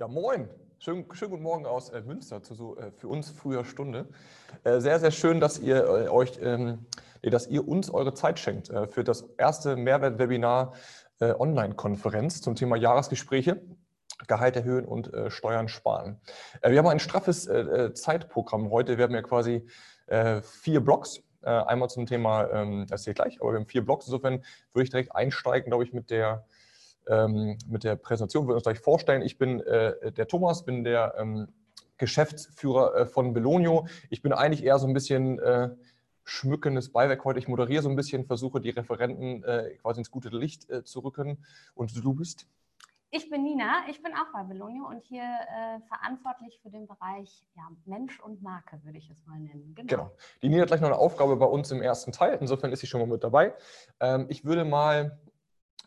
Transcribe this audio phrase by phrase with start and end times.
[0.00, 0.48] Ja, moin.
[0.78, 4.06] Schönen, schönen guten Morgen aus äh, Münster zu so äh, für uns früher Stunde.
[4.62, 6.86] Äh, sehr, sehr schön, dass ihr äh, euch, ähm,
[7.20, 10.74] dass ihr uns eure Zeit schenkt äh, für das erste Mehrwertwebinar
[11.18, 13.60] äh, Online-Konferenz zum Thema Jahresgespräche.
[14.28, 16.20] Gehalt erhöhen und Steuern sparen.
[16.64, 17.48] wir haben ein straffes
[17.94, 18.98] Zeitprogramm heute.
[18.98, 19.64] Wir haben ja quasi
[20.42, 21.22] vier Blocks.
[21.42, 24.06] einmal zum Thema, ähm, das sehe ich gleich, aber wir haben vier Blocks.
[24.06, 24.42] Insofern
[24.72, 26.44] würde ich direkt einsteigen, glaube ich, mit der
[27.08, 28.46] ähm, mit der Präsentation.
[28.46, 29.22] Wir uns gleich vorstellen.
[29.22, 31.48] Ich bin äh, der Thomas, bin der ähm,
[31.96, 33.86] Geschäftsführer äh, von Belonio.
[34.10, 35.70] Ich bin eigentlich eher so ein bisschen äh,
[36.24, 37.38] schmückendes Beiwerk heute.
[37.38, 41.00] Ich moderiere so ein bisschen, versuche die Referenten äh, quasi ins gute Licht äh, zu
[41.00, 41.44] rücken.
[41.74, 42.46] Und du bist?
[43.10, 47.42] Ich bin Nina, ich bin auch bei Belonio und hier äh, verantwortlich für den Bereich
[47.56, 49.74] ja, Mensch und Marke, würde ich es mal nennen.
[49.74, 49.88] Genau.
[49.88, 50.10] genau.
[50.42, 52.86] Die Nina hat gleich noch eine Aufgabe bei uns im ersten Teil, insofern ist sie
[52.86, 53.54] schon mal mit dabei.
[53.98, 55.18] Ähm, ich würde mal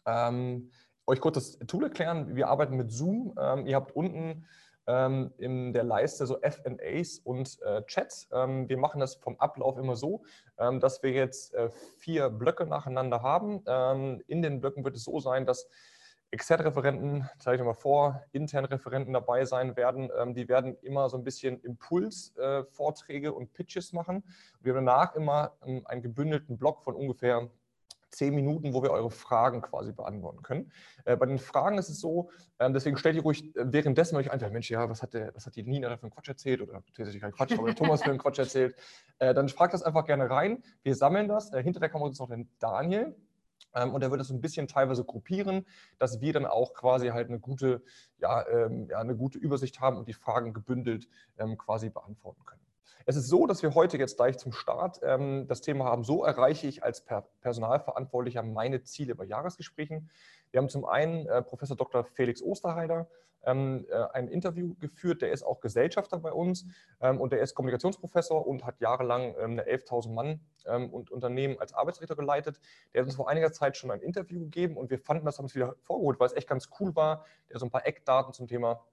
[0.07, 0.71] ähm,
[1.11, 2.37] euch kurz das Tool erklären.
[2.37, 3.35] Wir arbeiten mit Zoom.
[3.37, 4.45] Ähm, ihr habt unten
[4.87, 8.29] ähm, in der Leiste so FAs und äh, Chats.
[8.31, 10.23] Ähm, wir machen das vom Ablauf immer so,
[10.57, 13.61] ähm, dass wir jetzt äh, vier Blöcke nacheinander haben.
[13.67, 15.67] Ähm, in den Blöcken wird es so sein, dass
[16.31, 20.09] Extern-Referenten, zeige ich mal vor, intern Referenten dabei sein werden.
[20.17, 24.23] Ähm, die werden immer so ein bisschen Impulsvorträge äh, und Pitches machen.
[24.61, 27.49] Wir haben danach immer einen gebündelten Block von ungefähr
[28.11, 30.71] zehn Minuten, wo wir eure Fragen quasi beantworten können.
[31.05, 34.31] Äh, bei den Fragen ist es so, ähm, deswegen stellt ihr ruhig äh, währenddessen euch
[34.31, 36.61] einfach, Mensch, ja, was hat, der, was hat die Nina da für einen Quatsch erzählt
[36.61, 38.75] oder tatsächlich kein Quatsch, aber der Thomas für einen Quatsch erzählt.
[39.19, 40.63] Äh, dann fragt das einfach gerne rein.
[40.83, 41.53] Wir sammeln das.
[41.53, 43.15] Äh, hinter der Kamera ist noch der Daniel.
[43.73, 45.65] Ähm, und er wird das so ein bisschen teilweise gruppieren,
[45.97, 47.83] dass wir dann auch quasi halt eine gute,
[48.19, 52.61] ja, ähm, ja, eine gute Übersicht haben und die Fragen gebündelt ähm, quasi beantworten können.
[53.05, 56.23] Es ist so, dass wir heute jetzt gleich zum Start ähm, das Thema haben, so
[56.23, 60.09] erreiche ich als per Personalverantwortlicher meine Ziele bei Jahresgesprächen.
[60.51, 62.03] Wir haben zum einen äh, Professor Dr.
[62.03, 63.07] Felix Osterheider
[63.43, 66.65] ähm, äh, ein Interview geführt, der ist auch Gesellschafter bei uns
[66.99, 71.57] ähm, und der ist Kommunikationsprofessor und hat jahrelang ähm, eine 11.000 Mann ähm, und Unternehmen
[71.59, 72.59] als Arbeitsrichter geleitet.
[72.93, 75.45] Der hat uns vor einiger Zeit schon ein Interview gegeben und wir fanden das, haben
[75.45, 77.25] es wieder vorgeholt, weil es echt ganz cool war.
[77.49, 78.83] Der so ein paar Eckdaten zum Thema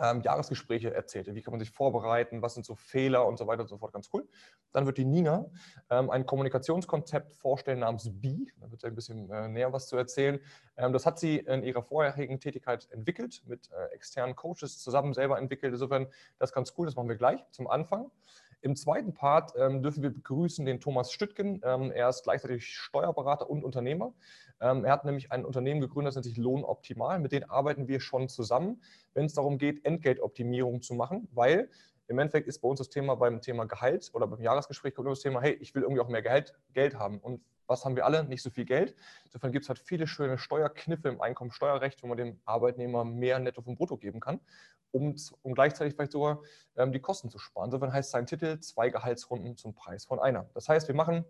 [0.00, 1.34] ähm, Jahresgespräche erzählte.
[1.34, 2.42] Wie kann man sich vorbereiten?
[2.42, 3.92] Was sind so Fehler und so weiter und so fort?
[3.92, 4.26] Ganz cool.
[4.72, 5.46] Dann wird die Nina
[5.90, 8.46] ähm, ein Kommunikationskonzept vorstellen namens B.
[8.60, 10.40] Da wird sie ein bisschen äh, näher was zu erzählen.
[10.76, 15.38] Ähm, das hat sie in ihrer vorherigen Tätigkeit entwickelt, mit äh, externen Coaches zusammen selber
[15.38, 15.72] entwickelt.
[15.72, 16.06] Insofern,
[16.38, 16.86] das ist ganz cool.
[16.86, 18.10] Das machen wir gleich zum Anfang.
[18.62, 21.60] Im zweiten Part ähm, dürfen wir begrüßen den Thomas Stüttgen.
[21.64, 24.14] Ähm, er ist gleichzeitig Steuerberater und Unternehmer.
[24.62, 27.18] Ähm, er hat nämlich ein Unternehmen gegründet, das nennt sich Lohnoptimal.
[27.18, 31.68] Mit denen arbeiten wir schon zusammen, wenn es darum geht, Entgeltoptimierung zu machen, weil
[32.08, 35.14] im Endeffekt ist bei uns das Thema beim Thema Gehalt oder beim Jahresgespräch kommt immer
[35.14, 37.18] das Thema, hey, ich will irgendwie auch mehr Geld, Geld haben.
[37.18, 38.24] Und was haben wir alle?
[38.24, 38.94] Nicht so viel Geld.
[39.24, 43.62] Insofern gibt es halt viele schöne Steuerkniffe im Einkommensteuerrecht, wo man dem Arbeitnehmer mehr Netto
[43.62, 44.40] vom Brutto geben kann
[44.92, 46.40] um, um gleichzeitig vielleicht sogar
[46.76, 47.66] ähm, die Kosten zu sparen.
[47.66, 50.48] Insofern heißt sein Titel zwei Gehaltsrunden zum Preis von einer.
[50.54, 51.24] Das heißt, wir machen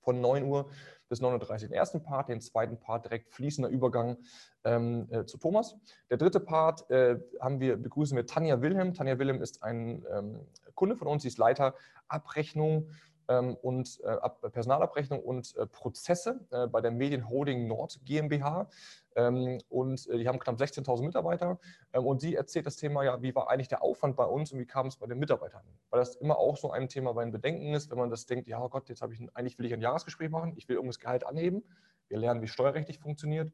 [0.00, 0.70] von 9 Uhr
[1.08, 4.16] bis 9.30 Uhr den ersten Part, den zweiten Part direkt fließender Übergang
[4.64, 5.76] ähm, äh, zu Thomas.
[6.10, 8.94] Der dritte Part äh, haben wir, begrüßen wir Tanja Wilhelm.
[8.94, 10.40] Tanja Wilhelm ist ein ähm,
[10.74, 11.74] Kunde von uns, sie ist Leiter
[12.08, 12.90] Abrechnung
[13.26, 18.68] und äh, Personalabrechnung und äh, Prozesse äh, bei der Medienholding Nord GmbH.
[19.16, 21.58] Ähm, und die haben knapp 16.000 Mitarbeiter.
[21.92, 24.58] Ähm, und sie erzählt das Thema, ja, wie war eigentlich der Aufwand bei uns und
[24.58, 25.62] wie kam es bei den Mitarbeitern?
[25.90, 28.48] Weil das immer auch so ein Thema bei den Bedenken ist, wenn man das denkt,
[28.48, 30.98] ja oh Gott, jetzt habe ich eigentlich will ich ein Jahresgespräch machen, ich will irgendwas
[31.00, 31.62] Gehalt anheben.
[32.08, 33.52] Wir lernen, wie steuerrechtlich funktioniert.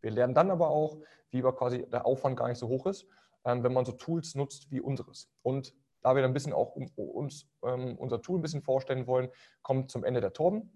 [0.00, 0.98] Wir lernen dann aber auch,
[1.30, 3.06] wie quasi der Aufwand gar nicht so hoch ist,
[3.44, 5.30] wenn man so Tools nutzt wie unseres.
[5.42, 9.28] Und da wir ein bisschen auch uns ähm, unser Tool ein bisschen vorstellen wollen,
[9.62, 10.70] kommt zum Ende der Torben,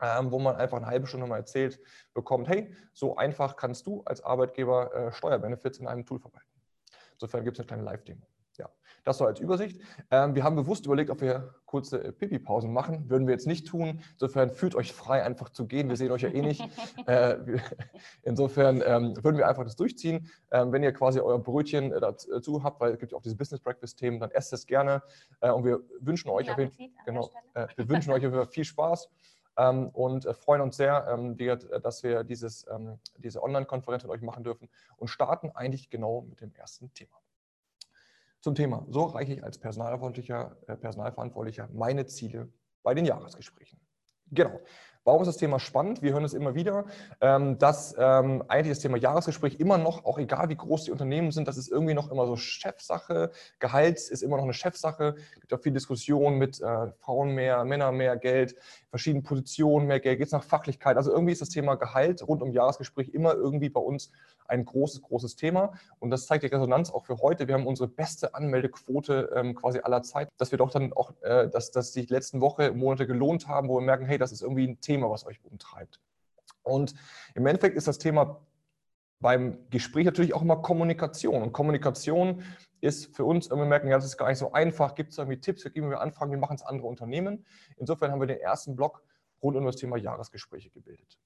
[0.00, 1.80] ähm, wo man einfach eine halbe Stunde mal erzählt
[2.14, 6.46] bekommt, hey, so einfach kannst du als Arbeitgeber äh, Steuerbenefits in einem Tool verwalten.
[7.12, 8.26] Insofern gibt es eine kleine Live-Demo.
[9.06, 9.80] Das so als Übersicht.
[10.10, 13.08] Ähm, wir haben bewusst überlegt, ob wir kurze äh, Pipi-Pausen machen.
[13.08, 14.00] Würden wir jetzt nicht tun.
[14.14, 15.88] Insofern fühlt euch frei, einfach zu gehen.
[15.88, 16.60] Wir sehen euch ja eh nicht.
[17.06, 17.36] äh,
[18.24, 20.28] insofern ähm, würden wir einfach das durchziehen.
[20.50, 23.36] Ähm, wenn ihr quasi euer Brötchen äh, dazu habt, weil es gibt ja auch diese
[23.36, 25.00] Business Breakfast-Themen, dann esst es gerne.
[25.40, 29.08] Und wir wünschen euch auf jeden Fall, genau, wir wünschen euch viel Spaß.
[29.56, 31.38] Ähm, und äh, freuen uns sehr, ähm,
[31.82, 36.40] dass wir dieses, ähm, diese Online-Konferenz mit euch machen dürfen und starten eigentlich genau mit
[36.40, 37.16] dem ersten Thema
[38.46, 38.86] zum Thema.
[38.88, 42.48] So erreiche ich als Personalverantwortlicher, äh, Personalverantwortlicher meine Ziele
[42.84, 43.80] bei den Jahresgesprächen.
[44.30, 44.60] Genau.
[45.02, 46.02] Warum ist das Thema spannend?
[46.02, 46.84] Wir hören es immer wieder,
[47.20, 51.30] ähm, dass ähm, eigentlich das Thema Jahresgespräch immer noch, auch egal wie groß die Unternehmen
[51.30, 53.30] sind, das ist irgendwie noch immer so Chefsache.
[53.58, 55.16] Gehalt ist immer noch eine Chefsache.
[55.34, 58.56] Es gibt auch viel Diskussion mit äh, Frauen mehr, Männer mehr Geld,
[58.90, 60.96] verschiedenen Positionen mehr Geld, geht es nach Fachlichkeit.
[60.96, 64.10] Also irgendwie ist das Thema Gehalt rund um Jahresgespräch immer irgendwie bei uns
[64.48, 65.72] ein großes, großes Thema.
[65.98, 67.48] Und das zeigt die Resonanz auch für heute.
[67.48, 71.48] Wir haben unsere beste Anmeldequote ähm, quasi aller Zeit, dass wir doch dann auch, äh,
[71.48, 74.66] dass, dass die letzten Woche, Monate gelohnt haben, wo wir merken, hey, das ist irgendwie
[74.66, 76.00] ein Thema, was euch umtreibt.
[76.62, 76.94] Und
[77.34, 78.40] im Endeffekt ist das Thema
[79.20, 81.42] beim Gespräch natürlich auch immer Kommunikation.
[81.42, 82.42] Und Kommunikation
[82.80, 84.94] ist für uns, wir merken, ja, das ist gar nicht so einfach.
[84.94, 87.46] Gibt es irgendwie Tipps, geben wir Anfragen, wie machen es andere Unternehmen?
[87.76, 89.02] Insofern haben wir den ersten Block
[89.42, 91.18] rund um das Thema Jahresgespräche gebildet.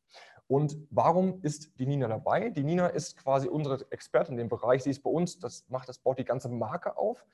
[0.51, 2.51] Und warum ist die Nina dabei?
[2.51, 4.83] Die Nina ist quasi unsere Expertin in dem Bereich.
[4.83, 7.25] Sie ist bei uns, das macht das baut die ganze Marke auf,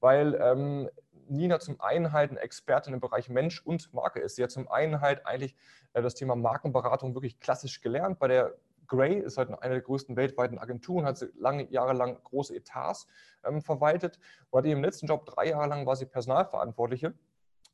[0.00, 0.88] weil ähm,
[1.28, 4.36] Nina zum einen halt eine Expertin im Bereich Mensch und Marke ist.
[4.36, 5.54] Sie hat zum einen halt eigentlich
[5.92, 8.18] äh, das Thema Markenberatung wirklich klassisch gelernt.
[8.18, 8.54] Bei der
[8.86, 13.06] Gray ist halt eine der größten weltweiten Agenturen, hat sie lange Jahre lang große Etats
[13.44, 14.18] ähm, verwaltet
[14.48, 17.12] und hat im letzten Job drei Jahre lang war sie Personalverantwortliche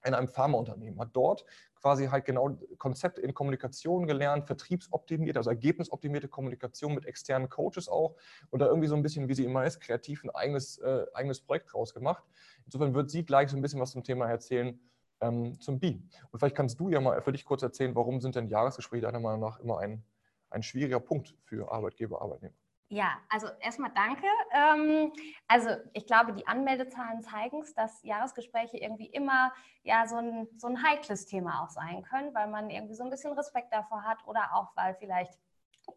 [0.04, 6.28] in einem Pharmaunternehmen, hat dort quasi halt genau Konzepte in Kommunikation gelernt, vertriebsoptimierte, also ergebnisoptimierte
[6.28, 8.16] Kommunikation mit externen Coaches auch
[8.50, 11.40] und da irgendwie so ein bisschen, wie sie immer ist, kreativ ein eigenes, äh, eigenes
[11.40, 12.24] Projekt draus gemacht.
[12.64, 14.78] Insofern wird sie gleich so ein bisschen was zum Thema erzählen
[15.20, 16.00] ähm, zum B.
[16.30, 19.20] Und vielleicht kannst du ja mal für dich kurz erzählen, warum sind denn Jahresgespräche deiner
[19.20, 20.04] Meinung nach immer ein,
[20.50, 22.54] ein schwieriger Punkt für Arbeitgeber, Arbeitnehmer?
[22.90, 24.26] Ja, also erstmal danke.
[24.50, 25.12] Ähm,
[25.46, 29.52] also ich glaube, die Anmeldezahlen zeigen es, dass Jahresgespräche irgendwie immer
[29.82, 33.10] ja so ein, so ein heikles Thema auch sein können, weil man irgendwie so ein
[33.10, 35.38] bisschen Respekt davor hat oder auch weil vielleicht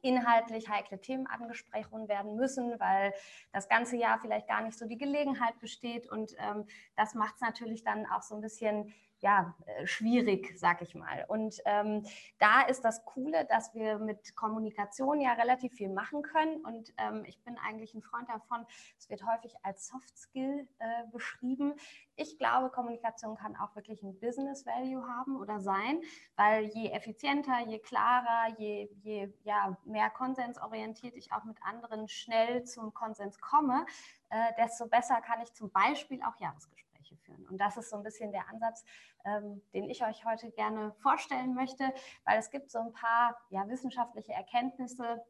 [0.01, 3.13] inhaltlich heikle Themen angesprochen werden müssen, weil
[3.53, 6.07] das ganze Jahr vielleicht gar nicht so die Gelegenheit besteht.
[6.07, 6.65] Und ähm,
[6.97, 11.25] das macht es natürlich dann auch so ein bisschen ja, äh, schwierig, sag ich mal.
[11.27, 12.03] Und ähm,
[12.39, 16.65] da ist das Coole, dass wir mit Kommunikation ja relativ viel machen können.
[16.65, 18.65] Und ähm, ich bin eigentlich ein Freund davon,
[18.97, 21.75] es wird häufig als Soft Skill äh, beschrieben.
[22.15, 26.01] Ich glaube, Kommunikation kann auch wirklich ein Business Value haben oder sein,
[26.35, 32.63] weil je effizienter, je klarer, je, je ja, mehr konsensorientiert ich auch mit anderen schnell
[32.63, 33.85] zum Konsens komme,
[34.29, 36.90] äh, desto besser kann ich zum Beispiel auch Jahresgespräche
[37.31, 37.47] Führen.
[37.47, 38.83] Und das ist so ein bisschen der Ansatz,
[39.25, 41.83] ähm, den ich euch heute gerne vorstellen möchte,
[42.25, 45.21] weil es gibt so ein paar ja, wissenschaftliche Erkenntnisse,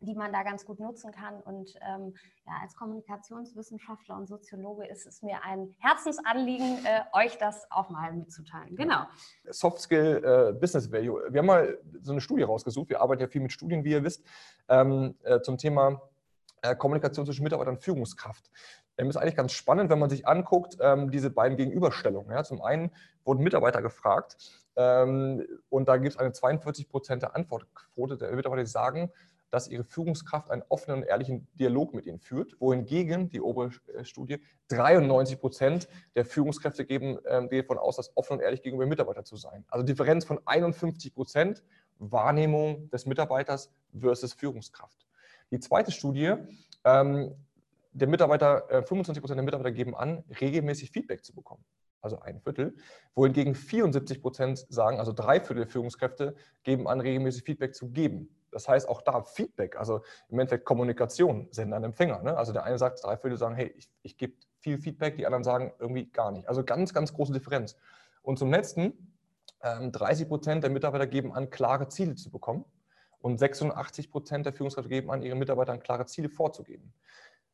[0.00, 1.40] die man da ganz gut nutzen kann.
[1.40, 2.14] Und ähm,
[2.46, 8.12] ja, als Kommunikationswissenschaftler und Soziologe ist es mir ein Herzensanliegen, äh, euch das auch mal
[8.12, 8.76] mitzuteilen.
[8.76, 9.04] Genau.
[9.48, 11.22] Soft Skill äh, Business Value.
[11.30, 12.90] Wir haben mal so eine Studie rausgesucht.
[12.90, 14.24] Wir arbeiten ja viel mit Studien, wie ihr wisst,
[14.68, 16.02] ähm, äh, zum Thema
[16.60, 18.50] äh, Kommunikation zwischen Mitarbeiter und Führungskraft.
[18.96, 22.32] Das ist eigentlich ganz spannend, wenn man sich anguckt, ähm, diese beiden Gegenüberstellungen.
[22.32, 22.90] Ja, zum einen
[23.24, 24.36] wurden Mitarbeiter gefragt
[24.76, 29.10] ähm, und da gibt es eine 42 Prozent Antwortquote der Mitarbeiter, die sagen,
[29.50, 34.04] dass ihre Führungskraft einen offenen und ehrlichen Dialog mit ihnen führt, wohingegen die obere äh,
[34.04, 34.38] Studie
[34.68, 39.36] 93 Prozent der Führungskräfte geben ähm, davon aus, dass offen und ehrlich gegenüber Mitarbeitern zu
[39.36, 39.64] sein.
[39.68, 41.62] Also Differenz von 51 Prozent
[41.98, 45.06] Wahrnehmung des Mitarbeiters versus Führungskraft.
[45.50, 46.34] Die zweite Studie
[46.84, 47.34] ähm,
[47.96, 51.64] der Mitarbeiter, 25 äh, Prozent der Mitarbeiter geben an, regelmäßig Feedback zu bekommen.
[52.02, 52.76] Also ein Viertel.
[53.14, 58.28] Wohingegen 74 Prozent sagen, also drei Viertel der Führungskräfte geben an, regelmäßig Feedback zu geben.
[58.50, 62.22] Das heißt auch da Feedback, also im Endeffekt Kommunikation, Sender und Empfänger.
[62.22, 62.36] Ne?
[62.36, 65.44] Also der eine sagt, drei Viertel sagen, hey, ich, ich gebe viel Feedback, die anderen
[65.44, 66.48] sagen irgendwie gar nicht.
[66.48, 67.76] Also ganz, ganz große Differenz.
[68.22, 68.92] Und zum letzten,
[69.62, 72.64] 30 ähm, Prozent der Mitarbeiter geben an, klare Ziele zu bekommen.
[73.20, 76.92] Und 86 Prozent der Führungskräfte geben an, ihren Mitarbeitern klare Ziele vorzugeben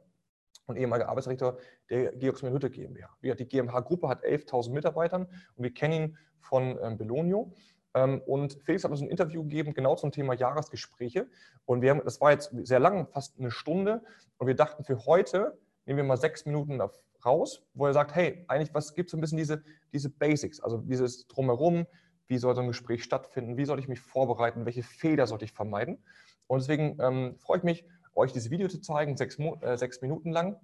[0.67, 1.59] und ehemaliger Arbeitsdirektor
[1.91, 3.09] der Georgs Hütte GmbH.
[3.23, 7.53] Die GmbH-Gruppe hat 11.000 Mitarbeitern und wir kennen ihn von ähm, Belonio.
[7.95, 11.29] Ähm, und Felix hat uns ein Interview gegeben, genau zum Thema Jahresgespräche.
[11.65, 14.03] Und wir haben, das war jetzt sehr lang, fast eine Stunde.
[14.39, 16.81] Und wir dachten, für heute nehmen wir mal sechs Minuten
[17.25, 20.79] raus, wo er sagt, hey, eigentlich, was gibt so ein bisschen diese, diese Basics, also
[20.79, 21.87] dieses Drumherum,
[22.31, 25.53] wie soll so ein Gespräch stattfinden, wie soll ich mich vorbereiten, welche Fehler sollte ich
[25.53, 26.03] vermeiden.
[26.47, 27.85] Und deswegen ähm, freue ich mich,
[28.15, 30.59] euch dieses Video zu zeigen, sechs, äh, sechs Minuten lang,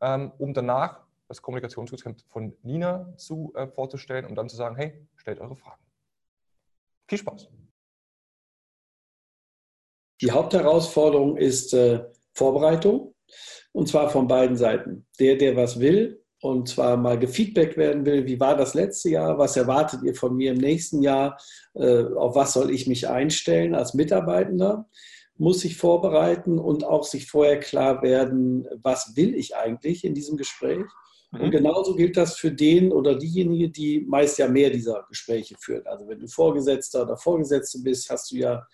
[0.00, 5.06] ähm, um danach das Kommunikationstool von Nina zu, äh, vorzustellen und dann zu sagen, hey,
[5.16, 5.82] stellt eure Fragen.
[7.08, 7.48] Viel Spaß.
[10.20, 13.14] Die Hauptherausforderung ist äh, Vorbereitung
[13.72, 15.06] und zwar von beiden Seiten.
[15.18, 19.38] Der, der was will und zwar mal gefeedbackt werden will, wie war das letzte Jahr,
[19.38, 21.38] was erwartet ihr von mir im nächsten Jahr,
[21.74, 24.88] äh, auf was soll ich mich einstellen als Mitarbeitender,
[25.38, 30.36] muss sich vorbereiten und auch sich vorher klar werden, was will ich eigentlich in diesem
[30.36, 30.84] Gespräch
[31.32, 31.50] und mhm.
[31.50, 35.86] genauso gilt das für den oder diejenige, die meist ja mehr dieser Gespräche führt.
[35.86, 38.66] Also wenn du Vorgesetzter oder Vorgesetzte bist, hast du ja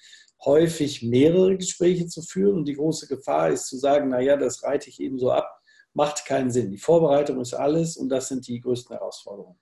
[0.44, 4.88] häufig mehrere Gespräche zu führen und die große Gefahr ist zu sagen, naja, das reite
[4.88, 5.57] ich eben so ab,
[5.94, 6.70] macht keinen Sinn.
[6.70, 9.58] Die Vorbereitung ist alles und das sind die größten Herausforderungen.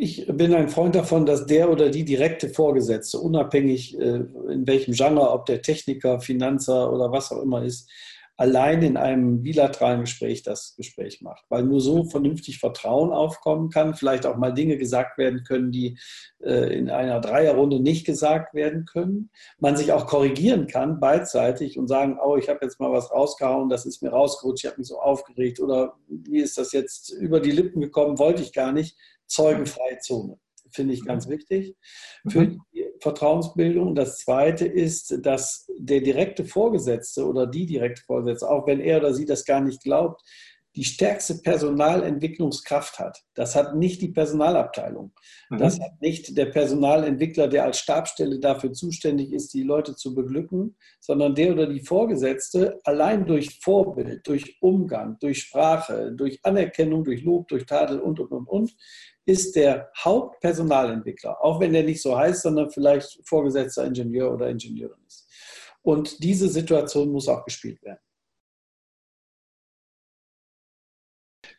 [0.00, 4.94] Ich bin ein Freund davon, dass der oder die direkte Vorgesetzte, unabhängig äh, in welchem
[4.94, 7.90] Genre, ob der Techniker, Finanzer oder was auch immer ist,
[8.38, 13.94] allein in einem bilateralen Gespräch das Gespräch macht, weil nur so vernünftig Vertrauen aufkommen kann,
[13.94, 15.98] vielleicht auch mal Dinge gesagt werden können, die
[16.40, 21.88] äh, in einer Dreierrunde nicht gesagt werden können, man sich auch korrigieren kann beidseitig und
[21.88, 24.88] sagen, oh, ich habe jetzt mal was rausgehauen, das ist mir rausgerutscht, ich habe mich
[24.88, 28.96] so aufgeregt oder wie ist das jetzt über die Lippen gekommen, wollte ich gar nicht,
[29.26, 30.38] zeugenfreie Zone
[30.70, 31.76] finde ich ganz wichtig.
[32.28, 32.60] Für mhm.
[32.74, 33.94] die Vertrauensbildung.
[33.94, 39.14] Das Zweite ist, dass der direkte Vorgesetzte oder die direkte Vorgesetzte, auch wenn er oder
[39.14, 40.22] sie das gar nicht glaubt,
[40.78, 43.24] die stärkste Personalentwicklungskraft hat.
[43.34, 45.12] Das hat nicht die Personalabteilung.
[45.50, 45.58] Mhm.
[45.58, 50.76] Das hat nicht der Personalentwickler, der als Stabstelle dafür zuständig ist, die Leute zu beglücken,
[51.00, 57.24] sondern der oder die Vorgesetzte allein durch Vorbild, durch Umgang, durch Sprache, durch Anerkennung, durch
[57.24, 58.76] Lob, durch Tadel und, und, und, und,
[59.28, 65.04] ist der Hauptpersonalentwickler, auch wenn der nicht so heißt, sondern vielleicht vorgesetzter Ingenieur oder Ingenieurin
[65.06, 65.28] ist.
[65.82, 68.00] Und diese Situation muss auch gespielt werden.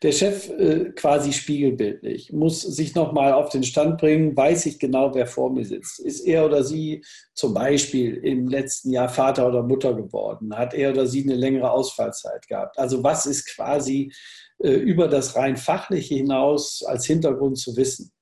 [0.02, 5.14] Der Chef äh, quasi spiegelbildlich muss sich nochmal auf den Stand bringen, weiß ich genau,
[5.14, 6.00] wer vor mir sitzt.
[6.00, 10.56] Ist er oder sie zum Beispiel im letzten Jahr Vater oder Mutter geworden?
[10.56, 12.78] Hat er oder sie eine längere Ausfallzeit gehabt?
[12.78, 14.10] Also was ist quasi
[14.62, 18.12] über das rein fachliche hinaus als Hintergrund zu wissen.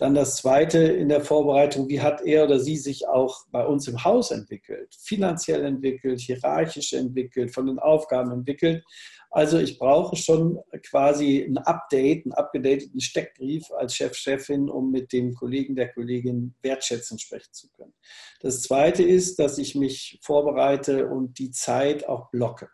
[0.00, 3.86] Dann das Zweite in der Vorbereitung, wie hat er oder sie sich auch bei uns
[3.86, 8.82] im Haus entwickelt, finanziell entwickelt, hierarchisch entwickelt, von den Aufgaben entwickelt.
[9.30, 15.12] Also ich brauche schon quasi ein Update, einen abgedateten Steckbrief als Chef, Chefin, um mit
[15.12, 17.92] dem Kollegen, der Kollegin wertschätzend sprechen zu können.
[18.40, 22.70] Das Zweite ist, dass ich mich vorbereite und die Zeit auch blocke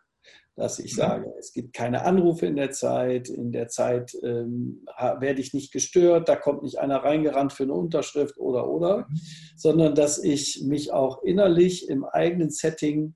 [0.57, 0.97] dass ich mhm.
[0.97, 4.85] sage, es gibt keine Anrufe in der Zeit, in der Zeit ähm,
[5.21, 9.21] werde ich nicht gestört, da kommt nicht einer reingerannt für eine Unterschrift oder oder, mhm.
[9.57, 13.15] sondern dass ich mich auch innerlich im eigenen Setting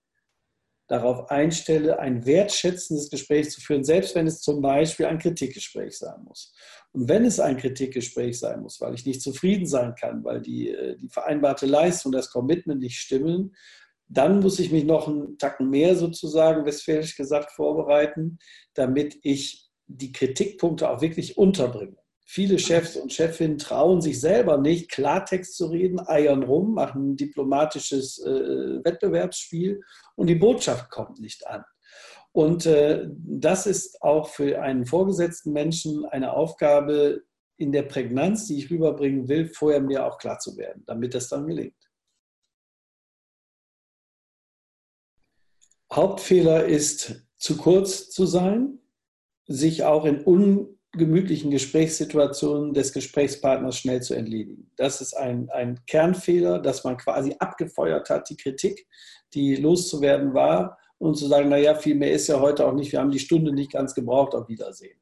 [0.90, 6.24] darauf einstelle, ein wertschätzendes Gespräch zu führen, selbst wenn es zum Beispiel ein Kritikgespräch sein
[6.24, 6.52] muss.
[6.90, 10.70] Und wenn es ein Kritikgespräch sein muss, weil ich nicht zufrieden sein kann, weil die,
[10.70, 13.54] äh, die vereinbarte Leistung, das Commitment nicht stimmen,
[14.10, 18.38] dann muss ich mich noch einen Tacken mehr sozusagen, westfälisch gesagt, vorbereiten,
[18.74, 21.96] damit ich die Kritikpunkte auch wirklich unterbringe.
[22.26, 27.16] Viele Chefs und Chefinnen trauen sich selber nicht, Klartext zu reden, eiern rum, machen ein
[27.16, 29.80] diplomatisches äh, Wettbewerbsspiel
[30.16, 31.64] und die Botschaft kommt nicht an.
[32.32, 37.22] Und äh, das ist auch für einen vorgesetzten Menschen eine Aufgabe,
[37.60, 41.28] in der Prägnanz, die ich rüberbringen will, vorher mir auch klar zu werden, damit das
[41.28, 41.74] dann gelingt.
[45.92, 48.78] Hauptfehler ist, zu kurz zu sein,
[49.46, 54.70] sich auch in ungemütlichen Gesprächssituationen des Gesprächspartners schnell zu entledigen.
[54.76, 58.86] Das ist ein, ein Kernfehler, dass man quasi abgefeuert hat, die Kritik,
[59.34, 63.00] die loszuwerden war, und zu sagen, naja, viel mehr ist ja heute auch nicht, wir
[63.00, 65.00] haben die Stunde nicht ganz gebraucht, auf Wiedersehen.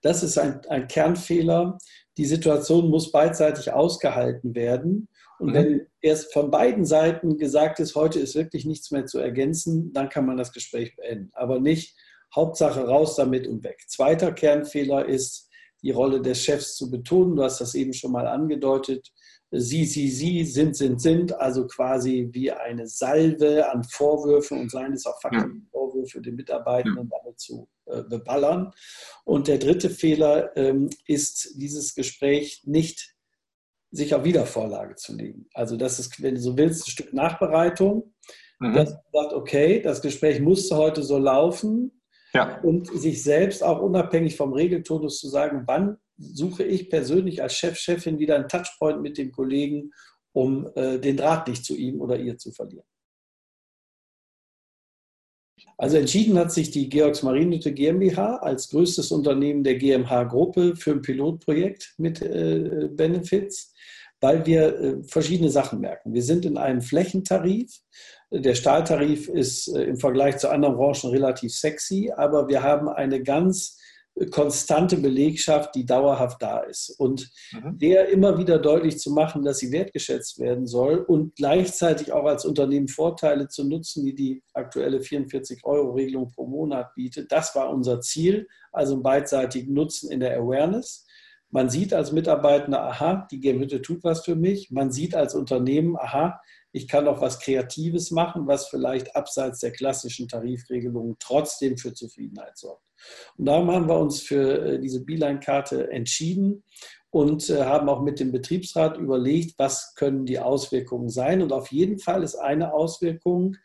[0.00, 1.78] Das ist ein, ein Kernfehler.
[2.16, 5.08] Die Situation muss beidseitig ausgehalten werden.
[5.38, 5.54] Und mhm.
[5.54, 10.08] wenn erst von beiden Seiten gesagt ist, heute ist wirklich nichts mehr zu ergänzen, dann
[10.08, 11.30] kann man das Gespräch beenden.
[11.32, 11.96] Aber nicht
[12.34, 13.84] Hauptsache raus damit und weg.
[13.86, 15.48] Zweiter Kernfehler ist,
[15.82, 17.36] die Rolle des Chefs zu betonen.
[17.36, 19.12] Du hast das eben schon mal angedeutet.
[19.50, 24.94] Sie, Sie, Sie, sind, sind, sind, also quasi wie eine Salve an Vorwürfen und seien
[24.94, 28.72] es auch Fakten, Vorwürfe den Mitarbeitenden damit zu äh, beballern.
[29.24, 33.13] Und der dritte Fehler ähm, ist, dieses Gespräch nicht
[33.94, 35.46] sich auf Wiedervorlage zu legen.
[35.54, 38.12] Also das ist, wenn du so willst, ein Stück Nachbereitung,
[38.58, 38.74] mhm.
[38.74, 42.02] dass man sagt, okay, das Gespräch musste heute so laufen
[42.34, 42.60] ja.
[42.62, 47.76] und sich selbst auch unabhängig vom Regeltonus zu sagen, wann suche ich persönlich als Chef,
[47.76, 49.92] Chefin wieder einen Touchpoint mit dem Kollegen,
[50.32, 52.86] um äh, den Draht nicht zu ihm oder ihr zu verlieren.
[55.76, 61.02] Also entschieden hat sich die Georgs Marienhütte GmbH als größtes Unternehmen der GmbH-Gruppe für ein
[61.02, 63.74] Pilotprojekt mit äh, Benefits,
[64.20, 66.14] weil wir äh, verschiedene Sachen merken.
[66.14, 67.80] Wir sind in einem Flächentarif.
[68.30, 73.22] Der Stahltarif ist äh, im Vergleich zu anderen Branchen relativ sexy, aber wir haben eine
[73.22, 73.78] ganz
[74.30, 76.90] konstante Belegschaft, die dauerhaft da ist.
[76.98, 77.78] Und mhm.
[77.78, 82.44] der immer wieder deutlich zu machen, dass sie wertgeschätzt werden soll und gleichzeitig auch als
[82.44, 88.46] Unternehmen Vorteile zu nutzen, die die aktuelle 44-Euro-Regelung pro Monat bietet, das war unser Ziel,
[88.72, 91.06] also einen beidseitigen Nutzen in der Awareness.
[91.50, 94.70] Man sieht als Mitarbeiter, aha, die Gemüte tut was für mich.
[94.70, 96.40] Man sieht als Unternehmen, aha,
[96.72, 102.58] ich kann auch was Kreatives machen, was vielleicht abseits der klassischen Tarifregelungen trotzdem für Zufriedenheit
[102.58, 102.82] sorgt.
[103.36, 106.62] Und darum haben wir uns für äh, diese Beeline-Karte entschieden
[107.10, 111.42] und äh, haben auch mit dem Betriebsrat überlegt, was können die Auswirkungen sein.
[111.42, 113.56] Und auf jeden Fall ist eine Auswirkung,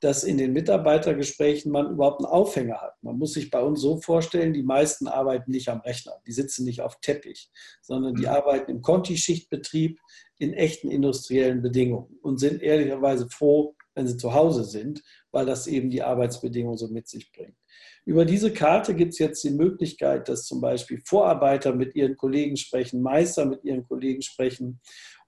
[0.00, 3.02] dass in den Mitarbeitergesprächen man überhaupt einen Aufhänger hat.
[3.02, 6.64] Man muss sich bei uns so vorstellen, die meisten arbeiten nicht am Rechner, die sitzen
[6.64, 8.28] nicht auf Teppich, sondern die mhm.
[8.28, 9.98] arbeiten im Conti-Schichtbetrieb
[10.38, 15.66] in echten industriellen Bedingungen und sind ehrlicherweise froh, wenn sie zu Hause sind, weil das
[15.66, 17.56] eben die Arbeitsbedingungen so mit sich bringt.
[18.06, 22.56] Über diese Karte gibt es jetzt die Möglichkeit, dass zum Beispiel Vorarbeiter mit ihren Kollegen
[22.56, 24.80] sprechen, Meister mit ihren Kollegen sprechen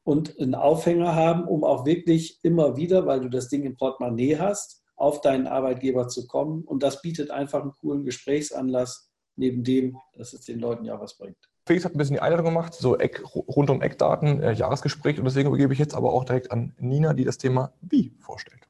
[0.04, 4.38] und einen Aufhänger haben, um auch wirklich immer wieder, weil du das Ding im Portemonnaie
[4.38, 6.64] hast, auf deinen Arbeitgeber zu kommen.
[6.64, 11.16] Und das bietet einfach einen coolen Gesprächsanlass, neben dem, dass es den Leuten ja was
[11.16, 11.37] bringt.
[11.66, 15.18] Felix hat ein bisschen die Einleitung gemacht, so Eck, rund um Eckdaten, äh, Jahresgespräch.
[15.18, 18.68] Und deswegen übergebe ich jetzt aber auch direkt an Nina, die das Thema Wie vorstellt.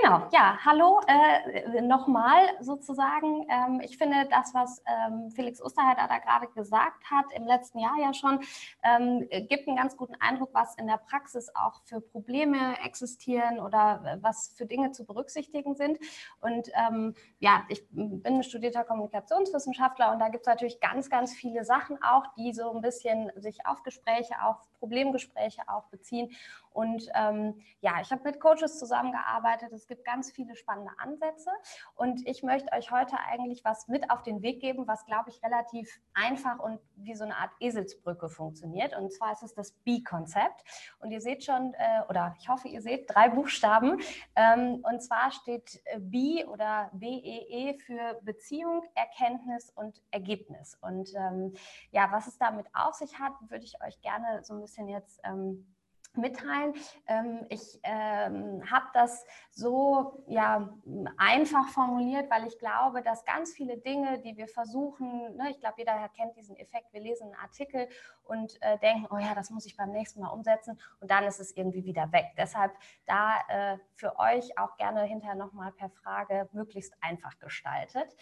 [0.00, 3.46] Genau, ja, hallo äh, nochmal sozusagen.
[3.48, 7.96] Ähm, ich finde, das, was ähm, Felix Osterheiter da gerade gesagt hat, im letzten Jahr
[8.00, 8.40] ja schon,
[8.82, 14.02] ähm, gibt einen ganz guten Eindruck, was in der Praxis auch für Probleme existieren oder
[14.04, 15.98] äh, was für Dinge zu berücksichtigen sind.
[16.40, 21.34] Und ähm, ja, ich bin ein studierter Kommunikationswissenschaftler und da gibt es natürlich ganz, ganz
[21.34, 26.30] viele Sachen auch, die so ein bisschen sich auf Gespräche, auf Problemgespräche auch beziehen.
[26.74, 29.72] Und ähm, ja, ich habe mit Coaches zusammengearbeitet.
[29.72, 31.50] Es gibt ganz viele spannende Ansätze.
[31.94, 35.40] Und ich möchte euch heute eigentlich was mit auf den Weg geben, was, glaube ich,
[35.42, 38.94] relativ einfach und wie so eine Art Eselsbrücke funktioniert.
[38.94, 40.64] Und zwar ist es das B-Konzept.
[40.98, 44.00] Und ihr seht schon, äh, oder ich hoffe, ihr seht drei Buchstaben.
[44.34, 50.76] Ähm, und zwar steht äh, B oder BEE e für Beziehung, Erkenntnis und Ergebnis.
[50.80, 51.54] Und ähm,
[51.92, 55.20] ja, was es damit auf sich hat, würde ich euch gerne so ein bisschen jetzt
[55.24, 55.74] ähm,
[56.16, 56.74] mitteilen.
[57.06, 60.72] Ähm, ich ähm, habe das so ja,
[61.16, 65.74] einfach formuliert, weil ich glaube, dass ganz viele Dinge, die wir versuchen, ne, ich glaube,
[65.78, 67.88] jeder kennt diesen Effekt, wir lesen einen Artikel
[68.22, 71.40] und äh, denken, oh ja, das muss ich beim nächsten Mal umsetzen und dann ist
[71.40, 72.26] es irgendwie wieder weg.
[72.38, 72.72] Deshalb
[73.06, 78.14] da äh, für euch auch gerne hinterher nochmal per Frage möglichst einfach gestaltet.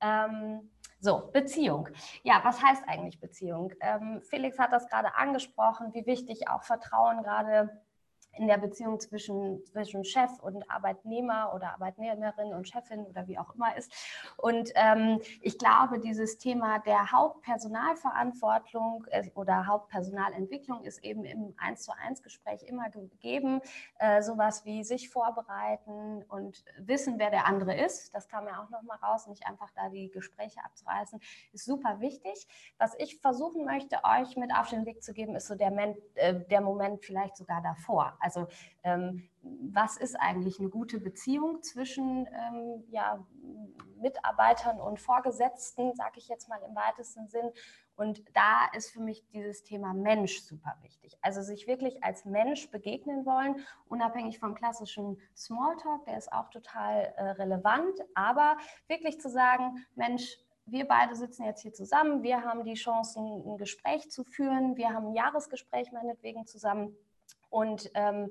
[0.00, 0.70] Ähm,
[1.00, 1.88] so, Beziehung.
[2.22, 3.72] Ja, was heißt eigentlich Beziehung?
[3.80, 7.70] Ähm, Felix hat das gerade angesprochen, wie wichtig auch Vertrauen gerade
[8.32, 13.54] in der Beziehung zwischen, zwischen Chef und Arbeitnehmer oder Arbeitnehmerin und Chefin oder wie auch
[13.54, 13.92] immer ist.
[14.36, 21.82] Und ähm, ich glaube, dieses Thema der Hauptpersonalverantwortung äh, oder Hauptpersonalentwicklung ist eben im 1
[21.82, 23.60] zu 1 Gespräch immer gegeben.
[23.98, 28.14] Äh, sowas wie sich vorbereiten und wissen, wer der andere ist.
[28.14, 31.20] Das kam ja auch nochmal raus, nicht einfach da die Gespräche abzureißen,
[31.52, 32.46] ist super wichtig.
[32.78, 35.72] Was ich versuchen möchte, euch mit auf den Weg zu geben, ist so der,
[36.14, 38.16] äh, der Moment vielleicht sogar davor.
[38.20, 38.46] Also
[38.82, 43.24] ähm, was ist eigentlich eine gute Beziehung zwischen ähm, ja,
[43.96, 47.50] Mitarbeitern und Vorgesetzten, sage ich jetzt mal im weitesten Sinn.
[47.96, 51.18] Und da ist für mich dieses Thema Mensch super wichtig.
[51.20, 57.12] Also sich wirklich als Mensch begegnen wollen, unabhängig vom klassischen Smalltalk, der ist auch total
[57.16, 58.56] äh, relevant, aber
[58.88, 63.58] wirklich zu sagen, Mensch, wir beide sitzen jetzt hier zusammen, wir haben die Chance, ein
[63.58, 66.96] Gespräch zu führen, wir haben ein Jahresgespräch meinetwegen zusammen
[67.50, 68.30] und ähm,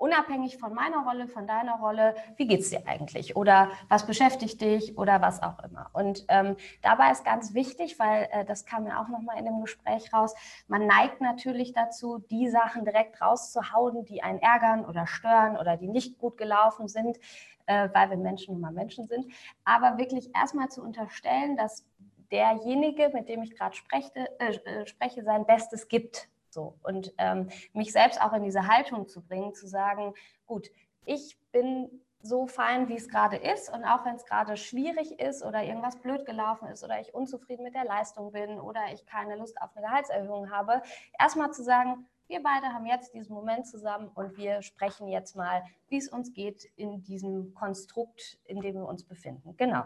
[0.00, 3.36] unabhängig von meiner Rolle, von deiner Rolle, wie geht es dir eigentlich?
[3.36, 5.90] Oder was beschäftigt dich oder was auch immer.
[5.92, 9.60] Und ähm, dabei ist ganz wichtig, weil äh, das kam ja auch nochmal in dem
[9.60, 10.34] Gespräch raus,
[10.68, 15.88] man neigt natürlich dazu, die Sachen direkt rauszuhauen, die einen ärgern oder stören oder die
[15.88, 17.18] nicht gut gelaufen sind,
[17.66, 19.26] äh, weil wir Menschen nun mal Menschen sind.
[19.66, 21.84] Aber wirklich erstmal zu unterstellen, dass
[22.32, 27.48] derjenige, mit dem ich gerade spreche, äh, äh, spreche, sein Bestes gibt so, und ähm,
[27.72, 30.14] mich selbst auch in diese Haltung zu bringen, zu sagen,
[30.46, 30.68] gut,
[31.04, 33.72] ich bin so fein, wie es gerade ist.
[33.72, 37.62] Und auch wenn es gerade schwierig ist oder irgendwas blöd gelaufen ist oder ich unzufrieden
[37.62, 40.82] mit der Leistung bin oder ich keine Lust auf eine Gehaltserhöhung habe,
[41.18, 45.64] erstmal zu sagen, wir beide haben jetzt diesen Moment zusammen und wir sprechen jetzt mal,
[45.88, 49.56] wie es uns geht in diesem Konstrukt, in dem wir uns befinden.
[49.56, 49.84] Genau.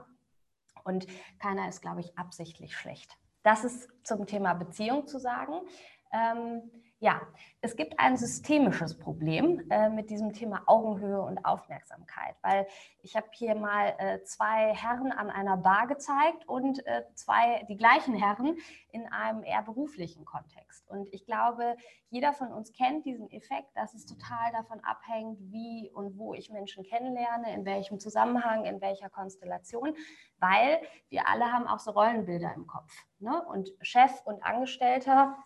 [0.85, 1.07] Und
[1.38, 3.16] keiner ist, glaube ich, absichtlich schlecht.
[3.44, 5.61] Das ist zum Thema Beziehung zu sagen.
[6.14, 7.20] Ähm, ja,
[7.61, 12.66] es gibt ein systemisches Problem äh, mit diesem Thema Augenhöhe und Aufmerksamkeit, weil
[13.03, 17.77] ich habe hier mal äh, zwei Herren an einer Bar gezeigt und äh, zwei die
[17.77, 18.57] gleichen Herren
[18.90, 20.88] in einem eher beruflichen Kontext.
[20.88, 21.77] Und ich glaube,
[22.09, 26.48] jeder von uns kennt diesen Effekt, dass es total davon abhängt, wie und wo ich
[26.48, 29.94] Menschen kennenlerne, in welchem Zusammenhang, in welcher Konstellation,
[30.38, 32.94] weil wir alle haben auch so Rollenbilder im Kopf.
[33.18, 33.44] Ne?
[33.46, 35.37] Und Chef und Angestellter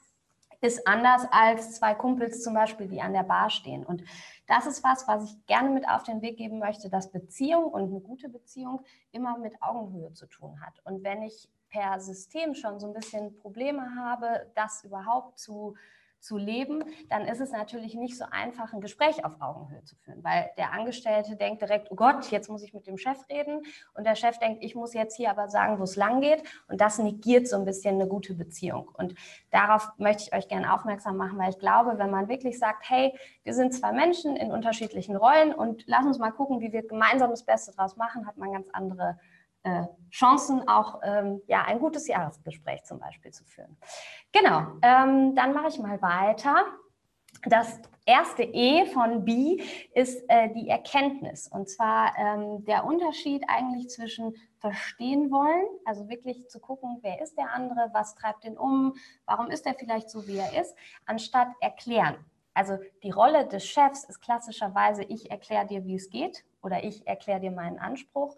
[0.60, 3.84] ist anders als zwei Kumpels zum Beispiel, die an der Bar stehen.
[3.84, 4.02] Und
[4.46, 7.84] das ist was, was ich gerne mit auf den Weg geben möchte, dass Beziehung und
[7.84, 8.80] eine gute Beziehung
[9.12, 10.80] immer mit Augenhöhe zu tun hat.
[10.84, 15.76] Und wenn ich per System schon so ein bisschen Probleme habe, das überhaupt zu
[16.20, 20.22] zu leben, dann ist es natürlich nicht so einfach, ein Gespräch auf Augenhöhe zu führen,
[20.24, 23.62] weil der Angestellte denkt direkt, oh Gott, jetzt muss ich mit dem Chef reden
[23.94, 26.80] und der Chef denkt, ich muss jetzt hier aber sagen, wo es lang geht und
[26.80, 28.90] das negiert so ein bisschen eine gute Beziehung.
[28.94, 29.14] Und
[29.50, 33.16] darauf möchte ich euch gerne aufmerksam machen, weil ich glaube, wenn man wirklich sagt, hey,
[33.44, 37.30] wir sind zwei Menschen in unterschiedlichen Rollen und lass uns mal gucken, wie wir gemeinsam
[37.30, 39.18] das Beste draus machen, hat man ganz andere
[40.10, 43.76] Chancen, auch ähm, ja, ein gutes Jahresgespräch zum Beispiel zu führen.
[44.32, 46.64] Genau, ähm, dann mache ich mal weiter.
[47.44, 49.62] Das erste E von B
[49.94, 51.46] ist äh, die Erkenntnis.
[51.46, 57.36] Und zwar ähm, der Unterschied eigentlich zwischen verstehen wollen, also wirklich zu gucken, wer ist
[57.36, 58.94] der andere, was treibt ihn um,
[59.26, 60.74] warum ist er vielleicht so, wie er ist,
[61.06, 62.16] anstatt erklären.
[62.54, 67.06] Also die Rolle des Chefs ist klassischerweise, ich erkläre dir, wie es geht oder ich
[67.06, 68.36] erkläre dir meinen Anspruch.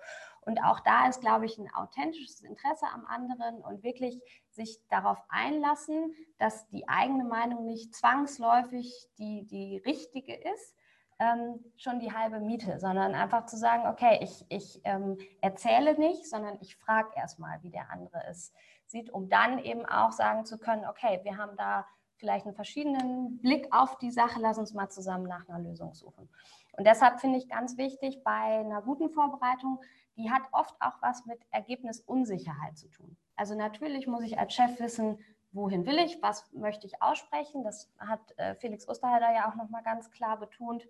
[0.51, 5.23] Und auch da ist, glaube ich, ein authentisches Interesse am anderen und wirklich sich darauf
[5.29, 10.75] einlassen, dass die eigene Meinung nicht zwangsläufig die, die richtige ist,
[11.21, 16.29] ähm, schon die halbe Miete, sondern einfach zu sagen, okay, ich, ich ähm, erzähle nicht,
[16.29, 18.53] sondern ich frage erstmal, wie der andere es
[18.87, 21.87] sieht, um dann eben auch sagen zu können, okay, wir haben da
[22.17, 26.29] vielleicht einen verschiedenen Blick auf die Sache, lass uns mal zusammen nach einer Lösung suchen.
[26.77, 29.81] Und deshalb finde ich ganz wichtig bei einer guten Vorbereitung,
[30.21, 33.17] die hat oft auch was mit Ergebnisunsicherheit zu tun.
[33.37, 35.19] Also natürlich muss ich als Chef wissen,
[35.53, 37.65] wohin will ich, was möchte ich aussprechen.
[37.65, 40.87] Das hat äh, Felix Osterhalder ja auch nochmal ganz klar betont,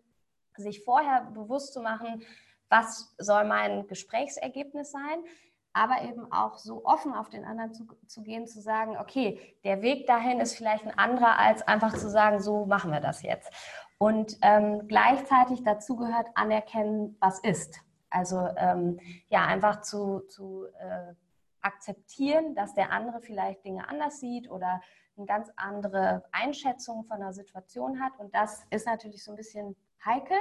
[0.57, 2.23] sich vorher bewusst zu machen,
[2.69, 5.25] was soll mein Gesprächsergebnis sein,
[5.73, 9.83] aber eben auch so offen auf den anderen zu, zu, gehen, zu sagen, okay, der
[9.83, 13.53] Weg dahin ist vielleicht ein anderer, als einfach zu sagen, so machen wir das jetzt.
[13.99, 17.81] Und ähm, gleichzeitig dazu gehört anerkennen, was ist.
[18.11, 21.15] Also ähm, ja, einfach zu, zu äh,
[21.63, 24.81] akzeptieren, dass der andere vielleicht Dinge anders sieht oder
[25.17, 28.19] eine ganz andere Einschätzung von einer Situation hat.
[28.19, 30.37] Und das ist natürlich so ein bisschen heikel.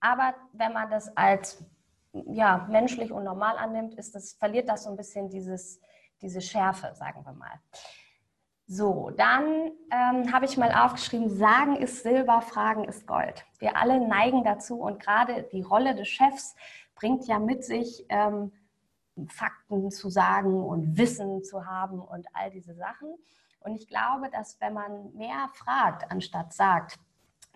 [0.00, 1.64] Aber wenn man das als
[2.12, 5.80] ja, menschlich und normal annimmt, ist das, verliert das so ein bisschen dieses,
[6.20, 7.60] diese Schärfe, sagen wir mal.
[8.66, 13.44] So, dann ähm, habe ich mal aufgeschrieben, Sagen ist Silber, Fragen ist Gold.
[13.58, 16.54] Wir alle neigen dazu und gerade die Rolle des Chefs
[17.00, 18.52] bringt ja mit sich, ähm,
[19.26, 23.16] Fakten zu sagen und Wissen zu haben und all diese Sachen.
[23.60, 26.98] Und ich glaube, dass wenn man mehr fragt, anstatt sagt,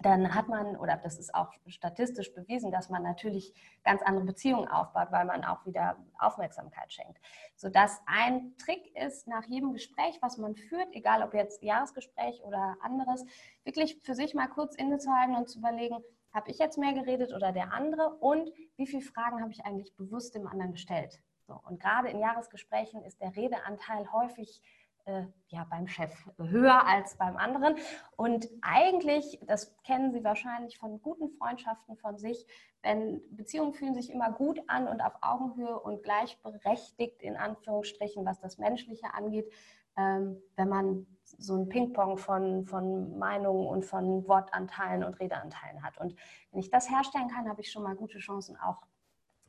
[0.03, 3.55] dann hat man, oder das ist auch statistisch bewiesen, dass man natürlich
[3.85, 7.19] ganz andere Beziehungen aufbaut, weil man auch wieder Aufmerksamkeit schenkt.
[7.55, 12.77] Sodass ein Trick ist, nach jedem Gespräch, was man führt, egal ob jetzt Jahresgespräch oder
[12.83, 13.25] anderes,
[13.63, 16.03] wirklich für sich mal kurz innezuhalten und zu überlegen,
[16.35, 18.17] habe ich jetzt mehr geredet oder der andere?
[18.17, 21.21] Und wie viele Fragen habe ich eigentlich bewusst dem anderen gestellt?
[21.47, 24.61] So, und gerade in Jahresgesprächen ist der Redeanteil häufig
[25.05, 27.77] äh, ja, beim Chef höher als beim anderen.
[28.17, 32.47] Und eigentlich, das kennen Sie wahrscheinlich von guten Freundschaften von sich,
[32.83, 38.41] wenn Beziehungen fühlen sich immer gut an und auf Augenhöhe und gleichberechtigt in Anführungsstrichen, was
[38.41, 39.51] das Menschliche angeht,
[39.97, 45.99] ähm, wenn man so ein Ping-Pong von, von Meinungen und von Wortanteilen und Redeanteilen hat.
[45.99, 46.15] Und
[46.51, 48.83] wenn ich das herstellen kann, habe ich schon mal gute Chancen, auch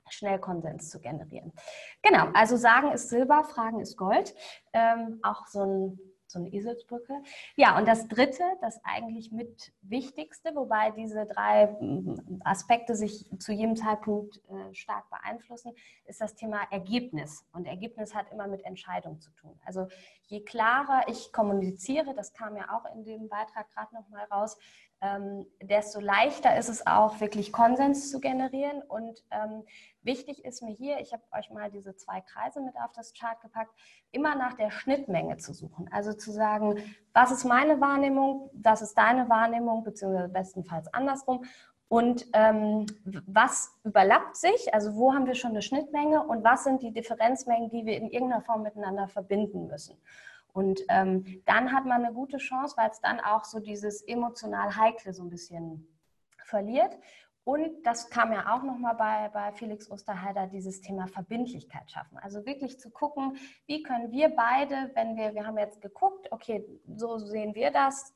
[0.09, 1.51] schnell Konsens zu generieren.
[2.01, 4.35] Genau, also sagen ist Silber, Fragen ist Gold.
[4.73, 5.99] Ähm, auch so ein
[6.35, 7.13] so eine Eselsbrücke.
[7.55, 13.51] Ja, und das Dritte, das eigentlich mit Wichtigste, wobei diese drei mm, Aspekte sich zu
[13.51, 15.71] jedem Zeitpunkt äh, stark beeinflussen,
[16.05, 17.45] ist das Thema Ergebnis.
[17.53, 19.59] Und Ergebnis hat immer mit Entscheidung zu tun.
[19.65, 19.87] Also
[20.23, 24.57] je klarer ich kommuniziere, das kam ja auch in dem Beitrag gerade nochmal raus,
[25.05, 28.81] ähm, desto leichter ist es auch, wirklich Konsens zu generieren.
[28.81, 29.63] Und ähm,
[30.01, 33.39] wichtig ist mir hier, ich habe euch mal diese zwei Kreise mit auf das Chart
[33.41, 33.71] gepackt,
[34.11, 35.89] immer nach der Schnittmenge zu suchen.
[35.91, 36.79] Also zu sagen,
[37.13, 41.45] was ist meine Wahrnehmung, was ist deine Wahrnehmung, beziehungsweise bestenfalls andersrum.
[41.87, 42.87] Und ähm,
[43.27, 44.73] was überlappt sich?
[44.73, 48.09] Also wo haben wir schon eine Schnittmenge und was sind die Differenzmengen, die wir in
[48.09, 49.95] irgendeiner Form miteinander verbinden müssen?
[50.55, 54.73] Und ähm, dann hat man eine gute Chance, weil es dann auch so dieses emotional
[54.77, 55.85] Heikle so ein bisschen
[56.45, 56.97] verliert.
[57.43, 62.17] Und das kam ja auch nochmal bei, bei Felix Osterheider, dieses Thema Verbindlichkeit schaffen.
[62.19, 63.37] Also wirklich zu gucken,
[63.67, 68.15] wie können wir beide, wenn wir, wir haben jetzt geguckt, okay, so sehen wir das,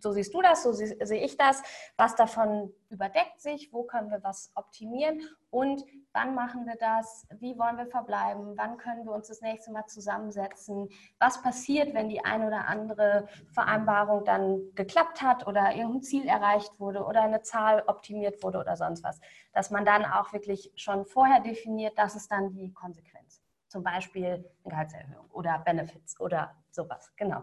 [0.00, 1.62] so siehst du das, so sehe ich das,
[1.96, 5.20] was davon überdeckt sich, wo können wir was optimieren
[5.50, 9.72] und wann machen wir das, wie wollen wir verbleiben, wann können wir uns das nächste
[9.72, 16.02] Mal zusammensetzen, was passiert, wenn die eine oder andere Vereinbarung dann geklappt hat oder irgendein
[16.02, 19.20] Ziel erreicht wurde oder eine Zahl optimiert wurde oder sonst was.
[19.52, 23.42] Dass man dann auch wirklich schon vorher definiert, das ist dann die Konsequenz.
[23.68, 27.12] Zum Beispiel eine Gehaltserhöhung oder Benefits oder sowas.
[27.16, 27.42] Genau.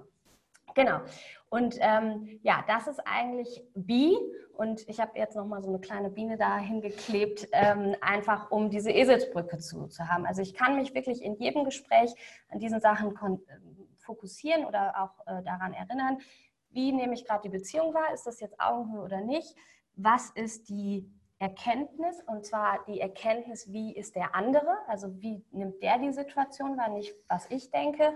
[0.73, 0.99] Genau.
[1.49, 4.15] Und ähm, ja, das ist eigentlich B.
[4.57, 8.91] Und ich habe jetzt nochmal so eine kleine Biene da hingeklebt, ähm, einfach um diese
[8.91, 10.25] Eselsbrücke zu, zu haben.
[10.25, 12.13] Also ich kann mich wirklich in jedem Gespräch
[12.49, 13.13] an diesen Sachen
[13.97, 16.19] fokussieren oder auch äh, daran erinnern,
[16.71, 18.13] wie nehme ich gerade die Beziehung wahr?
[18.13, 19.55] Ist das jetzt Augenhöhe oder nicht?
[19.95, 22.21] Was ist die Erkenntnis?
[22.27, 24.77] Und zwar die Erkenntnis, wie ist der andere?
[24.87, 28.13] Also wie nimmt der die Situation wahr, nicht was ich denke?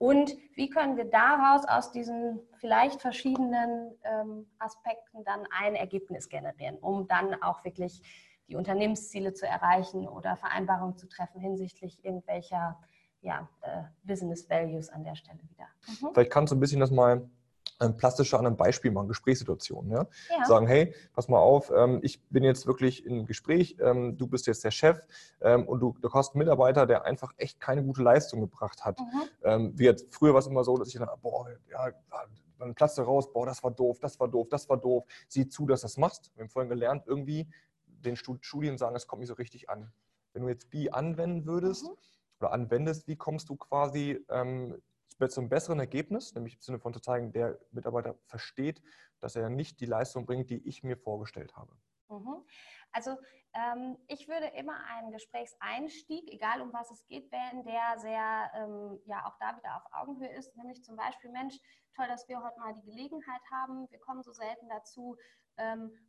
[0.00, 6.78] Und wie können wir daraus aus diesen vielleicht verschiedenen ähm, Aspekten dann ein Ergebnis generieren,
[6.78, 8.00] um dann auch wirklich
[8.48, 12.80] die Unternehmensziele zu erreichen oder Vereinbarungen zu treffen hinsichtlich irgendwelcher
[13.20, 15.66] ja, äh, Business Values an der Stelle wieder.
[15.86, 16.14] Mhm.
[16.14, 17.28] Vielleicht kannst du ein bisschen das mal
[17.96, 19.90] plastischer an einem Beispiel machen, Gesprächssituationen.
[19.90, 20.06] Ja?
[20.38, 20.44] ja?
[20.46, 24.46] Sagen, hey, pass mal auf, ähm, ich bin jetzt wirklich im Gespräch, ähm, du bist
[24.46, 25.00] jetzt der Chef
[25.40, 28.98] und du, du hast einen Mitarbeiter, der einfach echt keine gute Leistung gebracht hat.
[29.42, 29.78] Mhm.
[29.78, 31.90] wie jetzt, früher war es immer so, dass ich dann, boah, ja,
[32.60, 35.04] dann platzt du raus, boah, das war doof, das war doof, das war doof.
[35.28, 36.30] Sieh zu, dass du das machst.
[36.34, 37.48] Wir haben vorhin gelernt, irgendwie
[37.86, 39.90] den Studien sagen, es kommt nicht so richtig an.
[40.32, 41.96] Wenn du jetzt BI anwenden würdest mhm.
[42.40, 44.80] oder anwendest, wie kommst du quasi ähm,
[45.28, 48.82] zu einem besseren Ergebnis, nämlich im Sinne von zu zeigen, der Mitarbeiter versteht,
[49.20, 51.74] dass er nicht die Leistung bringt, die ich mir vorgestellt habe.
[52.08, 52.44] Mhm.
[52.92, 53.16] Also
[53.52, 59.00] ähm, ich würde immer einen Gesprächseinstieg, egal um was es geht, wählen, der sehr, ähm,
[59.06, 61.58] ja auch da wieder auf Augenhöhe ist, nämlich zum Beispiel, Mensch,
[61.94, 65.16] toll, dass wir heute mal die Gelegenheit haben, wir kommen so selten dazu,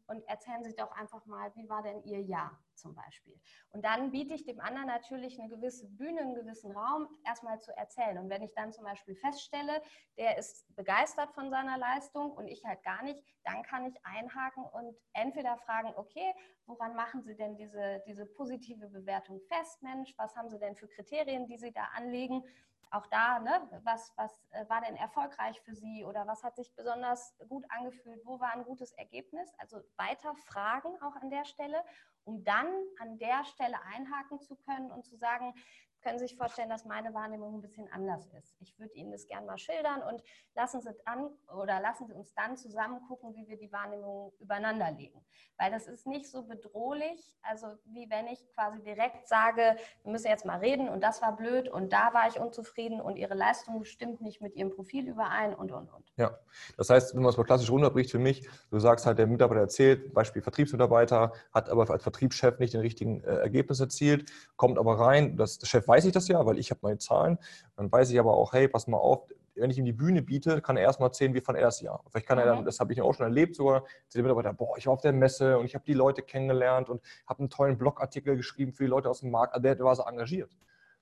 [0.08, 3.40] und erzählen Sie doch einfach mal, wie war denn Ihr Jahr zum Beispiel.
[3.72, 7.76] Und dann biete ich dem anderen natürlich eine gewisse Bühne, einen gewissen Raum, erstmal zu
[7.78, 8.18] erzählen.
[8.18, 9.82] Und wenn ich dann zum Beispiel feststelle,
[10.18, 14.64] der ist begeistert von seiner Leistung und ich halt gar nicht, dann kann ich einhaken
[14.64, 16.34] und entweder fragen, okay,
[16.66, 20.88] woran machen Sie denn diese, diese positive Bewertung fest, Mensch, was haben Sie denn für
[20.88, 22.44] Kriterien, die Sie da anlegen?
[22.92, 26.74] Auch da, ne, was, was äh, war denn erfolgreich für Sie oder was hat sich
[26.76, 29.50] besonders gut angefühlt, wo war ein gutes Ergebnis?
[29.58, 31.84] Also weiter fragen auch an der Stelle,
[32.26, 32.68] um dann
[33.00, 35.54] an der Stelle einhaken zu können und zu sagen,
[36.02, 38.56] können Sie sich vorstellen, dass meine Wahrnehmung ein bisschen anders ist.
[38.60, 40.24] Ich würde Ihnen das gerne mal schildern und
[40.56, 44.92] lassen Sie, dann, oder lassen Sie uns dann zusammen gucken, wie wir die Wahrnehmung übereinander
[44.92, 45.24] legen.
[45.58, 50.28] Weil das ist nicht so bedrohlich, also wie wenn ich quasi direkt sage, wir müssen
[50.28, 53.86] jetzt mal reden und das war blöd und da war ich unzufrieden und Ihre Leistung
[53.86, 56.12] stimmt nicht mit Ihrem Profil überein und, und, und.
[56.18, 56.38] Ja,
[56.78, 59.62] das heißt, wenn man es mal klassisch runterbricht für mich, du sagst halt, der Mitarbeiter
[59.62, 65.00] erzählt, Beispiel Vertriebsmitarbeiter, hat aber als Vertriebschef nicht den richtigen äh, Ergebnis erzielt, kommt aber
[65.00, 67.38] rein, das, der Chef weiß ich das ja, weil ich habe meine Zahlen.
[67.76, 70.62] Dann weiß ich aber auch, hey, pass mal auf, wenn ich ihm die Bühne biete,
[70.62, 72.02] kann er erstmal erzählen, wie fand er das Jahr.
[72.10, 72.66] Vielleicht kann er dann, mhm.
[72.66, 75.12] das habe ich auch schon erlebt, sogar zu dem Mitarbeiter, boah, ich war auf der
[75.12, 78.90] Messe und ich habe die Leute kennengelernt und habe einen tollen Blogartikel geschrieben für die
[78.90, 79.54] Leute aus dem Markt.
[79.54, 80.56] Also der, der war so engagiert.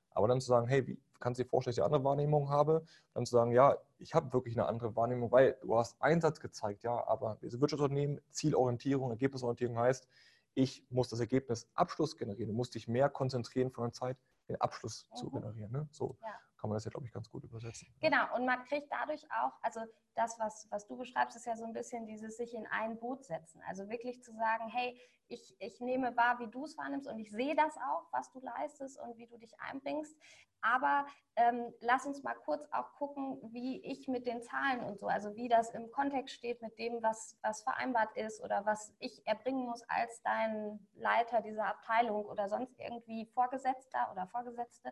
[0.10, 2.50] Aber dann zu sagen, hey, wie kannst du dir vorstellen, dass ich eine andere Wahrnehmung
[2.50, 2.84] habe?
[3.14, 6.84] Dann zu sagen, ja, ich habe wirklich eine andere Wahrnehmung, weil du hast Einsatz gezeigt,
[6.84, 10.08] ja, aber diese Wirtschaftsunternehmen, Zielorientierung, Ergebnisorientierung heißt,
[10.56, 12.50] ich muss das Ergebnis Abschluss generieren.
[12.50, 14.18] Du musst dich mehr konzentrieren von der Zeit,
[14.50, 15.16] den Abschluss mhm.
[15.16, 15.72] zu generieren.
[15.72, 15.88] Ne?
[15.92, 16.18] So.
[16.22, 16.40] Ja.
[16.60, 17.88] Kann man das ja, glaube ich, ganz gut übersetzen.
[18.02, 19.82] Genau, und man kriegt dadurch auch, also
[20.16, 23.24] das, was, was du beschreibst, ist ja so ein bisschen dieses sich in ein Boot
[23.24, 23.62] setzen.
[23.68, 27.32] Also wirklich zu sagen, hey, ich, ich nehme wahr, wie du es wahrnimmst und ich
[27.32, 30.16] sehe das auch, was du leistest und wie du dich einbringst.
[30.62, 31.06] Aber
[31.38, 35.36] ähm, lass uns mal kurz auch gucken, wie ich mit den Zahlen und so, also
[35.36, 39.66] wie das im Kontext steht mit dem, was, was vereinbart ist oder was ich erbringen
[39.66, 44.92] muss als dein Leiter dieser Abteilung oder sonst irgendwie Vorgesetzter oder Vorgesetzte.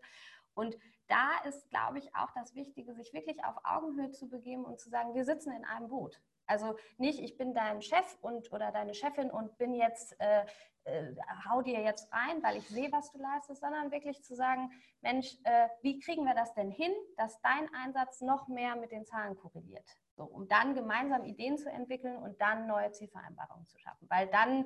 [0.58, 0.76] Und
[1.08, 4.90] da ist, glaube ich, auch das Wichtige, sich wirklich auf Augenhöhe zu begeben und zu
[4.90, 6.20] sagen, wir sitzen in einem Boot.
[6.48, 10.46] Also nicht, ich bin dein Chef und oder deine Chefin und bin jetzt, äh,
[10.86, 11.14] äh,
[11.48, 15.38] hau dir jetzt rein, weil ich sehe, was du leistest, sondern wirklich zu sagen, Mensch,
[15.44, 19.36] äh, wie kriegen wir das denn hin, dass dein Einsatz noch mehr mit den Zahlen
[19.36, 19.86] korreliert?
[20.16, 24.10] So, um dann gemeinsam Ideen zu entwickeln und dann neue Zielvereinbarungen zu schaffen.
[24.10, 24.66] Weil dann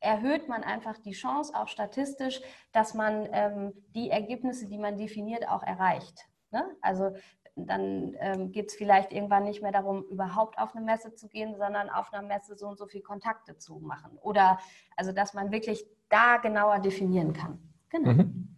[0.00, 2.40] erhöht man einfach die Chance, auch statistisch,
[2.72, 6.26] dass man ähm, die Ergebnisse, die man definiert, auch erreicht.
[6.50, 6.64] Ne?
[6.80, 7.12] Also
[7.56, 11.56] dann ähm, geht es vielleicht irgendwann nicht mehr darum, überhaupt auf eine Messe zu gehen,
[11.56, 14.16] sondern auf einer Messe so und so viele Kontakte zu machen.
[14.20, 14.58] Oder
[14.96, 17.58] also, dass man wirklich da genauer definieren kann.
[17.90, 18.12] Genau.
[18.12, 18.56] Mhm.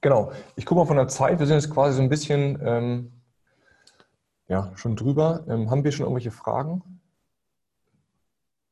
[0.00, 0.32] Genau.
[0.56, 1.38] Ich gucke mal von der Zeit.
[1.38, 3.12] Wir sind jetzt quasi so ein bisschen ähm,
[4.48, 5.44] ja, schon drüber.
[5.48, 6.99] Ähm, haben wir schon irgendwelche Fragen?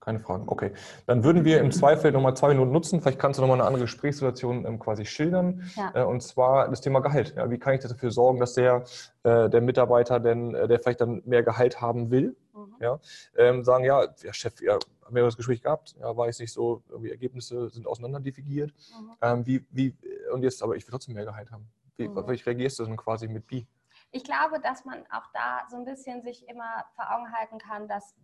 [0.00, 0.72] Keine Fragen, okay.
[1.06, 3.00] Dann würden wir im Zweifel nochmal zwei Minuten nutzen.
[3.00, 5.68] Vielleicht kannst du nochmal eine andere Gesprächssituation ähm, quasi schildern.
[5.76, 5.92] Ja.
[5.94, 7.34] Äh, und zwar das Thema Gehalt.
[7.36, 8.84] Ja, wie kann ich dafür sorgen, dass der,
[9.24, 12.74] äh, der Mitarbeiter, denn, äh, der vielleicht dann mehr Gehalt haben will, mhm.
[12.80, 13.00] ja,
[13.36, 16.52] ähm, sagen, ja, ja, Chef, ja, haben wir das Gespräch gehabt, ja, war jetzt nicht
[16.52, 18.72] so, irgendwie Ergebnisse sind auseinanderdivigiert.
[18.72, 19.12] Mhm.
[19.22, 19.96] Ähm, wie, wie,
[20.32, 21.68] und jetzt, aber ich will trotzdem mehr Gehalt haben.
[21.96, 22.28] Wie, mhm.
[22.28, 23.66] wie reagierst du dann quasi mit wie?
[24.10, 27.88] Ich glaube, dass man auch da so ein bisschen sich immer vor Augen halten kann,
[27.88, 28.14] dass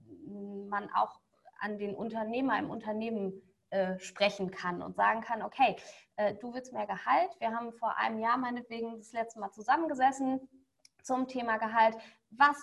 [0.68, 1.20] man auch
[1.60, 5.76] an den Unternehmer im Unternehmen äh, sprechen kann und sagen kann, okay,
[6.16, 7.30] äh, du willst mehr Gehalt.
[7.40, 10.48] Wir haben vor einem Jahr meinetwegen das letzte Mal zusammengesessen
[11.02, 11.96] zum Thema Gehalt.
[12.30, 12.56] Was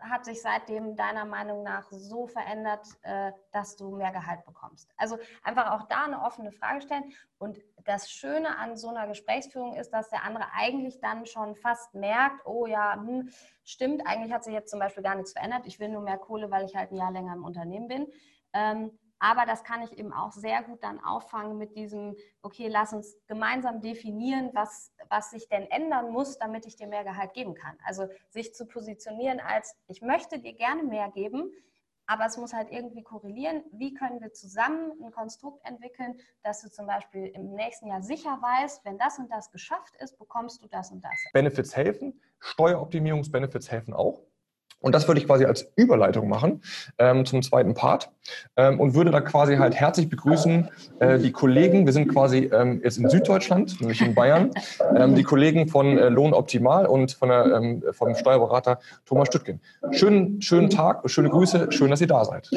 [0.00, 4.92] hat sich seitdem deiner Meinung nach so verändert, äh, dass du mehr Gehalt bekommst?
[4.96, 7.12] Also einfach auch da eine offene Frage stellen.
[7.38, 11.94] Und das Schöne an so einer Gesprächsführung ist, dass der andere eigentlich dann schon fast
[11.94, 13.30] merkt, oh ja, hm,
[13.64, 15.66] stimmt, eigentlich hat sich jetzt zum Beispiel gar nichts verändert.
[15.66, 18.08] Ich will nur mehr Kohle, weil ich halt ein Jahr länger im Unternehmen bin.
[18.56, 22.92] Ähm, aber das kann ich eben auch sehr gut dann auffangen mit diesem, okay, lass
[22.92, 27.54] uns gemeinsam definieren, was, was sich denn ändern muss, damit ich dir mehr Gehalt geben
[27.54, 27.78] kann.
[27.84, 31.50] Also sich zu positionieren als, ich möchte dir gerne mehr geben,
[32.06, 33.64] aber es muss halt irgendwie korrelieren.
[33.72, 38.38] Wie können wir zusammen ein Konstrukt entwickeln, dass du zum Beispiel im nächsten Jahr sicher
[38.40, 41.14] weißt, wenn das und das geschafft ist, bekommst du das und das.
[41.32, 44.22] Benefits helfen, Steueroptimierungsbenefits helfen auch.
[44.80, 46.62] Und das würde ich quasi als Überleitung machen
[46.98, 48.10] ähm, zum zweiten Part
[48.56, 50.68] ähm, und würde da quasi halt herzlich begrüßen
[51.00, 54.50] äh, die Kollegen, wir sind quasi ähm, jetzt in Süddeutschland, nämlich in Bayern,
[54.94, 59.60] ähm, die Kollegen von äh, Lohn Optimal und von der, ähm, vom Steuerberater Thomas Stüttgen.
[59.92, 62.48] Schönen, schönen Tag, schöne Grüße, schön, dass ihr da seid.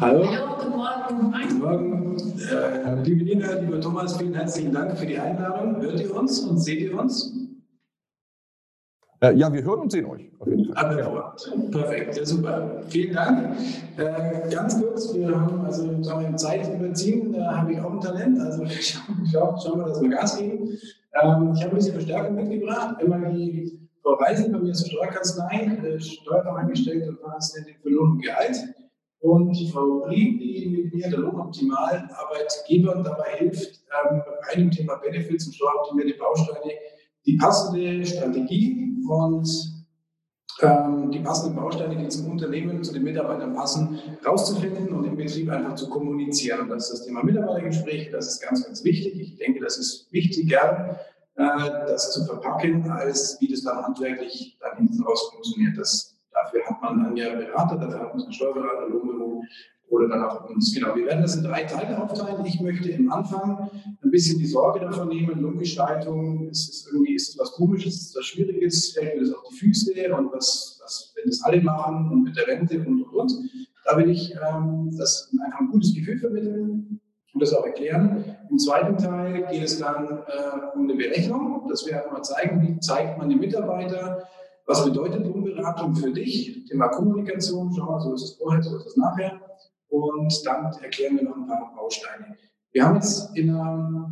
[0.00, 0.28] Hallo.
[0.58, 1.58] Guten Morgen.
[1.58, 2.16] Morgen.
[2.38, 5.80] Äh, liebe Nina, lieber Thomas, vielen herzlichen Dank für die Einladung.
[5.80, 7.32] Hört ihr uns und seht ihr uns?
[9.20, 10.30] Äh, ja, wir hören und sehen euch.
[10.38, 10.96] Auf jeden Fall.
[10.96, 11.70] Hervorragend.
[11.72, 12.82] Perfekt, ja, super.
[12.88, 13.56] Vielen Dank.
[13.96, 18.00] Äh, ganz kurz, wir haben also sagen wir, Zeit überziehen, da habe ich auch ein
[18.00, 18.38] Talent.
[18.40, 18.64] Also
[19.32, 20.68] schau, schauen wir, dass wir Gas geben.
[21.20, 22.96] Ähm, ich habe ein bisschen Verstärkung mitgebracht.
[23.00, 28.22] Einmal die Frau Reisen bei mir zur Steuerkanzlei, äh, Steuerfachangestellte und Fachassistentin für Lohn und
[28.22, 28.56] Gehalt.
[29.20, 34.70] Und die Frau Brieb, die mit mir der Lohnoptimal Arbeitgeber dabei hilft, ähm, bei einem
[34.70, 36.72] Thema Benefits und steueroptimierte Bausteine
[37.26, 39.78] die passende Strategie und
[40.60, 45.50] ähm, die passenden Bausteine, die zum Unternehmen, zu den Mitarbeitern passen, rauszufinden und im Betrieb
[45.50, 46.68] einfach zu kommunizieren.
[46.68, 49.20] Das ist das Thema Mitarbeitergespräch, das ist ganz, ganz wichtig.
[49.20, 50.98] Ich denke, das ist wichtiger,
[51.36, 51.44] äh,
[51.86, 55.78] das zu verpacken, als wie das dann handwerklich dann hinten raus funktioniert.
[55.78, 59.44] Das, dafür hat man dann ja Berater, dafür hat man einen Steuerberater, Lohnbüro
[59.90, 60.74] oder dann auch uns.
[60.74, 62.44] Genau, wir werden das in drei Teile aufteilen.
[62.44, 63.70] Ich möchte im Anfang
[64.02, 68.16] ein bisschen die Sorge davon nehmen, Lohngestaltung, ist es irgendwie, ist es was Komisches, ist
[68.16, 72.10] was Schwieriges, fällt mir das auf die Füße und was, was wenn das alle machen
[72.10, 73.32] und mit der Rente und und und.
[73.84, 77.00] Da will ich ähm, das einfach ein gutes Gefühl vermitteln
[77.32, 78.36] und das auch erklären.
[78.50, 82.60] Im zweiten Teil geht es dann äh, um eine Berechnung, dass wir einfach mal zeigen,
[82.62, 84.28] wie zeigt man den Mitarbeiter,
[84.66, 86.64] was bedeutet Lohnberatung für dich?
[86.68, 89.40] Thema Kommunikation, schau mal, so ist es vorher, so ist es nachher
[89.88, 92.36] und dann erklären wir noch ein paar Bausteine.
[92.72, 94.10] Wir haben jetzt in einer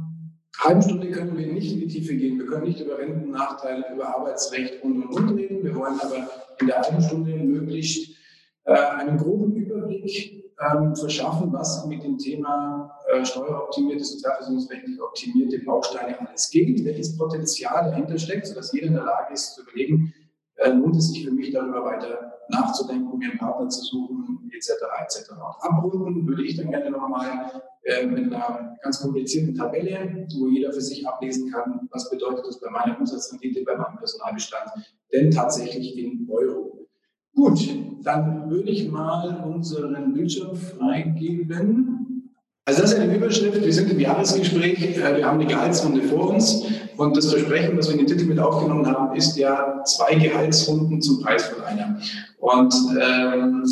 [0.58, 2.38] halben Stunde können wir nicht in die Tiefe gehen.
[2.38, 5.62] Wir können nicht über Rentennachteile, über Arbeitsrecht und und und reden.
[5.62, 6.28] Wir wollen aber
[6.60, 8.16] in der halben Stunde möglichst
[8.64, 16.18] äh, einen groben Überblick ähm, verschaffen, was mit dem Thema äh, steueroptimierte, sozialversicherungsrechtlich optimierte Bausteine
[16.18, 20.14] alles geht, welches Potenzial dahinter steckt, sodass jeder in der Lage ist zu überlegen,
[20.56, 24.70] äh, lohnt es sich für mich darüber weiter nachzudenken, mir einen Partner zu suchen, etc.
[25.02, 25.30] etc.
[25.60, 30.80] abrunden würde ich dann gerne nochmal äh, mit einer ganz komplizierten Tabelle, wo jeder für
[30.80, 34.70] sich ablesen kann, was bedeutet das bei meiner Umsatzrendite, bei meinem Personalbestand,
[35.12, 36.86] denn tatsächlich in Euro.
[37.34, 37.68] Gut,
[38.02, 42.32] dann würde ich mal unseren Bildschirm freigeben.
[42.64, 43.64] Also das ist eine Überschrift.
[43.64, 44.96] Wir sind im Jahresgespräch.
[44.96, 46.64] Äh, wir haben eine Gehaltsrunde vor uns.
[46.96, 51.00] Und das Versprechen, was wir in den Titel mit aufgenommen haben, ist ja zwei Gehaltsrunden
[51.00, 52.00] zum Preis von einer.
[52.38, 53.64] Und ähm,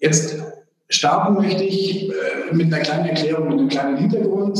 [0.00, 0.36] jetzt
[0.88, 2.12] starten möchte ich äh,
[2.52, 4.58] mit einer kleinen Erklärung, mit einem kleinen Hintergrund.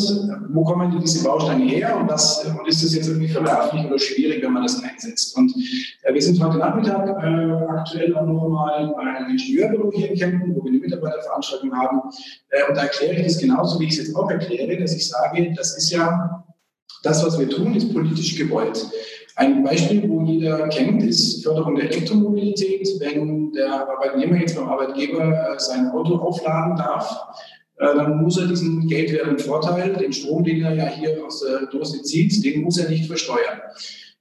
[0.49, 3.99] Wo kommen denn diese Bausteine her und, was, und ist das jetzt irgendwie verwerflich oder
[3.99, 5.37] schwierig, wenn man das einsetzt?
[5.37, 5.53] Und
[6.03, 10.55] äh, wir sind heute Nachmittag äh, aktuell auch nochmal bei einem Ingenieurbüro hier in Kempten,
[10.55, 12.01] wo wir eine Mitarbeiterveranstaltung haben.
[12.51, 15.09] Äh, und da erkläre ich das genauso, wie ich es jetzt auch erkläre, dass ich
[15.09, 16.45] sage, das ist ja
[17.03, 18.87] das, was wir tun, ist politisch gewollt.
[19.37, 22.89] Ein Beispiel, wo jeder kennt, ist Förderung der Elektromobilität.
[23.01, 27.11] Wenn der Arbeitnehmer jetzt beim Arbeitgeber äh, sein Auto aufladen darf,
[27.79, 31.67] äh, dann muss er diesen geldwerten Vorteil, den Strom, den er ja hier aus der
[31.67, 33.61] Dose zieht, den muss er nicht versteuern.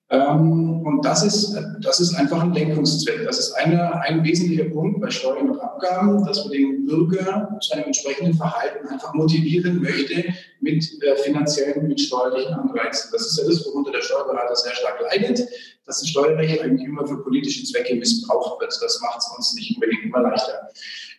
[0.09, 3.23] Ähm, und das ist, das ist einfach ein Lenkungszweck.
[3.25, 7.73] Das ist eine, ein wesentlicher Punkt bei Steuern und Abgaben, dass man den Bürger zu
[7.73, 10.23] einem entsprechenden Verhalten einfach motivieren möchte
[10.63, 13.09] mit äh, finanziellen, mit steuerlichen Anreizen.
[13.11, 15.39] Das ist ja das, worunter der Steuerberater sehr stark leidet,
[15.85, 18.73] dass das Steuerrecht eigentlich immer für politische Zwecke missbraucht wird.
[18.81, 20.69] Das macht es uns nicht unbedingt immer leichter.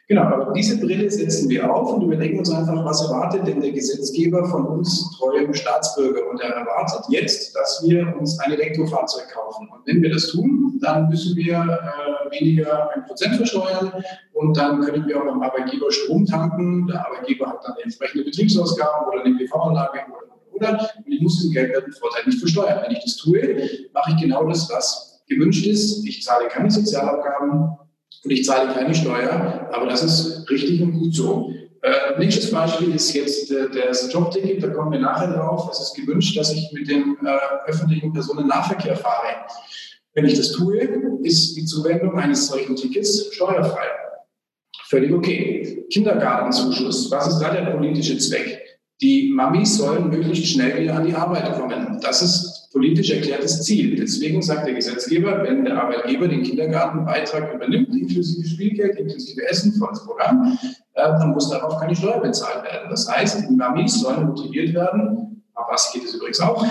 [0.06, 3.72] Genau, aber diese Brille setzen wir auf und überlegen uns einfach, was erwartet denn der
[3.72, 6.28] Gesetzgeber von uns treuem Staatsbürger?
[6.30, 9.66] Und er erwartet jetzt, dass wir uns ein Elektrofahrzeug kaufen.
[9.72, 13.92] Und wenn wir das tun, dann müssen wir äh, weniger ein Prozent versteuern
[14.34, 16.86] und dann können wir auch beim Arbeitgeber Strom tanken.
[16.86, 20.90] Der Arbeitgeber hat dann entsprechende Betriebsausgaben oder eine PV-Anlage oder, oder.
[20.98, 22.80] Und ich muss diesen Geldwertenvorteil nicht versteuern.
[22.82, 26.06] Wenn ich das tue, mache ich genau das, was gewünscht ist.
[26.06, 27.78] Ich zahle keine Sozialabgaben
[28.24, 31.52] und ich zahle keine Steuer, aber das ist richtig und gut so.
[31.82, 35.68] Äh, nächstes Beispiel ist jetzt äh, das Jobticket, da kommen wir nachher drauf.
[35.70, 39.28] Es ist gewünscht, dass ich mit dem äh, öffentlichen Personennahverkehr fahre.
[40.14, 40.78] Wenn ich das tue,
[41.22, 43.86] ist die Zuwendung eines solchen Tickets steuerfrei.
[44.86, 45.84] Völlig okay.
[45.90, 48.60] Kindergartenzuschuss, was ist da der politische Zweck?
[49.02, 52.00] Die Mamis sollen möglichst schnell wieder an die Arbeit kommen.
[52.00, 53.94] Das ist politisch erklärtes Ziel.
[53.94, 60.04] Deswegen sagt der Gesetzgeber, wenn der Arbeitgeber den Kindergartenbeitrag übernimmt, inklusive Spielgeld, inklusive Essen, volles
[60.04, 60.58] Programm,
[60.94, 62.90] äh, dann muss darauf keine Steuer bezahlt werden.
[62.90, 66.66] Das heißt, die Mamis sollen motiviert werden, was geht es übrigens auch,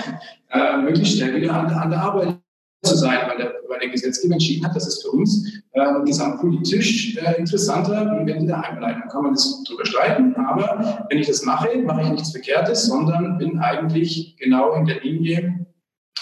[0.52, 2.36] äh, möglichst schnell wieder an, an, der Arbeit
[2.84, 7.18] zu sein, weil der, weil der Gesetzgeber entschieden hat, das ist für uns äh, gesamtpolitisch
[7.18, 9.04] äh, interessanter, wie wenn die daheim bleiben.
[9.10, 13.38] Kann man das drüber streiten, aber wenn ich das mache, mache ich nichts Verkehrtes, sondern
[13.38, 15.63] bin eigentlich genau in der Linie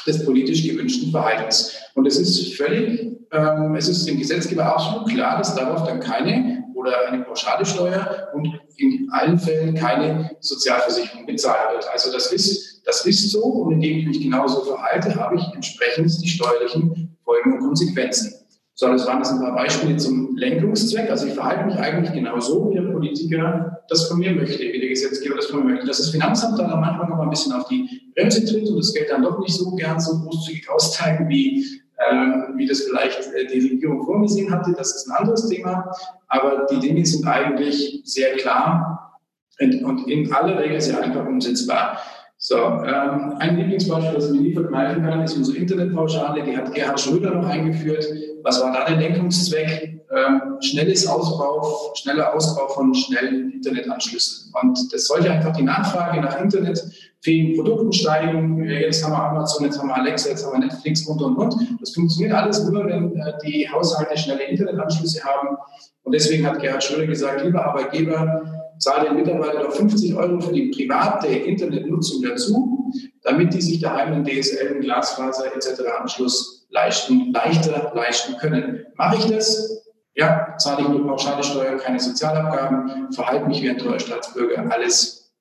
[0.05, 1.73] des politisch gewünschten Verhaltens.
[1.95, 6.63] Und es ist völlig, ähm, es ist dem Gesetzgeber absolut klar, dass darauf dann keine
[6.73, 11.87] oder eine pauschale Steuer und in allen Fällen keine Sozialversicherung bezahlt wird.
[11.93, 16.11] Also das ist, das ist so und indem ich mich genauso verhalte, habe ich entsprechend
[16.23, 18.40] die steuerlichen Folgen und Konsequenzen.
[18.81, 21.07] So, das waren jetzt ein paar Beispiele zum Lenkungszweck.
[21.11, 24.89] Also ich verhalte mich eigentlich genauso, wie der Politiker das von mir möchte, wie der
[24.89, 25.85] Gesetzgeber das von mir möchte.
[25.85, 28.91] Dass das Finanzamt dann manchmal noch mal ein bisschen auf die Bremse tritt und das
[28.91, 31.63] Geld dann doch nicht so gern so großzügig austeilen, wie,
[32.09, 34.73] ähm, wie das vielleicht äh, die Regierung vorgesehen hatte.
[34.75, 35.91] Das ist ein anderes Thema.
[36.27, 39.19] Aber die Dinge sind eigentlich sehr klar
[39.59, 41.99] und in aller Regel sehr einfach umsetzbar.
[42.43, 46.41] So, ähm, ein Lieblingsbeispiel, das ich mir nie verkneifen kann, ist unsere Internetpauschale.
[46.41, 48.03] Die hat Gerhard Schröder noch eingeführt.
[48.41, 50.01] Was war da der Denkungszweck?
[50.11, 54.51] Ähm, schnelles Ausbau, schneller Ausbau von schnellen Internetanschlüssen.
[54.59, 58.63] Und das sollte einfach die Nachfrage nach internetfähigen Produkten steigen.
[58.65, 61.55] Jetzt haben wir Amazon, jetzt haben wir Alexa, jetzt haben wir Netflix und und und.
[61.79, 65.57] Das funktioniert alles nur, wenn äh, die Haushalte schnelle Internetanschlüsse haben.
[66.01, 70.53] Und deswegen hat Gerhard Schröder gesagt, lieber Arbeitgeber, zahle den Mitarbeitern noch 50 Euro für
[70.53, 75.81] die private Internetnutzung dazu, damit die sich daheim einen DSL, einen Glasfaser etc.
[75.99, 78.85] Anschluss leisten, leichter leisten können.
[78.95, 79.83] Mache ich das?
[80.15, 85.31] Ja, zahle ich nur pauschale Steuer, keine Sozialabgaben, verhalte mich wie ein treuer Staatsbürger, alles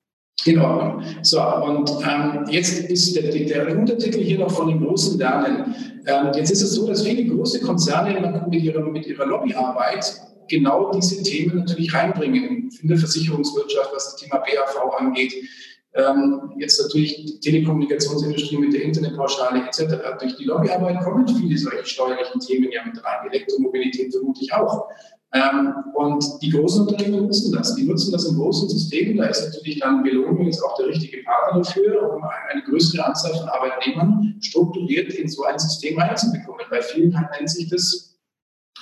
[0.45, 1.03] in Ordnung.
[1.23, 5.75] So, und ähm, jetzt ist der, der, Untertitel hier noch von dem großen Lernen.
[6.05, 10.13] Ähm, jetzt ist es so, dass viele große Konzerne mit ihrer, mit ihrer Lobbyarbeit
[10.47, 15.33] genau diese Themen natürlich reinbringen in der Versicherungswirtschaft, was das Thema BAV angeht.
[15.93, 19.95] Ähm, jetzt natürlich die Telekommunikationsindustrie mit der Internetpauschale etc.
[20.19, 23.29] Durch die Lobbyarbeit kommen viele solche steuerlichen Themen ja mit rein.
[23.29, 24.87] Elektromobilität vermutlich auch.
[25.33, 27.75] Ähm, und die großen Unternehmen nutzen das.
[27.75, 29.17] Die nutzen das in großen Systemen.
[29.17, 33.33] Da ist natürlich dann Belohnung ist auch der richtige Partner dafür, um eine größere Anzahl
[33.33, 36.65] von Arbeitnehmern strukturiert in so ein System reinzubekommen.
[36.69, 38.10] Bei vielen nennt sich das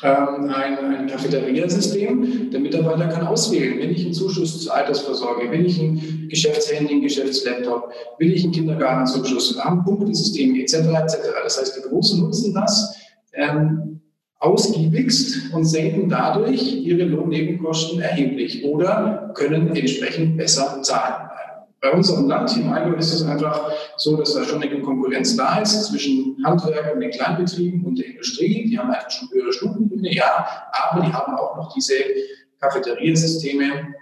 [0.04, 2.52] ähm, ein, Cafeteria-System.
[2.52, 7.02] Der Mitarbeiter kann auswählen, will ich einen Zuschuss zur Altersvorsorge, will ich ein Geschäftshandy, einen
[7.02, 10.76] Geschäftslaptop, will ich einen Kindergartenzuschuss, wir haben Punktesysteme etc.
[10.76, 11.18] etc.
[11.44, 12.96] Das heißt, die Großen nutzen das
[13.34, 14.02] ähm,
[14.40, 21.29] ausgiebigst und senken dadurch ihre Lohnnebenkosten erheblich oder können entsprechend besser zahlen.
[21.82, 25.60] Bei unserem Land im Allgäu ist es einfach so, dass da schon eine Konkurrenz da
[25.60, 28.68] ist zwischen Handwerk und den Kleinbetrieben und der Industrie.
[28.70, 31.94] Die haben einfach schon höhere Stundenlöhne, ja, aber die haben auch noch diese
[32.60, 33.96] Cafeteriasysteme,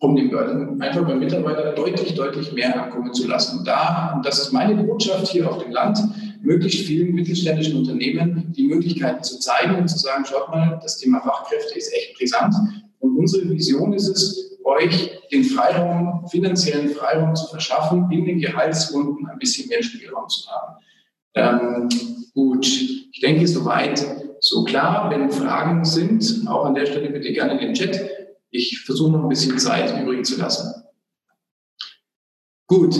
[0.00, 3.60] um den Börden einfach beim Mitarbeiter deutlich, deutlich mehr ankommen zu lassen.
[3.60, 6.00] Und da, und das ist meine Botschaft hier auf dem Land,
[6.42, 11.20] möglichst vielen mittelständischen Unternehmen die Möglichkeiten zu zeigen und zu sagen, schaut mal, das Thema
[11.20, 12.52] Fachkräfte ist echt brisant.
[12.98, 19.26] Und unsere Vision ist es, euch den Freiraum, finanziellen Freiraum zu verschaffen, in den Gehaltsrunden
[19.28, 20.76] ein bisschen mehr Spielraum zu haben.
[21.34, 21.88] Ähm,
[22.34, 24.04] gut, ich denke, soweit
[24.40, 25.10] so klar.
[25.10, 27.98] Wenn Fragen sind, auch an der Stelle bitte gerne in den Chat.
[28.50, 30.82] Ich versuche noch ein bisschen Zeit übrig zu lassen.
[32.66, 32.96] Gut,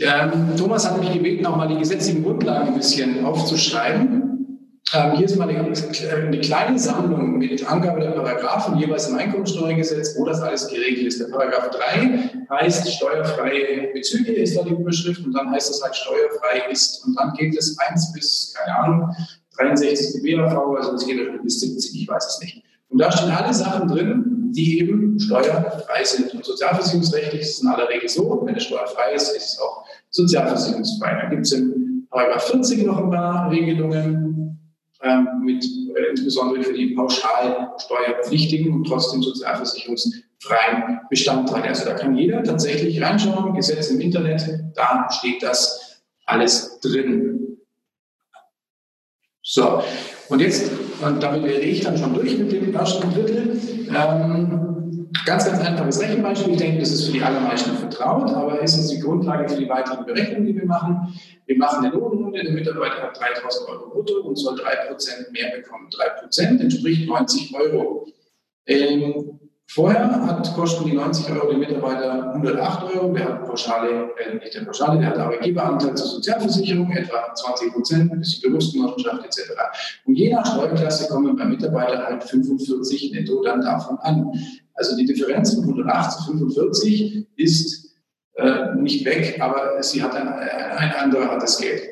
[0.00, 4.29] ähm, Thomas hat mich gebeten, auch mal die gesetzlichen Grundlagen ein bisschen aufzuschreiben.
[4.92, 10.16] Ähm, hier ist mal eine, eine, kleine Sammlung mit Angabe der Paragraphen jeweils im Einkommensteuergesetz,
[10.18, 11.20] wo das alles geregelt ist.
[11.20, 15.94] Der Paragraph 3 heißt steuerfreie Bezüge, ist da die Überschrift, und dann heißt es halt
[15.94, 17.04] steuerfrei ist.
[17.06, 19.16] Und dann geht es 1 bis, keine Ahnung,
[19.58, 22.62] 63 BAV, also es geht bis 70, ich weiß es nicht.
[22.88, 26.34] Und da stehen alle Sachen drin, die eben steuerfrei sind.
[26.34, 29.84] Und sozialversicherungsrechtlich ist es in aller Regel so, wenn es steuerfrei ist, ist es auch
[30.10, 31.20] sozialversicherungsfrei.
[31.22, 34.29] Da gibt es im Paragraph 40 noch ein paar Regelungen,
[35.40, 41.68] mit äh, insbesondere für die Pauschalsteuerpflichtigen und trotzdem sozialversicherungsfreien Bestandteile.
[41.68, 44.42] Also da kann jeder tatsächlich reinschauen, Gesetz im Internet,
[44.74, 47.58] da steht das alles drin.
[49.42, 49.82] So,
[50.28, 50.70] und jetzt,
[51.02, 53.60] und damit wäre ich dann schon durch mit dem ersten Drittel.
[53.88, 54.69] Ähm,
[55.26, 56.52] Ganz, ganz einfaches Rechenbeispiel.
[56.52, 59.68] Ich denke, das ist für die allermeisten vertraut, aber ist es die Grundlage für die
[59.68, 61.14] weiteren Berechnungen, die wir machen.
[61.46, 65.88] Wir machen eine Lohnrunde, der Mitarbeiter hat 3000 Euro brutto und soll 3% mehr bekommen.
[65.90, 68.06] 3% entspricht 90 Euro.
[68.66, 73.12] Ähm, vorher hat, kosten die 90 Euro der Mitarbeiter 108 Euro.
[73.12, 78.12] Der hat Pauschale, äh, nicht der Pauschale, der hat Arbeitgeberanteil zur Sozialversicherung, etwa 20 Prozent,
[78.12, 79.50] ein bisschen Berufsgenossenschaft etc.
[80.06, 84.32] Und je nach Steuerklasse kommen beim Mitarbeiter halt 45 netto dann davon an.
[84.80, 87.94] Also die Differenz von 108 zu 45 ist
[88.36, 91.82] äh, nicht weg, aber sie hat ein, ein anderer hat das Geld.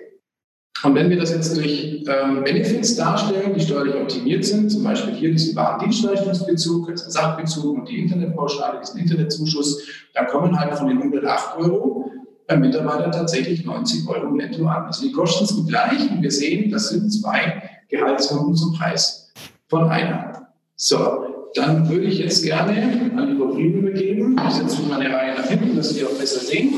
[0.82, 5.12] Und wenn wir das jetzt durch ähm, Benefits darstellen, die steuerlich optimiert sind, zum Beispiel
[5.12, 9.82] hier diesen Warendienstleistungsbezug, Sachbezug und die Internetpauschale, diesen Internetzuschuss,
[10.14, 12.11] dann kommen halt von den 108 Euro
[12.47, 14.86] beim Mitarbeiter tatsächlich 90 Euro netto an.
[14.86, 19.30] Also die Kosten sind gleich und wir sehen, das sind zwei Gehaltsrunden zum Preis
[19.68, 20.49] von einer.
[20.76, 24.40] So, dann würde ich jetzt gerne an die Corinne übergeben.
[24.49, 26.74] Ich setze meine Reihe nach hinten, dass Sie auch besser sehen.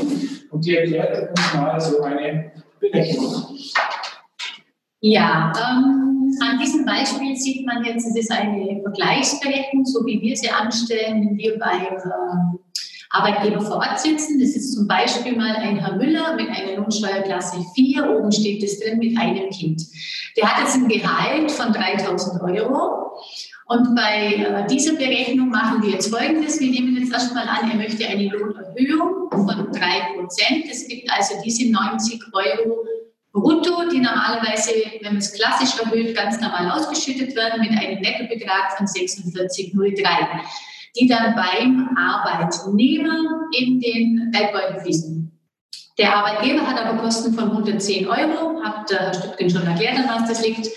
[0.49, 3.57] Und die erklärt uns mal so eine Berechnung.
[4.99, 10.35] Ja, ähm, an diesem Beispiel sieht man jetzt, es ist eine Vergleichsberechnung, so wie wir
[10.35, 12.57] sie anstellen, wenn wir bei äh,
[13.09, 14.39] Arbeitgeber vor Ort sitzen.
[14.39, 18.79] Das ist zum Beispiel mal ein Herr Müller mit einer Lohnsteuerklasse 4, oben steht es
[18.79, 19.83] drin mit einem Kind.
[20.37, 23.11] Der hat jetzt ein Gehalt von 3000 Euro
[23.71, 26.59] und bei äh, dieser Berechnung machen wir jetzt Folgendes.
[26.59, 30.65] Wir nehmen jetzt erstmal an, er möchte eine Lohnerhöhung von 3 Prozent.
[30.69, 32.85] Es gibt also diese 90 Euro
[33.31, 38.77] brutto, die normalerweise, wenn man es klassisch erhöht, ganz normal ausgeschüttet werden mit einem Nettobetrag
[38.77, 40.05] von 46,03,
[40.99, 45.20] die dann beim Arbeitnehmer in den Geldbeutel fließen.
[45.97, 50.21] Der Arbeitgeber hat aber Kosten von 110 Euro, hat der Herr Stüttgen schon erklärt, an
[50.21, 50.69] was das liegt.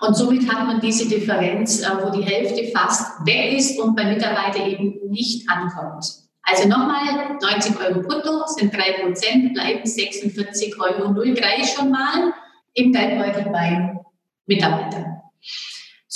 [0.00, 4.08] Und somit hat man diese Differenz, äh, wo die Hälfte fast weg ist und beim
[4.08, 6.04] Mitarbeiter eben nicht ankommt.
[6.42, 12.34] Also nochmal, 90 Euro brutto sind 3 Prozent, bleiben 46,03 Euro schon mal
[12.74, 14.00] im Geldbeutel beim
[14.46, 15.22] Mitarbeiter.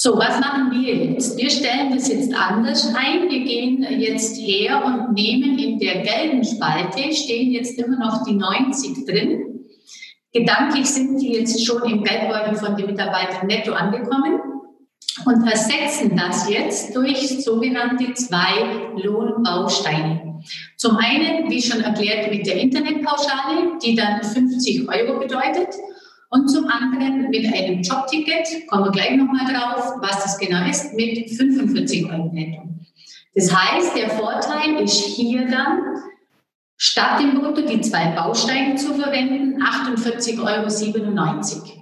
[0.01, 1.37] So, was machen wir jetzt?
[1.37, 3.29] Wir stellen das jetzt anders ein.
[3.29, 8.35] Wir gehen jetzt her und nehmen in der gelben Spalte, stehen jetzt immer noch die
[8.35, 9.67] 90 drin.
[10.33, 14.41] Gedanklich sind die jetzt schon im Geldbeutel von den Mitarbeitern netto angekommen
[15.27, 20.45] und ersetzen das jetzt durch sogenannte zwei Lohnbausteine.
[20.77, 25.75] Zum einen, wie schon erklärt, mit der Internetpauschale, die dann 50 Euro bedeutet
[26.31, 30.95] und zum anderen mit einem Jobticket, kommen wir gleich nochmal drauf, was das genau ist,
[30.95, 32.62] mit 45 Euro netto.
[33.35, 35.81] Das heißt, der Vorteil ist hier dann,
[36.76, 41.79] statt dem Brutto die zwei Bausteine zu verwenden, 48,97 Euro.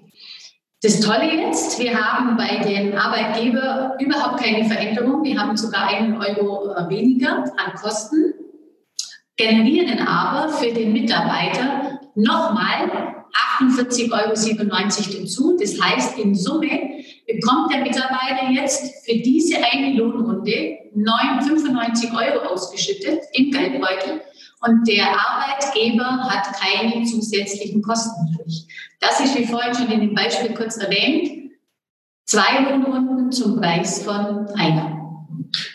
[0.83, 5.25] Das Tolle jetzt, wir haben bei den Arbeitgebern überhaupt keine Veränderung.
[5.25, 8.35] Wir haben sogar einen Euro äh, weniger an Kosten,
[9.37, 13.16] generieren aber für den Mitarbeiter nochmal
[13.61, 15.57] 48,97 Euro dazu.
[15.59, 23.21] Das heißt, in Summe bekommt der Mitarbeiter jetzt für diese eine Lohnrunde 95 Euro ausgeschüttet
[23.33, 24.23] im Geldbeutel
[24.61, 28.67] und der Arbeitgeber hat keine zusätzlichen Kosten durch.
[29.01, 31.53] Das ist, wie vorhin schon in dem Beispiel kurz erwähnt,
[32.25, 34.96] zwei Lohnrunden zum Preis von einer.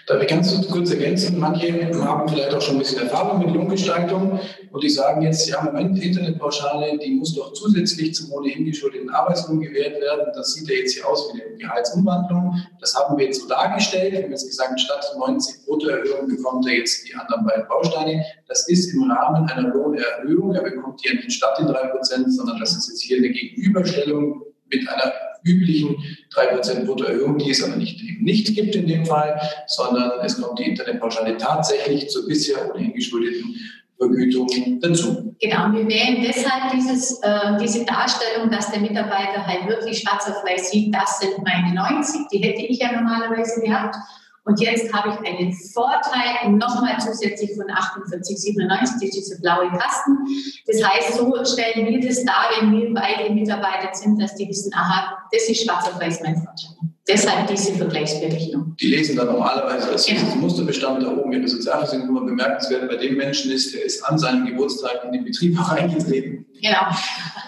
[0.07, 1.39] Darf ich ganz kurz ergänzen?
[1.39, 4.39] Manche haben vielleicht auch schon ein bisschen Erfahrung mit Lohngestaltung
[4.71, 9.59] und die sagen jetzt, ja, Moment, Internetpauschale, die muss doch zusätzlich zum ohnehin geschuldeten Arbeitslohn
[9.59, 10.27] gewährt werden.
[10.33, 12.55] Das sieht ja jetzt hier aus wie eine Gehaltsumwandlung.
[12.79, 14.13] Das haben wir jetzt so dargestellt.
[14.13, 18.25] Wir haben jetzt gesagt, statt 90 Bruttoerhöhung bekommt er jetzt die anderen beiden Bausteine.
[18.47, 20.55] Das ist im Rahmen einer Lohnerhöhung.
[20.55, 24.87] Er bekommt hier nicht statt den 3%, sondern das ist jetzt hier eine Gegenüberstellung mit
[24.87, 25.11] einer
[25.43, 25.97] üblichen
[26.33, 30.59] 3% Bruttoerhöhung, die es aber nicht, eben nicht gibt in dem Fall, sondern es kommt
[30.59, 33.55] die Internetpauschale tatsächlich zur bisher ohnehin geschuldeten
[33.97, 34.47] Vergütung
[34.81, 35.35] dazu.
[35.39, 40.43] Genau, wir wählen deshalb dieses, äh, diese Darstellung, dass der Mitarbeiter halt wirklich schwarz auf
[40.43, 43.95] weiß sieht, das sind meine 90, die hätte ich ja normalerweise gehabt.
[44.43, 50.17] Und jetzt habe ich einen Vorteil nochmal zusätzlich von 48,97, diese blaue Kasten.
[50.65, 54.73] Das heißt, so stellen wir das dar, wenn wir beide Mitarbeiter sind, dass die wissen,
[54.73, 56.90] aha, das ist schwarz auf weiß mein Vorteil.
[57.07, 58.75] Deshalb diese Vergleichsberechnung.
[58.79, 60.35] Die lesen dann normalerweise, dass genau.
[60.35, 64.19] Musterbestand da oben in der Sozialversicherung immer bemerkenswert bei dem Menschen ist, der ist an
[64.19, 66.45] seinem Geburtstag in den Betrieb reingetreten.
[66.61, 66.87] Genau.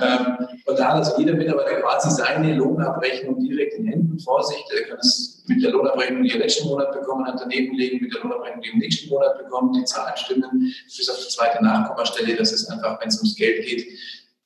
[0.01, 4.57] Ähm, und da hat also jeder Mitarbeiter quasi seine Lohnabrechnung direkt in Händen vor sich.
[4.73, 8.13] Der kann es mit der Lohnabrechnung, die er letzten Monat bekommen hat, daneben legen, mit
[8.13, 9.75] der Lohnabrechnung, die er im nächsten Monat bekommt.
[9.75, 12.35] Die Zahlen stimmen bis auf die zweite Nachkommastelle.
[12.35, 13.85] Das ist einfach, wenn es ums Geld geht,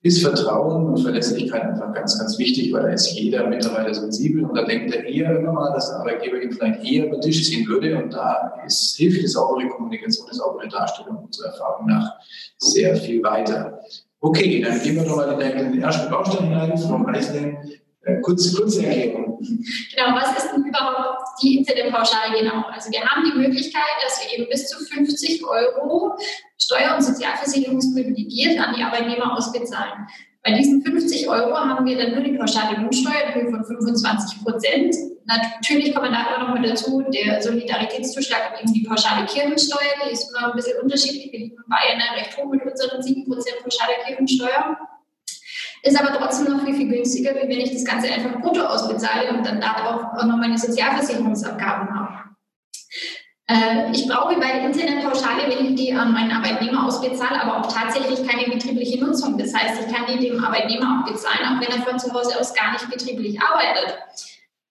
[0.07, 4.55] ist Vertrauen und Verlässlichkeit einfach ganz, ganz wichtig, weil da ist jeder Mitarbeiter sensibel und
[4.55, 7.43] da denkt er eher immer mal, dass der Arbeitgeber ihn vielleicht eher über den Tisch
[7.43, 12.13] ziehen würde und da ist, hilft die saubere Kommunikation, die saubere Darstellung unserer Erfahrung nach
[12.57, 13.79] sehr viel weiter.
[14.19, 17.57] Okay, dann gehen wir doch mal in den ersten Baustein hinein, Frau Reisling.
[18.07, 19.37] Äh, kurz, kurze Erklärung.
[19.39, 22.63] Genau, was ist denn überhaupt die Internetpauschale genau?
[22.71, 26.15] Also wir haben die Möglichkeit, dass wir eben bis zu 50 Euro
[26.57, 30.07] Steuer- und Sozialversicherungsprivilegiert an die Arbeitnehmer ausbezahlen.
[30.43, 34.43] Bei diesen 50 Euro haben wir dann nur die pauschale Lohnsteuer in Höhe von 25
[34.43, 34.95] Prozent.
[35.25, 40.07] Natürlich kommt da immer noch mit dazu der Solidaritätszuschlag und eben die pauschale Kirchensteuer.
[40.07, 41.31] Die ist immer ein bisschen unterschiedlich.
[41.33, 44.77] Wir liegen in Bayern recht hoch mit unseren 7 Prozent pauschale Kirchensteuer.
[45.83, 49.29] Ist aber trotzdem noch viel, viel günstiger, wie wenn ich das Ganze einfach brutto ausbezahle
[49.29, 52.26] und dann darauf auch noch meine Sozialversicherungsabgaben habe.
[53.47, 57.71] Äh, ich brauche bei der Internetpauschale, wenn ich die an meinen Arbeitnehmer ausbezahle, aber auch
[57.71, 59.37] tatsächlich keine betriebliche Nutzung.
[59.37, 62.39] Das heißt, ich kann die dem Arbeitnehmer auch bezahlen, auch wenn er von zu Hause
[62.39, 63.97] aus gar nicht betrieblich arbeitet.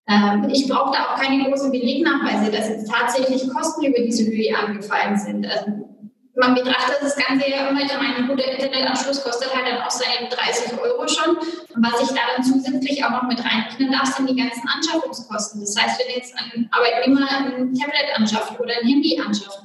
[0.08, 4.56] Ähm, ich brauche da auch keine großen Belegnachweise, dass jetzt tatsächlich Kosten über diese Höhe
[4.56, 5.46] angefallen sind.
[5.46, 5.88] Also
[6.36, 9.90] man betrachtet das Ganze ja immer, ich meine, ein guter Internetanschluss kostet halt dann auch
[9.90, 11.36] seine 30 Euro schon.
[11.36, 15.60] Und was ich da dann zusätzlich auch noch mit reinrechnen darf, sind die ganzen Anschaffungskosten.
[15.62, 19.60] Das heißt, wenn jetzt ein Arbeitnehmer ein Tablet anschafft oder ein Handy anschafft,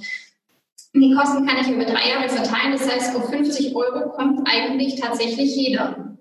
[0.93, 2.73] die Kosten kann ich über drei Jahre verteilen.
[2.73, 6.17] Das heißt, auf 50 Euro kommt eigentlich tatsächlich jeder.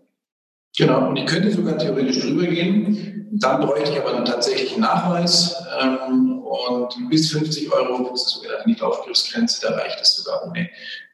[0.76, 3.28] Genau, und ich könnte sogar theoretisch drüber gehen.
[3.32, 5.55] Dann bräuchte ich aber einen tatsächlichen Nachweis.
[5.80, 10.68] Ähm, und bis 50 Euro, ist die Aufgriffsgrenze, da reicht es sogar ohne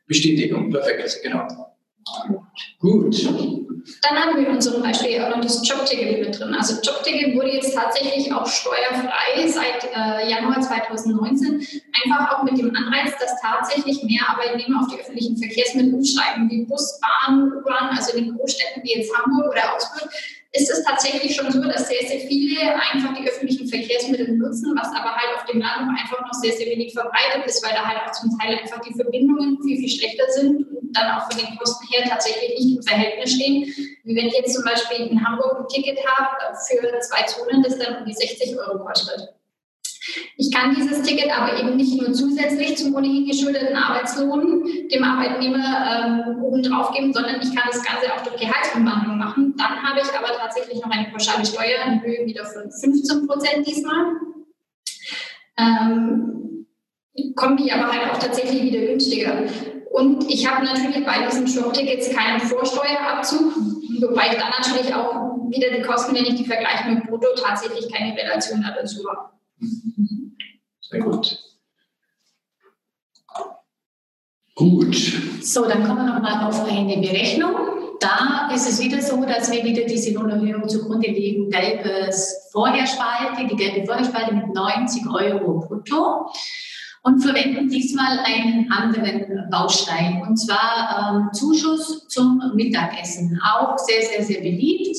[0.07, 0.71] Bestätigung.
[0.71, 1.47] Perfekt, genau.
[2.79, 3.27] Gut.
[4.03, 6.55] Dann haben wir in unserem Beispiel auch noch das Jobticket mit drin.
[6.55, 11.65] Also Jobticket wurde jetzt tatsächlich auch steuerfrei seit äh, Januar 2019.
[12.05, 16.65] Einfach auch mit dem Anreiz, dass tatsächlich mehr Arbeitnehmer auf die öffentlichen Verkehrsmittel umsteigen, wie
[16.65, 20.11] Bus, Bahn, U-Bahn, also in den Großstädten wie jetzt Hamburg oder Augsburg
[20.57, 24.89] ist es tatsächlich schon so, dass sehr, sehr viele einfach die öffentlichen Verkehrsmittel nutzen, was
[24.89, 27.99] aber halt auf dem Land einfach noch sehr, sehr wenig verbreitet ist, weil da halt
[28.07, 31.57] auch zum Teil einfach die Verbindungen viel, viel schlechter sind und dann auch von den
[31.59, 33.65] Kosten her tatsächlich nicht im Verhältnis stehen.
[34.05, 37.79] Wie wenn ich jetzt zum Beispiel in Hamburg ein Ticket habe für zwei Zonen, das
[37.79, 39.36] dann um die 60 Euro kostet.
[40.37, 45.57] Ich kann dieses Ticket aber eben nicht nur zusätzlich zum ohnehin geschuldeten Arbeitslohn dem Arbeitnehmer
[45.59, 49.55] ähm, obendrauf geben, sondern ich kann das Ganze auch durch Gehaltsumwandlung machen.
[49.57, 53.67] Dann habe ich aber tatsächlich noch eine pauschale Steuer in Höhe wieder von 15 Prozent
[53.67, 54.13] diesmal.
[55.59, 56.67] Ähm,
[57.35, 59.45] kommt die aber halt auch tatsächlich wieder günstiger.
[59.91, 63.55] Und ich habe natürlich bei diesen Jobtickets keinen Vorsteuerabzug,
[64.01, 67.91] Wobei ich dann natürlich auch wieder die Kosten, wenn ich die vergleiche mit Brutto, tatsächlich
[67.93, 69.36] keine Relation dazu habe.
[70.81, 71.39] Sehr gut.
[74.55, 74.97] Gut.
[75.43, 77.55] So, dann kommen wir nochmal auf eine Berechnung.
[78.01, 81.51] Da ist es wieder so, dass wir wieder diese Lohnerhöhung zugrunde legen.
[81.51, 86.31] Gelbes Vorherspalte, die gelbe Vorherspalte mit 90 Euro brutto
[87.03, 93.41] und verwenden diesmal einen anderen Baustein, und zwar ähm, Zuschuss zum Mittagessen.
[93.45, 94.97] Auch sehr, sehr, sehr beliebt,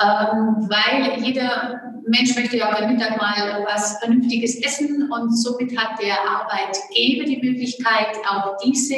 [0.00, 6.00] ähm, weil jeder Mensch möchte ja beim Mittag mal was Vernünftiges essen und somit hat
[6.02, 8.96] der Arbeitgeber die Möglichkeit, auch diese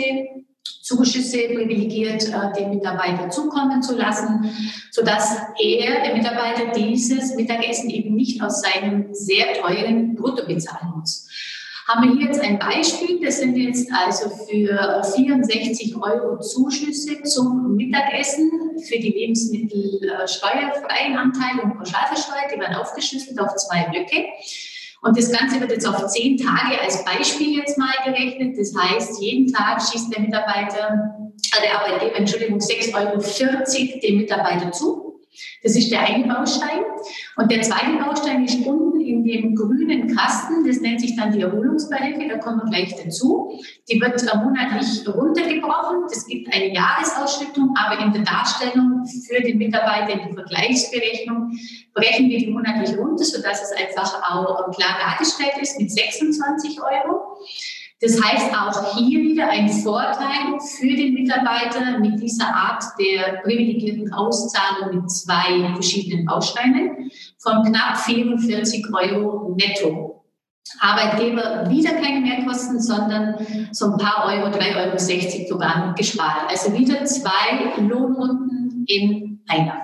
[0.82, 4.50] Zuschüsse privilegiert äh, dem Mitarbeiter zukommen zu lassen,
[4.90, 11.28] sodass er, der Mitarbeiter, dieses Mittagessen eben nicht aus seinem sehr teuren Brutto bezahlen muss
[11.89, 13.20] haben wir hier jetzt ein Beispiel.
[13.24, 18.51] Das sind jetzt also für 64 Euro Zuschüsse zum Mittagessen
[18.89, 22.53] für die Lebensmittel steuerfreien Anteile und pauschalversteuert.
[22.55, 24.26] Die werden aufgeschlüsselt auf zwei Blöcke.
[25.03, 28.57] Und das Ganze wird jetzt auf zehn Tage als Beispiel jetzt mal gerechnet.
[28.57, 31.16] Das heißt, jeden Tag schießt der Mitarbeiter,
[31.57, 35.20] äh, der Arbeitgeber, Entschuldigung, 6,40 Euro dem Mitarbeiter zu.
[35.62, 36.85] Das ist der eine Baustein.
[37.36, 40.66] Und der zweite Baustein ist unten in dem grünen Kasten.
[40.66, 42.28] Das nennt sich dann die Erholungsbeihilfe.
[42.28, 43.59] Da kommen wir gleich dazu.
[43.90, 46.03] Die wird monatlich runtergebrochen.
[46.09, 51.53] Das gibt eine Jahresausschüttung, aber in der Darstellung für den Mitarbeiter in die Vergleichsberechnung
[51.94, 57.38] brechen wir die monatlich runter, sodass es einfach auch klar dargestellt ist mit 26 Euro.
[58.03, 64.12] Das heißt auch hier wieder ein Vorteil für den Mitarbeiter mit dieser Art der privilegierten
[64.12, 70.24] Auszahlung mit zwei verschiedenen Bausteinen von knapp 44 Euro netto.
[70.80, 73.36] Arbeitgeber wieder keine Mehrkosten, sondern
[73.70, 76.50] so ein paar Euro, 3,60 Euro sogar gespart.
[76.50, 79.80] Also wieder zwei Lohnrunden in einer.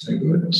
[0.00, 0.54] Sehr gut.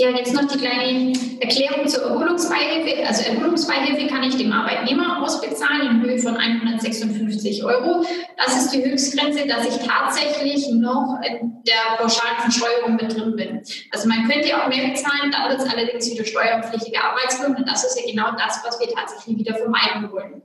[0.00, 3.06] Hier jetzt noch die kleine Erklärung zur Erholungsbeihilfe.
[3.06, 8.02] Also Erholungsbeihilfe kann ich dem Arbeitnehmer ausbezahlen in Höhe von 156 Euro.
[8.38, 13.62] Das ist die Höchstgrenze, dass ich tatsächlich noch in der pauschalen Versteuerung mit drin bin.
[13.90, 17.84] Also man könnte auch mehr bezahlen, dann wird es allerdings wieder steuerpflichtige Arbeitslohn und das
[17.84, 20.40] ist ja genau das, was wir tatsächlich wieder vermeiden wollen.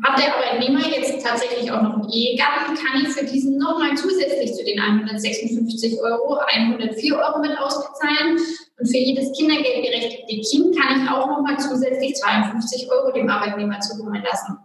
[0.00, 4.54] Hat der Arbeitnehmer jetzt tatsächlich auch noch einen Ehegatten, kann ich für diesen nochmal zusätzlich
[4.54, 8.38] zu den 156 Euro 104 Euro mit ausbezahlen.
[8.78, 14.22] Und für jedes kindergeldberechtigte Kind kann ich auch nochmal zusätzlich 52 Euro dem Arbeitnehmer zukommen
[14.22, 14.58] lassen.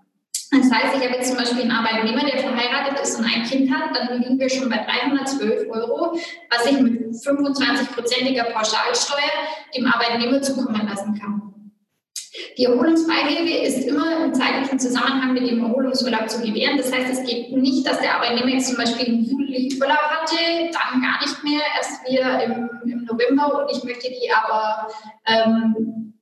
[0.50, 3.70] Das heißt, ich habe jetzt zum Beispiel einen Arbeitnehmer, der verheiratet ist und ein Kind
[3.70, 6.18] hat, dann liegen wir schon bei 312 Euro,
[6.50, 9.30] was ich mit 25-prozentiger Pauschalsteuer
[9.76, 11.48] dem Arbeitnehmer zukommen lassen kann.
[12.58, 16.78] Die Erholungsbeihilfe ist immer im zeitlichen Zusammenhang mit dem Erholungsurlaub zu gewähren.
[16.78, 20.36] Das heißt, es geht nicht, dass der Arbeitnehmer jetzt zum Beispiel im Juli Urlaub hatte,
[20.72, 24.88] dann gar nicht mehr, erst wieder im, im November und ich möchte die aber
[25.26, 26.14] ähm,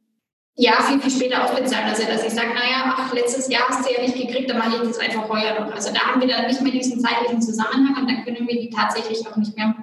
[0.58, 1.90] ja, viel, viel später ausbezahlen.
[1.90, 4.78] Also, dass ich sage, naja, ach, letztes Jahr hast du ja nicht gekriegt, dann mache
[4.82, 5.74] ich das einfach heuer noch.
[5.74, 8.70] Also, da haben wir dann nicht mehr diesen zeitlichen Zusammenhang und dann können wir die
[8.70, 9.76] tatsächlich auch nicht mehr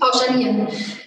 [0.00, 0.66] pauschalieren.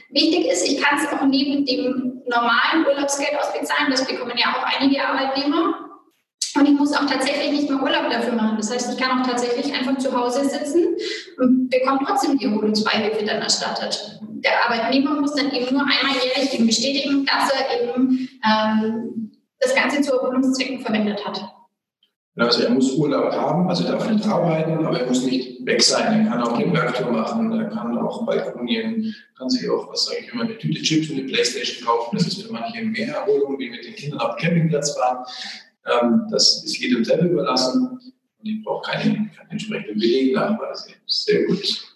[0.09, 3.91] Wichtig ist, ich kann es auch neben dem normalen Urlaubsgeld ausbezahlen.
[3.91, 5.89] Das bekommen ja auch einige Arbeitnehmer.
[6.55, 8.57] Und ich muss auch tatsächlich nicht mehr Urlaub dafür machen.
[8.57, 10.95] Das heißt, ich kann auch tatsächlich einfach zu Hause sitzen
[11.39, 14.19] und bekomme trotzdem die Erholungsbeihilfe dann erstattet.
[14.21, 19.74] Der Arbeitnehmer muss dann eben nur einmal jährlich eben bestätigen, dass er eben ähm, das
[19.74, 21.41] Ganze zu Erholungszwecken verwendet hat.
[22.36, 26.25] Also er muss Urlaub haben, also darf nicht arbeiten, aber er muss nicht weg sein.
[26.25, 30.21] Er kann auch eine Werktour machen, er kann auch balkonieren, kann sich auch, was sage
[30.21, 32.17] ich immer, eine Tüte Chips und eine Playstation kaufen.
[32.17, 35.25] Das ist für manche mehr Erholung, wie mit den Kindern auf dem Campingplatz fahren.
[35.86, 37.99] Ähm, das ist jedem selber überlassen
[38.39, 40.89] und ich brauche keine, keine entsprechenden Belegnachweise.
[41.05, 41.92] Sehr gut.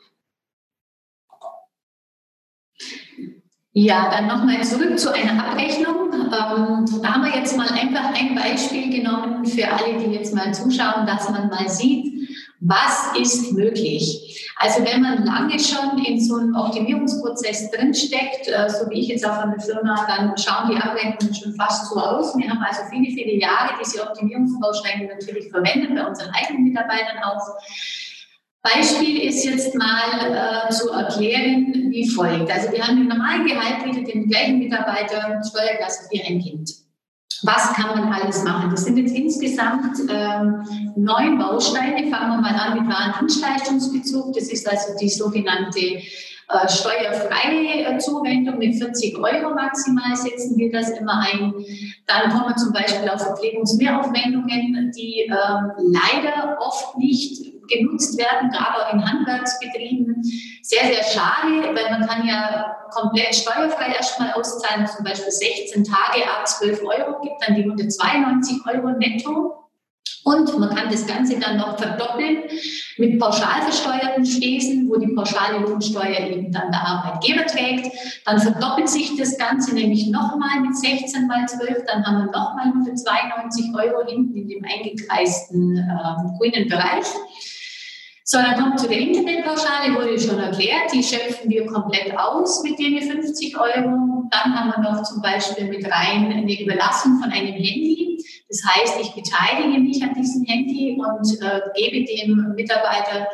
[3.80, 6.12] Ja, dann nochmal zurück zu einer Abrechnung.
[6.12, 10.52] Ähm, da haben wir jetzt mal einfach ein Beispiel genommen für alle, die jetzt mal
[10.52, 12.28] zuschauen, dass man mal sieht,
[12.60, 14.52] was ist möglich.
[14.56, 19.24] Also wenn man lange schon in so einem Optimierungsprozess drinsteckt, äh, so wie ich jetzt
[19.24, 22.36] auch an der Firma, dann schauen die Abrechnungen schon fast so aus.
[22.36, 27.48] Wir haben also viele, viele Jahre diese Optimierungsbausteine natürlich verwendet, bei unseren eigenen Mitarbeitern auch.
[28.76, 32.52] Beispiel ist jetzt mal äh, zu erklären, wie folgt.
[32.52, 36.72] Also wir haben im normalen Gehalt wieder den gleichen Mitarbeiter Steuerklasse für ein Kind.
[37.44, 38.72] Was kann man alles machen?
[38.72, 40.64] Das sind jetzt insgesamt ähm,
[40.96, 42.10] neun Bausteine.
[42.10, 44.34] Fangen wir mal an mit Warendienstleistungsbezug.
[44.34, 50.72] Das ist also die sogenannte äh, steuerfreie äh, Zuwendung mit 40 Euro maximal setzen wir
[50.72, 51.54] das immer ein.
[52.08, 58.86] Dann kommen wir zum Beispiel auf Verpflegungsmehraufwendungen, die ähm, leider oft nicht genutzt werden, gerade
[58.86, 60.24] auch in Handwerksbetrieben.
[60.62, 66.24] Sehr, sehr schade, weil man kann ja komplett steuerfrei erstmal auszahlen, zum Beispiel 16 Tage
[66.30, 69.68] ab 12 Euro, gibt dann die 192 Euro netto.
[70.28, 72.44] Und man kann das Ganze dann noch verdoppeln
[72.98, 77.96] mit pauschal versteuerten Spesen, wo die pauschale Lohnsteuer eben dann der Arbeitgeber trägt.
[78.26, 81.86] Dann verdoppelt sich das Ganze nämlich nochmal mit 16 mal 12.
[81.88, 87.06] Dann haben wir nochmal für 92 Euro hinten in dem eingekreisten äh, grünen Bereich.
[88.30, 92.78] So, dann kommt zu der Internetpauschale, wurde schon erklärt, die schöpfen wir komplett aus mit
[92.78, 94.28] den 50 Euro.
[94.30, 98.22] Dann haben wir noch zum Beispiel mit rein eine Überlassung von einem Handy.
[98.50, 103.30] Das heißt, ich beteilige mich an diesem Handy und äh, gebe dem Mitarbeiter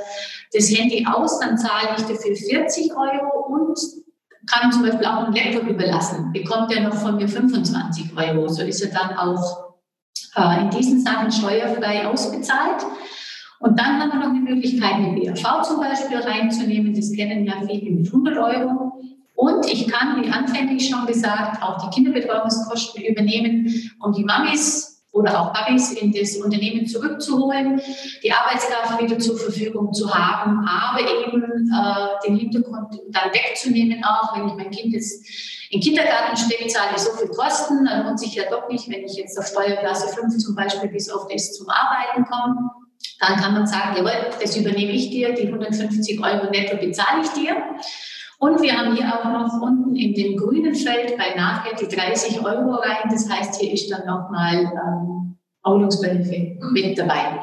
[0.53, 3.79] das Handy aus, dann zahle ich dafür 40 Euro und
[4.45, 8.47] kann zum Beispiel auch einen Laptop überlassen, bekommt er noch von mir 25 Euro.
[8.47, 9.73] So ist er dann auch
[10.35, 12.85] äh, in diesen Sachen steuerfrei ausbezahlt.
[13.63, 16.93] Und dann haben wir noch die Möglichkeit, eine BAV zum Beispiel reinzunehmen.
[16.93, 18.99] Das kennen ja viele mit 100 Euro.
[19.35, 25.39] Und ich kann, wie anfänglich schon gesagt, auch die Kinderbetreuungskosten übernehmen, um die Mamis oder
[25.39, 27.79] auch Babys in das Unternehmen zurückzuholen,
[28.21, 34.35] die Arbeitskraft wieder zur Verfügung zu haben, aber eben äh, den Hintergrund dann wegzunehmen, auch
[34.35, 35.25] wenn ich mein Kind jetzt
[35.69, 38.89] in den Kindergarten stecke, zahle ich so viel Kosten, dann lohnt sich ja doch nicht,
[38.89, 42.82] wenn ich jetzt auf Steuerklasse 5 zum Beispiel bis auf das zum Arbeiten komme.
[43.19, 47.29] Dann kann man sagen, jawohl, das übernehme ich dir, die 150 Euro netto bezahle ich
[47.29, 47.55] dir.
[48.39, 52.43] Und wir haben hier auch noch unten in dem grünen Feld bei Nachher die 30
[52.43, 53.09] Euro rein.
[53.09, 55.37] Das heißt, hier ist dann nochmal ähm,
[56.73, 57.41] mit dabei.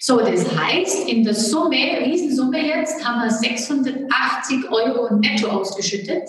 [0.00, 6.28] So, das heißt, in der Summe, Riesensumme jetzt, haben wir 680 Euro netto ausgeschüttet.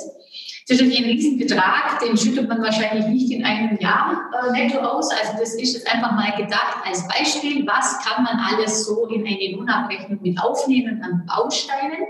[0.68, 4.80] Das ist natürlich ein Riesenbetrag, den schüttet man wahrscheinlich nicht in einem Jahr äh, netto
[4.80, 5.12] aus.
[5.12, 9.28] Also das ist jetzt einfach mal gedacht als Beispiel, was kann man alles so in
[9.28, 12.02] eine Lohnabrechnung mit aufnehmen an Bausteinen.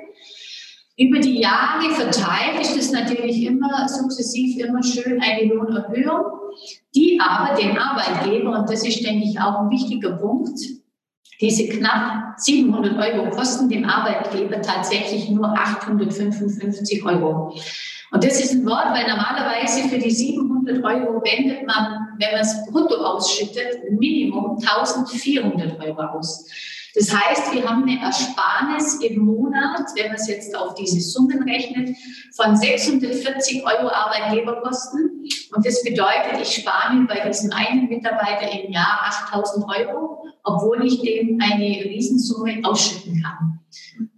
[0.98, 6.24] Über die Jahre verteilt ist es natürlich immer sukzessiv immer schön eine Lohnerhöhung,
[6.96, 10.58] die aber den Arbeitgeber, und das ist, denke ich, auch ein wichtiger Punkt,
[11.42, 17.54] diese knapp 700 Euro kosten dem Arbeitgeber tatsächlich nur 855 Euro.
[18.16, 22.40] Und das ist ein Wort, weil normalerweise für die 700 Euro wendet man, wenn man
[22.40, 26.46] es brutto ausschüttet, Minimum 1400 Euro aus.
[26.94, 31.44] Das heißt, wir haben eine Ersparnis im Monat, wenn man es jetzt auf diese Summen
[31.44, 31.90] rechnet,
[32.34, 35.28] von 640 Euro Arbeitgeberkosten.
[35.54, 40.86] Und das bedeutet, ich spare mir bei diesem einen Mitarbeiter im Jahr 8000 Euro, obwohl
[40.86, 43.60] ich dem eine Riesensumme ausschütten kann.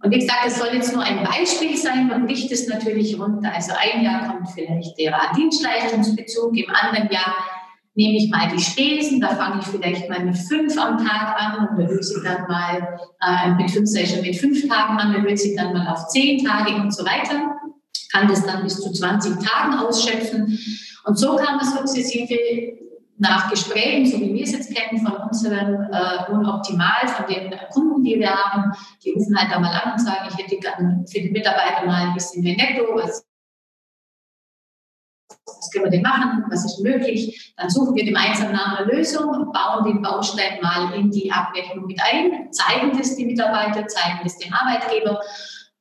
[0.02, 3.52] Und wie gesagt, das soll jetzt nur ein Beispiel sein, man bricht es natürlich runter.
[3.52, 7.34] Also ein Jahr kommt vielleicht der Dienstleistungsbezug, im anderen Jahr
[7.94, 11.68] nehme ich mal die Spesen, da fange ich vielleicht mal mit fünf am Tag an
[11.68, 15.56] und erhöhe sie dann mal äh, mit fünf Session mit fünf Tagen an, erhöhe sie
[15.56, 17.56] dann mal auf zehn Tage und so weiter.
[18.12, 20.58] Kann das dann bis zu 20 Tagen ausschöpfen.
[21.04, 22.87] Und so kann man sukzessive
[23.18, 28.04] nach Gesprächen, so wie wir es jetzt kennen, von unseren äh, Optimal, von den Kunden,
[28.04, 28.72] die wir haben,
[29.04, 32.08] die rufen halt da mal an und sagen, ich hätte gerne für die Mitarbeiter mal
[32.08, 33.24] ein bisschen mehr Netto, was
[35.46, 37.52] was können wir denn machen, was ist möglich.
[37.56, 41.86] Dann suchen wir gemeinsam nach einer Lösung und bauen den Baustein mal in die Abrechnung
[41.86, 45.20] mit ein, zeigen das die Mitarbeiter, zeigen das dem Arbeitgeber.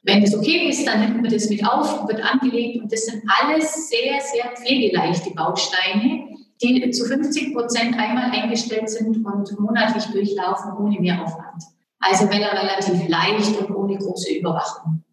[0.03, 3.23] Wenn das okay ist, dann nimmt man das mit auf, wird angelegt und das sind
[3.27, 10.73] alles sehr, sehr pflegeleichte Bausteine, die zu 50 Prozent einmal eingestellt sind und monatlich durchlaufen
[10.79, 11.63] ohne Mehraufwand.
[11.99, 15.03] Also relativ leicht und ohne große Überwachung.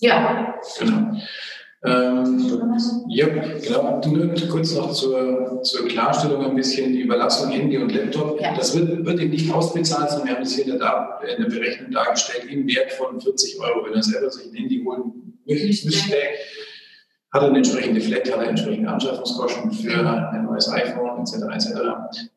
[0.00, 0.54] Ja.
[0.78, 1.16] Genau.
[1.84, 4.00] Ähm, ja, genau.
[4.06, 8.40] Nur kurz noch zur, zur Klarstellung ein bisschen die Überlassung Handy und Laptop.
[8.40, 8.54] Ja.
[8.54, 11.50] Das wird, wird eben nicht ausbezahlt, sondern wir haben es hier in der, in der
[11.50, 13.84] Berechnung dargestellt im Wert von 40 Euro.
[13.84, 16.16] Wenn er selber sich ein Handy holen müsste,
[17.32, 21.34] hat eine entsprechende Flat, hat er entsprechende Anschaffungskosten für ein neues iPhone etc.
[21.54, 21.80] etc.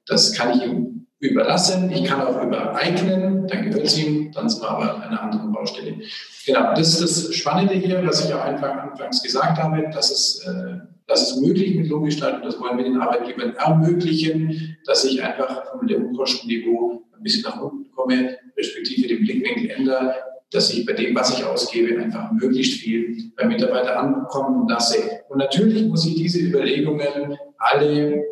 [0.06, 1.92] Das kann ich ihm überlassen.
[1.92, 5.52] Ich kann auch übereignen, dann gehört es ihm, dann sind wir aber an einer anderen
[5.52, 5.96] Baustelle.
[6.46, 10.78] Genau, das ist das Spannende hier, was ich auch anfangs gesagt habe, dass es, äh,
[11.08, 15.88] dass es möglich mit Lohngestaltung, das wollen wir den Arbeitgebern ermöglichen, dass ich einfach von
[15.88, 20.16] dem Kostenniveau ein bisschen nach unten komme, respektive den Blickwinkel ändere,
[20.52, 24.98] dass ich bei dem, was ich ausgebe, einfach möglichst viel bei Mitarbeitern ankommen lasse.
[25.30, 28.24] Und natürlich muss ich diese Überlegungen alle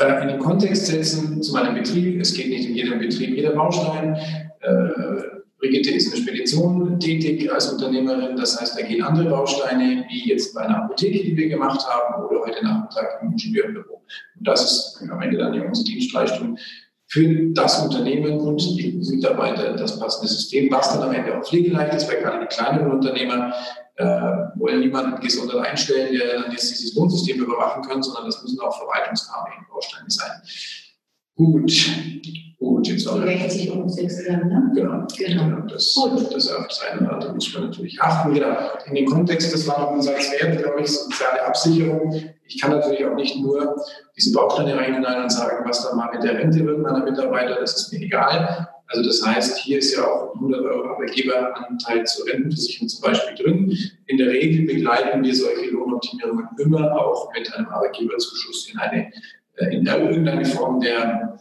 [0.00, 2.20] äh, in den Kontext setzen zu meinem Betrieb.
[2.20, 4.14] Es geht nicht in jedem Betrieb jeder Baustein.
[4.60, 8.34] Äh, Brigitte ist eine Spedition tätig als Unternehmerin.
[8.36, 12.24] Das heißt, da gehen andere Bausteine, wie jetzt bei einer Apotheke, die wir gemacht haben,
[12.24, 14.02] oder heute Nachmittag im Ingenieurbüro.
[14.38, 16.56] Und das ist am Ende dann unsere Dienstleistung
[17.10, 21.94] für das Unternehmen und die Mitarbeiter das passende System, was dann am Ende auch pflegeleicht
[21.94, 23.52] ist, weil gerade die kleineren Unternehmer
[23.96, 24.04] äh,
[24.54, 28.78] wollen niemanden gesondert einstellen, der dann jetzt dieses Lohnsystem überwachen kann, sondern das müssen auch
[28.78, 30.30] Verwaltungsarme in Bausteine sein.
[31.34, 31.90] Gut,
[32.60, 34.70] gut, jetzt Die rechtlich umgesetzt werden, ne?
[34.74, 35.44] Genau, Genau.
[35.44, 35.66] genau.
[35.66, 36.32] Das, Gut.
[36.32, 38.34] das auf das eine oder andere muss man natürlich achten.
[38.34, 38.56] Genau.
[38.86, 42.30] In dem Kontext, das war noch ein Satz wert, glaube ich, soziale Absicherung.
[42.52, 43.76] Ich kann natürlich auch nicht nur
[44.16, 47.76] diese Bausteine reinknallen und sagen, was dann mal mit der Rente wird meiner Mitarbeiter, das
[47.76, 48.68] ist mir egal.
[48.88, 53.36] Also das heißt, hier ist ja auch ein 100 Euro Arbeitgeberanteil zur Rentenversicherung zum Beispiel
[53.36, 53.78] drin.
[54.06, 59.12] In der Regel begleiten wir solche Lohnoptimierungen immer auch mit einem Arbeitgeberzuschuss in eine
[59.56, 61.38] äh, in irgendeine Form der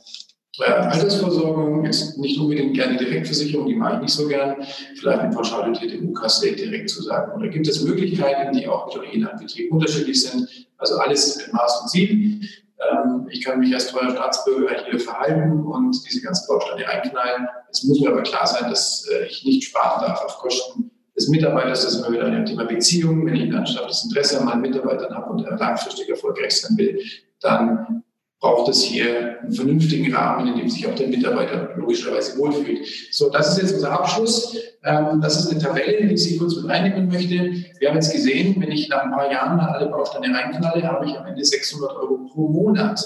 [0.59, 4.57] äh, Altersversorgung, jetzt nicht unbedingt gerne Direktversicherung, die mache ich nicht so gern,
[4.95, 7.33] vielleicht eine pauschal dotierte U-Kasse direkt zu sagen.
[7.33, 10.47] Oder gibt es Möglichkeiten, die auch natürlich je Betrieb unterschiedlich sind?
[10.77, 12.41] Also alles mit Maß und Ziel.
[12.79, 17.47] Ähm, Ich kann mich als treuer Staatsbürger hier verhalten und diese ganzen Bausteine einknallen.
[17.69, 21.27] Es muss mir aber klar sein, dass äh, ich nicht sparen darf auf Kosten des
[21.27, 21.83] Mitarbeiters.
[21.83, 23.25] Das ist immer wieder ein Thema Beziehung.
[23.25, 26.99] Wenn ich ein ernsthaftes Interesse an meinen Mitarbeitern habe und langfristig erfolgreich sein will,
[27.41, 28.03] dann
[28.39, 32.87] braucht es hier einen vernünftigen Rahmen, in dem sich auch der Mitarbeiter logischerweise wohlfühlt.
[33.11, 34.55] So, das ist jetzt unser Abschluss.
[34.83, 37.33] Ähm, Das ist eine Tabelle, die ich kurz mit reinnehmen möchte.
[37.79, 41.17] Wir haben jetzt gesehen, wenn ich nach ein paar Jahren alle Bausteine reinknalle, habe ich
[41.17, 43.03] am Ende 600 Euro pro Monat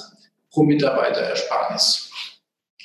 [0.52, 2.12] pro Mitarbeiter Ersparnis.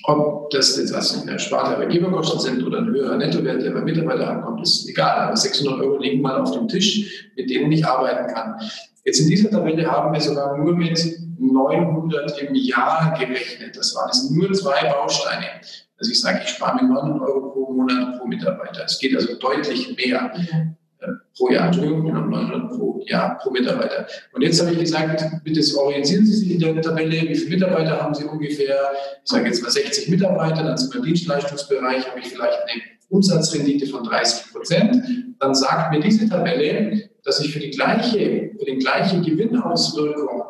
[0.05, 4.63] Ob das jetzt als ersparte Arbeitgeberkosten sind oder ein höherer Nettowert, der beim Mitarbeiter ankommt,
[4.63, 5.19] ist egal.
[5.27, 8.55] Aber 600 Euro liegen mal auf dem Tisch, mit denen ich arbeiten kann.
[9.05, 10.99] Jetzt in dieser Tabelle haben wir sogar nur mit
[11.39, 13.77] 900 im Jahr gerechnet.
[13.77, 15.47] Das waren jetzt nur zwei Bausteine.
[15.99, 18.85] Also ich sage, ich spare mir 900 Euro pro Monat pro Mitarbeiter.
[18.85, 20.33] Es geht also deutlich mehr
[21.01, 24.07] äh, pro Jahr, Entschuldigung, 900 pro Jahr pro Mitarbeiter.
[24.33, 28.01] Und jetzt habe ich gesagt, bitte orientieren Sie sich in der Tabelle, wie viele Mitarbeiter
[28.01, 28.77] haben Sie ungefähr?
[29.25, 32.83] Ich sage jetzt mal 60 Mitarbeiter, dann sind wir im Dienstleistungsbereich, habe ich vielleicht eine
[33.09, 35.03] Umsatzrendite von 30 Prozent.
[35.41, 40.43] Dann sagt mir diese Tabelle, dass ich für die gleiche, für die gleiche Gewinnauswirkung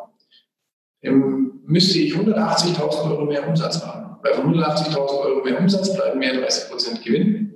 [1.03, 4.17] müsste ich 180.000 Euro mehr Umsatz machen.
[4.23, 7.55] Bei 180.000 Euro mehr Umsatz bleiben mehr 30 Prozent Gewinn.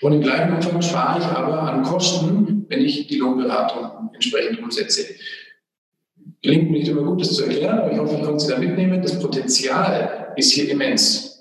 [0.00, 5.06] Und im gleichen Umfang spare ich aber an Kosten, wenn ich die Lohnberatung entsprechend umsetze.
[6.42, 8.58] Gelingt mir nicht immer gut, das zu erklären, aber ich hoffe, ich konnte Sie da
[8.58, 9.02] mitnehmen.
[9.02, 11.35] Das Potenzial ist hier immens.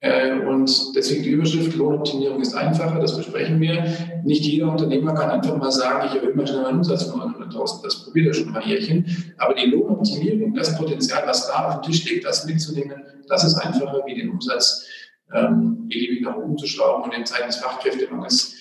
[0.00, 3.84] Äh, Und deswegen die Überschrift Lohnoptimierung ist einfacher, das besprechen wir.
[4.24, 7.82] Nicht jeder Unternehmer kann einfach mal sagen, ich erhöhe mal schnell meinen Umsatz von 900.000,
[7.82, 9.34] das probiert er schon mal Jährchen.
[9.38, 13.56] Aber die Lohnoptimierung, das Potenzial, was da auf dem Tisch liegt, das mitzunehmen, das ist
[13.56, 14.86] einfacher, wie den Umsatz
[15.34, 17.04] ähm, beliebig nach oben zu schrauben.
[17.04, 18.54] Und in Zeiten des Fachkräftemangels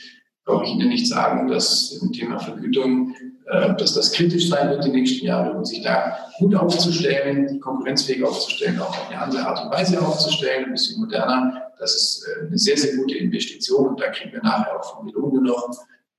[0.43, 3.13] brauche ich Ihnen nicht sagen, dass im Thema Vergütung,
[3.47, 8.79] dass das kritisch sein wird die nächsten Jahre und sich da gut aufzustellen, konkurrenzfähig aufzustellen,
[8.79, 11.63] auch auf eine andere Art und Weise aufzustellen, ein bisschen moderner.
[11.79, 15.05] Das ist äh, eine sehr, sehr gute Investition und da kriegen wir nachher auch von
[15.05, 15.69] Melone noch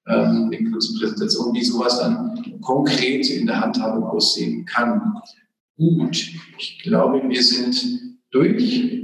[0.07, 5.21] ähm, eine kurze Präsentation, wie sowas dann konkret in der Handhabung aussehen kann.
[5.77, 6.17] Gut,
[6.59, 8.95] ich glaube, wir sind durch.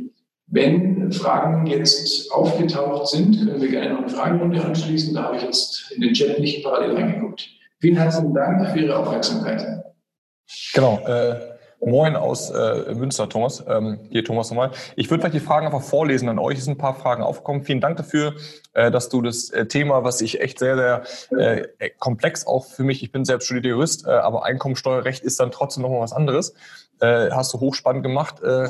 [0.47, 5.13] Wenn Fragen jetzt aufgetaucht sind, können wir gerne noch eine Fragerunde anschließen.
[5.13, 7.49] Da habe ich jetzt in den Chat nicht parallel reingeguckt.
[7.85, 9.85] Vielen herzlichen Dank für Ihre Aufmerksamkeit.
[10.73, 11.07] Genau.
[11.07, 11.39] Äh,
[11.85, 13.63] moin aus äh, Münster, Thomas.
[13.69, 14.71] Ähm, hier, Thomas nochmal.
[14.97, 16.57] Ich würde vielleicht die Fragen einfach vorlesen an euch.
[16.57, 17.63] Es sind ein paar Fragen aufgekommen.
[17.63, 18.37] Vielen Dank dafür,
[18.73, 22.85] äh, dass du das äh, Thema, was ich echt sehr, sehr äh, komplex auch für
[22.85, 26.55] mich, ich bin selbst studierter Jurist, äh, aber Einkommensteuerrecht ist dann trotzdem nochmal was anderes.
[27.03, 28.43] Hast du hochspannend gemacht.
[28.43, 28.69] Äh,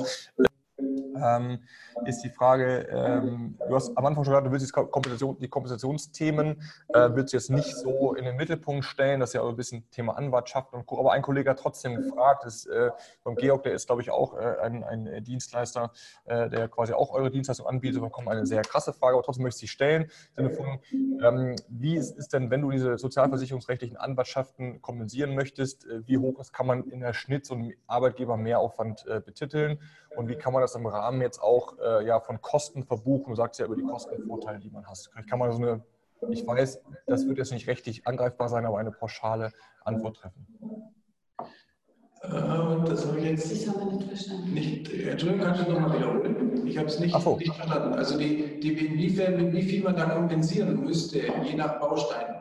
[1.23, 1.61] ähm,
[2.05, 6.61] ist die Frage, ähm, du hast am Anfang schon gesagt, du willst Kompensation, die Kompensationsthemen,
[6.88, 9.57] äh, willst du jetzt nicht so in den Mittelpunkt stellen, das ist ja auch ein
[9.57, 10.99] bisschen Thema Anwartschaft und Co.
[10.99, 12.90] Aber ein Kollege hat trotzdem gefragt, das, äh,
[13.22, 15.92] beim Georg, der ist glaube ich auch äh, ein, ein Dienstleister,
[16.24, 19.59] äh, der quasi auch eure Dienstleistung anbietet, da eine sehr krasse Frage, aber trotzdem möchte
[19.59, 20.78] ich sie stellen, Sinne von,
[21.22, 26.40] ähm, wie ist, ist denn, wenn du diese sozialversicherungsrechtlichen Anwartschaften kompensieren möchtest, äh, wie hoch
[26.40, 29.78] ist, kann man in der Schnitt so einen Arbeitgeber Mehraufwand äh, betiteln
[30.16, 33.30] und wie kann man das im Rahmen jetzt auch äh, ja, von Kosten verbuchen?
[33.30, 34.99] Du sagst ja über die Kostenvorteile, die man hat.
[35.11, 35.85] Vielleicht kann man so eine,
[36.30, 39.53] ich weiß, das wird jetzt nicht rechtlich angreifbar sein, aber eine pauschale
[39.85, 40.47] Antwort treffen.
[42.22, 42.30] Äh,
[42.89, 44.55] das habe ich jetzt haben wir nicht verstanden.
[44.55, 44.93] nicht.
[44.93, 46.66] äh, Entschuldigung, kannst du nochmal wiederholen?
[46.66, 47.37] Ich habe es nicht, so.
[47.37, 47.95] nicht verstanden.
[47.95, 52.34] Also die, die, inwiefern, mit wie viel man da kompensieren müsste, je nach Baustein.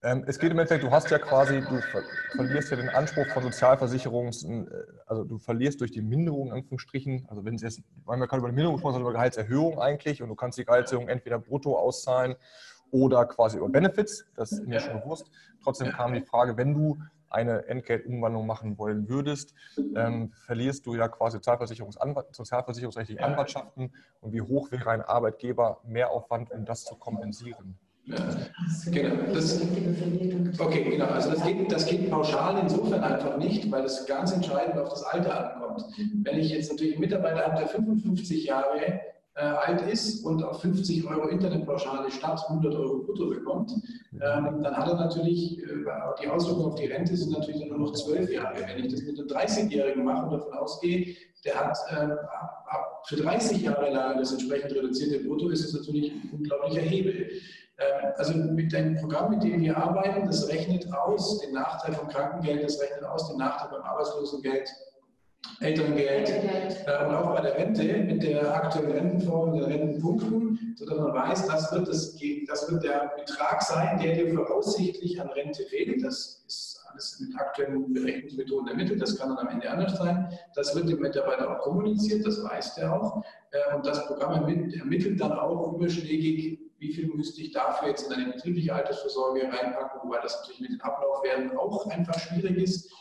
[0.00, 2.02] Ähm, es geht im Endeffekt, du hast ja quasi, du ver
[2.36, 4.64] verlierst ja den Anspruch von Sozialversicherungs, äh,
[5.06, 8.46] also du verlierst durch die Minderung in Anführungsstrichen, also wenn es jetzt, man kann über
[8.46, 12.36] eine Minderung sprechen, sondern über Gehaltserhöhung eigentlich und du kannst die Gehaltserhöhung entweder brutto auszahlen
[12.92, 15.32] oder quasi über Benefits, das ist mir schon bewusst.
[15.64, 19.52] Trotzdem kam die Frage, wenn du eine Entgeltumwandlung machen wollen würdest,
[19.96, 26.64] ähm, verlierst du ja quasi sozialversicherungsrechtliche Anwartschaften und wie hoch wäre ein Arbeitgeber Mehraufwand, um
[26.64, 27.78] das zu kompensieren?
[28.90, 29.14] Genau.
[29.32, 29.60] Das,
[30.58, 31.06] okay, genau.
[31.06, 35.02] Also das geht, das geht pauschal insofern einfach nicht, weil es ganz entscheidend auf das
[35.02, 35.84] Alter ankommt.
[36.22, 39.00] Wenn ich jetzt natürlich einen Mitarbeiter habe, der 55 Jahre
[39.34, 43.72] äh, alt ist und auf 50 Euro Internetpauschale statt 100 Euro brutto bekommt,
[44.12, 45.66] ähm, dann hat er natürlich, äh,
[46.22, 48.56] die Auswirkungen auf die Rente sind natürlich nur noch 12 Jahre.
[48.66, 52.16] Wenn ich das mit einem 30-Jährigen mache und davon ausgehe, der hat äh,
[53.04, 57.30] für 30 Jahre lang das entsprechend reduzierte Brutto, ist es natürlich ein unglaublicher Hebel.
[57.78, 62.08] Ähm, also mit dem Programm, mit dem wir arbeiten, das rechnet aus den Nachteil vom
[62.08, 64.68] Krankengeld, das rechnet aus den Nachteil beim Arbeitslosengeld,
[65.60, 71.14] Elterngeld äh, und auch bei der Rente mit der aktuellen Rentenform, den Rentenpunkten, sodass man
[71.14, 72.16] weiß, das wird, das,
[72.48, 76.04] das wird der Betrag sein, der dir voraussichtlich an Rente fehlt.
[76.04, 80.32] Das ist alles mit aktuellen Berechnungsmethoden ermittelt, das kann dann am Ende anders sein.
[80.56, 83.22] Das wird dem Mitarbeiter auch kommuniziert, das weiß der auch.
[83.52, 88.12] Äh, und das Programm ermittelt dann auch überschlägig, wie viel müsste ich dafür jetzt in
[88.12, 92.92] eine betriebliche Altersvorsorge reinpacken, wobei das natürlich mit den Ablaufwerten auch einfach schwierig ist.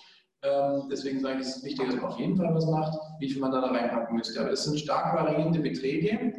[0.43, 3.29] Ähm, deswegen sage ich, es ist wichtig, dass man auf jeden Fall was macht, wie
[3.29, 4.39] viel man da reinpacken müsste.
[4.39, 6.33] Aber das sind stark variierende Beträge.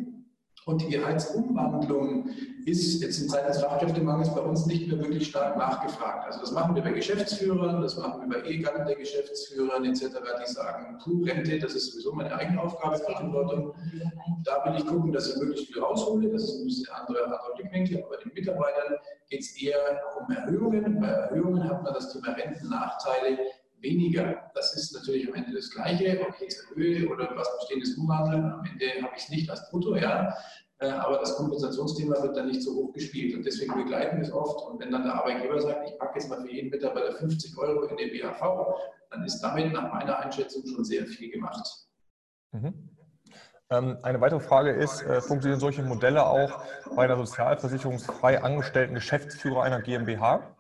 [0.66, 2.28] Und die Gehaltsumwandlung
[2.70, 6.26] ist jetzt in Zeiten des Fachkräftemangels bei uns nicht mehr wirklich stark nachgefragt.
[6.26, 10.52] Also das machen wir bei Geschäftsführern, das machen wir bei Ehegatten der Geschäftsführern etc., die
[10.52, 13.74] sagen, puh, Rente, das ist sowieso meine eigene Aufgabe, Verantwortung.
[14.44, 16.30] Da will ich gucken, dass ich möglichst viel raushole.
[16.30, 18.04] Das ist ein bisschen andere, andere Blickwinkel.
[18.04, 18.96] Aber den Mitarbeitern
[19.28, 19.78] geht es eher
[20.18, 21.00] um Erhöhungen.
[21.00, 23.38] Bei Erhöhungen hat man das Thema Rentennachteile
[23.80, 24.50] weniger.
[24.54, 28.44] Das ist natürlich am Ende das Gleiche, ob ich jetzt erhöhe oder was Bestehendes umwandeln.
[28.44, 30.34] Am Ende habe ich es nicht als Brutto, ja.
[30.80, 33.34] Äh, aber das Kompensationsthema wird dann nicht so hoch gespielt.
[33.36, 34.68] Und deswegen begleiten wir es oft.
[34.68, 37.84] Und wenn dann der Arbeitgeber sagt, ich packe jetzt mal für jeden Mitarbeiter 50 Euro
[37.86, 38.76] in den BAV,
[39.10, 41.88] dann ist damit nach meiner Einschätzung schon sehr viel gemacht.
[42.52, 42.74] Mhm.
[43.70, 46.62] Ähm, eine weitere Frage ist, äh, funktionieren solche Modelle auch
[46.96, 50.56] bei der sozialversicherungsfrei angestellten Geschäftsführer einer GmbH?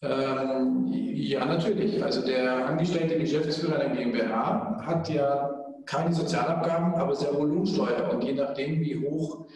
[0.00, 2.02] Ähm, ja, natürlich.
[2.02, 8.12] Also der angestellte Geschäftsführer der GmbH hat ja keine Sozialabgaben, aber sehr wohl Lohnsteuer.
[8.12, 9.46] Und je nachdem, wie hoch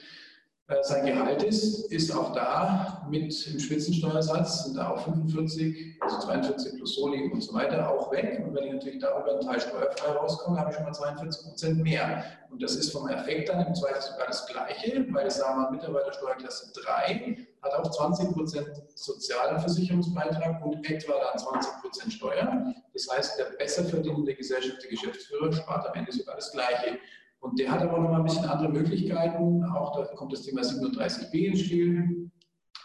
[0.82, 6.76] sein Gehalt ist, ist auch da mit dem Spitzensteuersatz, sind da auch 45, also 42
[6.76, 8.42] plus Soli und so weiter auch weg.
[8.44, 11.82] Und wenn ich natürlich darüber einen Teil steuerfrei rauskomme, habe ich schon mal 42 Prozent
[11.82, 12.24] mehr.
[12.50, 15.70] Und das ist vom Effekt dann im Zweifel sogar das Gleiche, weil ich sage mal,
[15.70, 22.74] Mitarbeitersteuerklasse 3 hat auch 20 Prozent Sozialversicherungsbeitrag und etwa dann 20 Prozent Steuer.
[22.92, 26.98] Das heißt, der besser verdienende Gesellschaft, der Geschäftsführer, spart am Ende sogar das Gleiche.
[27.40, 29.64] Und der hat aber noch mal ein bisschen andere Möglichkeiten.
[29.64, 32.30] Auch da kommt das Thema 37b ins Spiel,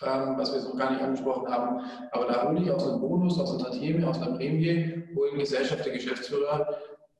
[0.02, 1.86] ähm, was wir jetzt noch gar nicht angesprochen haben.
[2.12, 5.86] Aber da hole ich aus einem Bonus, aus einer Tantieme, aus einer Prämie, holen Gesellschaft
[5.86, 6.68] der Geschäftsführer,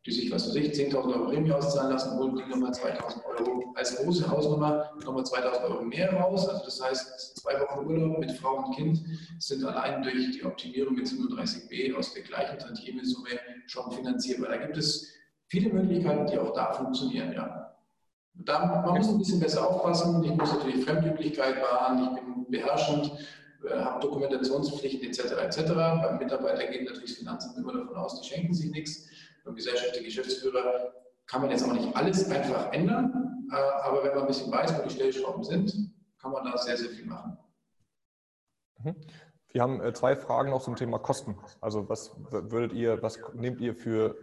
[0.06, 3.74] die sich, was weiß ich, 10.000 Euro Prämie auszahlen lassen, holen die nochmal 2.000 Euro
[3.76, 6.48] als große Hausnummer nochmal 2.000 Euro mehr raus.
[6.48, 9.02] Also das heißt, zwei Wochen Urlaub mit Frau und Kind
[9.40, 14.50] sind allein durch die Optimierung mit 37b aus der gleichen Tantieme-Summe schon finanzierbar.
[14.50, 15.12] Da gibt es
[15.48, 17.76] viele Möglichkeiten, die auch da funktionieren, ja.
[18.38, 20.22] Da, man muss ein bisschen besser aufpassen.
[20.24, 23.12] Ich muss natürlich Fremdüblichkeit wahren, ich bin beherrschend,
[23.66, 25.32] äh, habe Dokumentationspflichten etc.
[25.42, 25.74] etc.
[25.74, 29.08] Beim Mitarbeiter geht natürlich das Finanzamt immer davon aus, die schenken sich nichts.
[29.46, 30.94] Beim Gesellschaft der Geschäftsführer
[31.28, 34.78] kann man jetzt auch nicht alles einfach ändern, äh, aber wenn man ein bisschen weiß,
[34.78, 37.38] wo die Stellschrauben sind, kann man da sehr, sehr viel machen.
[38.84, 38.96] Mhm.
[39.52, 41.38] Wir haben äh, zwei Fragen noch zum Thema Kosten.
[41.62, 44.18] Also was würdet ihr, was nehmt ihr für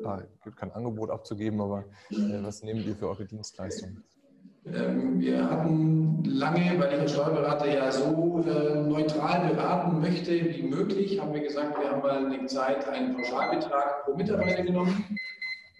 [0.00, 4.02] da gibt kein Angebot abzugeben, aber äh, was nehmt ihr für eure Dienstleistung?
[4.66, 10.62] Ähm, wir hatten lange, weil ich als Steuerberater ja so äh, neutral beraten möchte wie
[10.62, 15.04] möglich, haben wir gesagt, wir haben mal eine Zeit einen Pauschalbetrag pro Mitarbeiter genommen.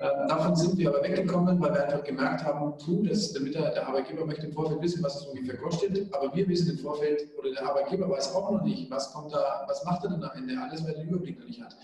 [0.01, 3.89] Ähm, davon sind wir aber weggekommen, weil wir einfach gemerkt haben, puh, das, der, der
[3.89, 7.51] Arbeitgeber möchte im Vorfeld wissen, was es ungefähr kostet, aber wir wissen im Vorfeld, oder
[7.51, 10.55] der Arbeitgeber weiß auch noch nicht, was kommt da, was macht er denn am Ende,
[10.63, 11.77] alles, weil er den Überblick noch nicht hat.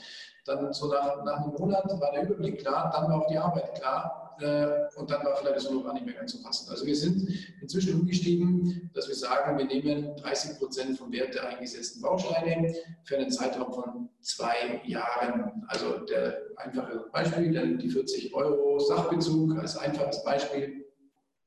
[0.44, 3.74] Dann so nach, nach einem Monat war der Überblick klar, dann war auch die Arbeit
[3.74, 6.70] klar äh, und dann war vielleicht das Honorar nicht mehr ganz so passend.
[6.70, 7.28] Also wir sind
[7.60, 12.74] inzwischen umgestiegen, dass wir sagen, wir nehmen 30 Prozent vom Wert der eingesetzten Bausteine
[13.04, 15.64] für einen Zeitraum von zwei Jahren.
[15.68, 20.83] Also der einfache Beispiel, die 40 Euro Sachbezug als einfaches Beispiel.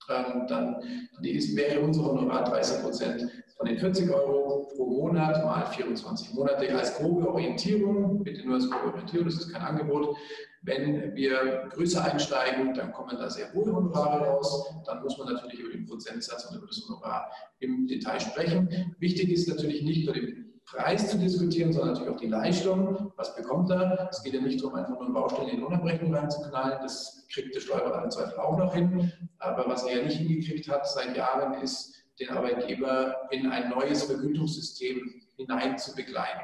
[0.08, 0.76] Dann
[1.22, 3.28] ist, wäre unser Honorar 30 Prozent
[3.58, 8.70] von den 40 Euro pro Monat mal 24 Monate als grobe Orientierung, bitte nur als
[8.70, 10.16] grobe Orientierung, das ist kein Angebot.
[10.62, 14.70] Wenn wir größer einsteigen, dann kommen da sehr hohe Honorare raus.
[14.86, 18.96] Dann muss man natürlich über den Prozentsatz und über das Honorar im Detail sprechen.
[19.00, 23.14] Wichtig ist natürlich nicht nur den Preis zu diskutieren, sondern natürlich auch die Leistung.
[23.16, 24.10] Was bekommt er?
[24.12, 26.80] Es geht ja nicht darum, einfach nur eine Baustelle in Lohnabrechnung reinzuknallen.
[26.82, 29.12] Das kriegt der Steuerberater im Zweifel auch noch hin.
[29.40, 35.22] Aber was er nicht hingekriegt hat seit Jahren, ist, den Arbeitgeber in ein neues Vergütungssystem
[35.38, 36.42] hinein zu begleiten.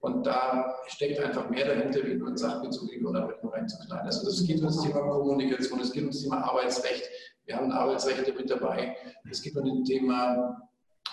[0.00, 4.06] Und da steckt einfach mehr dahinter, wie nur in Lohnabrechnung reinzuknallen.
[4.06, 7.04] Also es geht um das Thema Kommunikation, es geht um das Thema Arbeitsrecht.
[7.44, 8.96] Wir haben Arbeitsrechte mit dabei.
[9.30, 10.56] Es geht um das Thema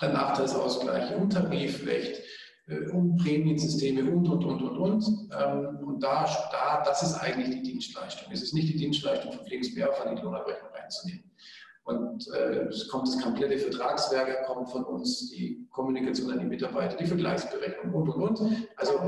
[0.00, 2.22] Nachteilsausgleich, um Tarifrecht,
[2.92, 5.28] um Prämiensysteme und, und, und, und, und.
[5.38, 8.32] Ähm, und da, da, das ist eigentlich die Dienstleistung.
[8.32, 11.24] Es ist nicht die Dienstleistung, Verpflegungsmehraufwand in die Lohnabrechnung reinzunehmen.
[11.84, 16.98] Und äh, es kommt das komplette Vertragswerk kommt von uns, die Kommunikation an die Mitarbeiter,
[16.98, 18.68] die Vergleichsberechnung und, und, und.
[18.76, 19.00] Also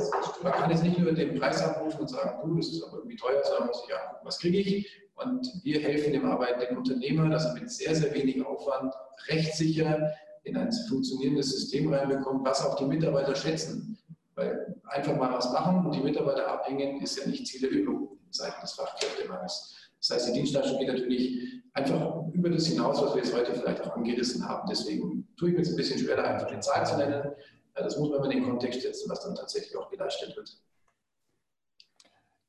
[0.43, 3.17] man kann jetzt nicht nur den Preis abrufen und sagen, du, das ist aber irgendwie
[3.17, 4.89] teuer, sondern muss ich ja, was kriege ich?
[5.17, 8.95] Und wir helfen dem arbeitenden Unternehmer, dass er mit sehr, sehr wenig Aufwand
[9.29, 10.13] rechtssicher
[10.45, 13.99] in ein funktionierendes System reinbekommt, was auch die Mitarbeiter schätzen.
[14.35, 18.19] Weil einfach mal was machen und die Mitarbeiter abhängen, ist ja nicht Ziel der Übung
[18.31, 19.77] seitens des Fachkräftemangels.
[19.99, 23.83] Das heißt, die Dienstleistung geht natürlich einfach über das hinaus, was wir jetzt heute vielleicht
[23.83, 24.67] auch angerissen haben.
[24.69, 27.33] Deswegen tue ich mir jetzt ein bisschen schwerer, einfach die Zahl zu nennen.
[27.75, 30.51] Das muss man in den Kontext setzen, was dann tatsächlich auch geleistet wird.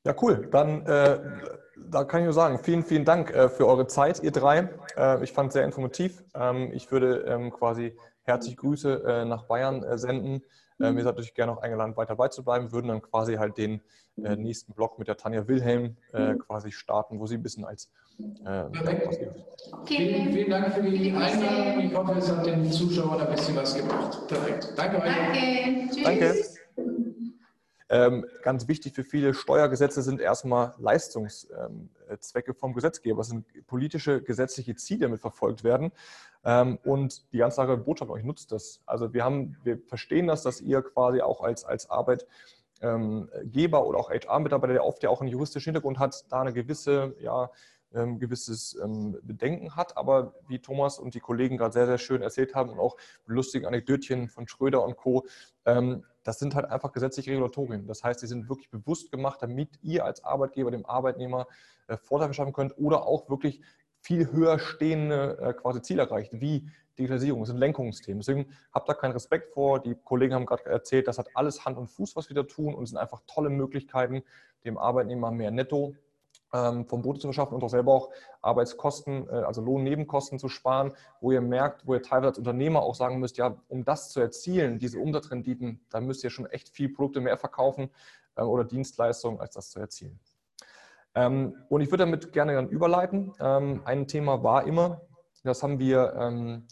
[0.04, 0.48] Ja, cool.
[0.52, 1.20] Dann äh,
[1.90, 4.70] da kann ich nur sagen, vielen, vielen Dank äh, für eure Zeit, ihr drei.
[4.98, 6.24] Äh, ich fand es sehr informativ.
[6.34, 10.42] Ähm, ich würde ähm, quasi herzlich Grüße äh, nach Bayern äh, senden.
[10.80, 12.72] Ähm, ihr seid natürlich gerne auch eingeladen, weiter beizubleiben.
[12.72, 13.82] Würden dann quasi halt den
[14.24, 17.90] äh, nächsten Blog mit der Tanja Wilhelm äh, quasi starten, wo sie ein bisschen als
[18.74, 19.08] Perfekt.
[19.08, 19.32] Okay.
[19.86, 21.86] Vielen, vielen Dank für die Einladung.
[21.86, 24.28] Ich hoffe, es hat den Zuschauern ein bisschen was gebracht.
[24.28, 24.68] Perfekt.
[24.76, 25.16] Danke euch.
[25.16, 25.90] Danke.
[25.90, 26.04] Tschüss.
[26.04, 26.36] Danke.
[27.92, 33.20] Ähm, ganz wichtig für viele Steuergesetze sind erstmal Leistungszwecke vom Gesetzgeber.
[33.20, 35.92] Es sind politische, gesetzliche Ziele, die damit verfolgt werden.
[36.46, 38.82] Ähm, und die ganz klare Botschaft euch nutzt das.
[38.86, 44.10] Also wir haben, wir verstehen das, dass ihr quasi auch als, als Arbeitgeber oder auch
[44.10, 47.50] HR-Mitarbeiter, der oft ja auch einen juristischen Hintergrund hat, da eine gewisse, ja,
[47.94, 49.98] ähm, gewisses ähm, Bedenken hat.
[49.98, 53.66] Aber wie Thomas und die Kollegen gerade sehr, sehr schön erzählt haben und auch lustigen
[53.66, 55.26] Anekdötchen von Schröder und Co.,
[55.66, 57.88] ähm, das sind halt einfach gesetzliche Regulatorien.
[57.88, 61.48] Das heißt, die sind wirklich bewusst gemacht, damit ihr als Arbeitgeber dem Arbeitnehmer
[61.88, 63.62] äh, Vorteile verschaffen könnt oder auch wirklich
[64.02, 67.42] viel höher stehende äh, quasi Ziele erreicht, wie Digitalisierung.
[67.42, 68.20] Das sind Lenkungsthemen.
[68.20, 69.82] Deswegen habt da keinen Respekt vor.
[69.82, 72.74] Die Kollegen haben gerade erzählt, das hat alles Hand und Fuß, was wir da tun
[72.74, 74.24] und es sind einfach tolle Möglichkeiten,
[74.66, 75.96] dem Arbeitnehmer mehr Netto
[76.52, 78.10] vom Boden zu verschaffen und auch selber auch
[78.42, 82.96] Arbeitskosten, äh, also Lohnnebenkosten zu sparen, wo ihr merkt, wo ihr teilweise als Unternehmer auch
[82.96, 86.90] sagen müsst, ja, um das zu erzielen, diese Umsatzrenditen, da müsst ihr schon echt viel
[86.90, 87.90] Produkte mehr verkaufen
[88.36, 90.20] äh, oder Dienstleistungen, als das zu erzielen.
[91.16, 93.34] Ähm, und ich würde damit gerne dann überleiten.
[93.40, 95.02] Ähm, ein Thema war immer,
[95.44, 96.68] das haben wir,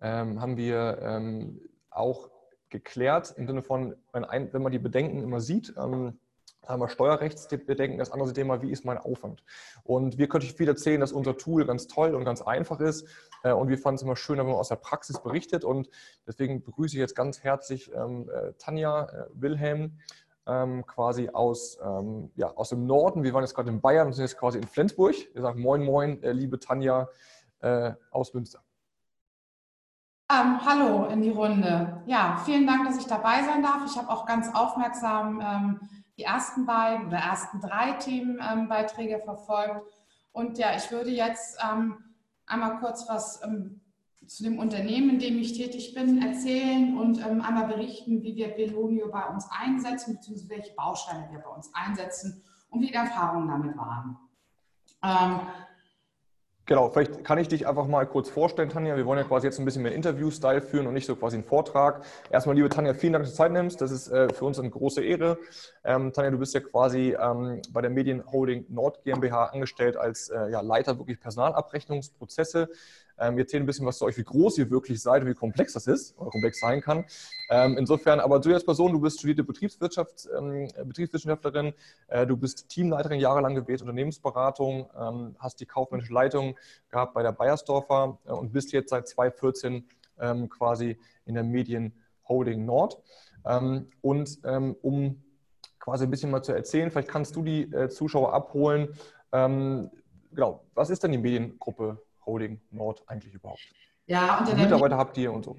[0.00, 1.52] haben wir
[1.90, 2.30] auch
[2.68, 5.72] geklärt, im Sinne von, wenn man die Bedenken immer sieht,
[6.76, 9.42] wir Steuerrechtsbedenken, das andere Thema, wie ist mein Aufwand?
[9.84, 13.06] Und wir könnten viel erzählen, dass unser Tool ganz toll und ganz einfach ist.
[13.42, 15.64] Äh, und wir fanden es immer schön, wenn man aus der Praxis berichtet.
[15.64, 15.88] Und
[16.26, 19.98] deswegen begrüße ich jetzt ganz herzlich ähm, äh, Tanja äh, Wilhelm,
[20.46, 23.22] ähm, quasi aus, ähm, ja, aus dem Norden.
[23.22, 25.14] Wir waren jetzt gerade in Bayern und sind jetzt quasi in Flensburg.
[25.32, 27.08] Wir sagen Moin, Moin, liebe Tanja
[28.12, 28.62] aus Münster.
[30.30, 32.02] Ähm, hallo in die Runde.
[32.04, 33.80] Ja, vielen Dank, dass ich dabei sein darf.
[33.86, 35.80] Ich habe auch ganz aufmerksam ähm,
[36.18, 39.94] die ersten beiden oder ersten drei Themenbeiträge verfolgt.
[40.32, 41.96] Und ja, ich würde jetzt ähm,
[42.46, 43.80] einmal kurz was ähm,
[44.26, 48.48] zu dem Unternehmen, in dem ich tätig bin, erzählen und ähm, einmal berichten, wie wir
[48.48, 53.48] Belonio bei uns einsetzen, beziehungsweise welche Bausteine wir bei uns einsetzen und wie die Erfahrungen
[53.48, 54.18] damit waren.
[56.68, 58.94] Genau, vielleicht kann ich dich einfach mal kurz vorstellen, Tanja.
[58.94, 61.44] Wir wollen ja quasi jetzt ein bisschen mehr Interview-Style führen und nicht so quasi einen
[61.44, 62.04] Vortrag.
[62.30, 63.80] Erstmal, liebe Tanja, vielen Dank, dass du Zeit nimmst.
[63.80, 65.38] Das ist äh, für uns eine große Ehre.
[65.82, 70.50] Ähm, Tanja, du bist ja quasi ähm, bei der Medienholding Nord GmbH angestellt als äh,
[70.50, 72.68] ja, Leiter wirklich Personalabrechnungsprozesse.
[73.18, 75.34] Ähm, wir erzählen ein bisschen was zu euch, wie groß ihr wirklich seid und wie
[75.34, 77.04] komplex das ist oder komplex sein kann.
[77.50, 81.72] Ähm, insofern, aber du als Person, du bist studierte Betriebswirtschaft, ähm, Betriebswissenschaftlerin,
[82.08, 86.56] äh, du bist Teamleiterin jahrelang gewesen, Unternehmensberatung, ähm, hast die kaufmännische Leitung
[86.90, 89.84] gehabt bei der Bayersdorfer äh, und bist jetzt seit 2014
[90.20, 93.00] ähm, quasi in der Medienholding Nord.
[93.44, 94.40] Ähm, und
[94.82, 95.22] um
[95.78, 98.88] quasi ein bisschen mal zu erzählen, vielleicht kannst du die äh, Zuschauer abholen.
[99.30, 101.98] genau, was ist denn die Mediengruppe
[102.28, 103.66] Holding Nord eigentlich überhaupt?
[104.06, 105.56] Ja, unter Mitarbeiter habt ihr und so.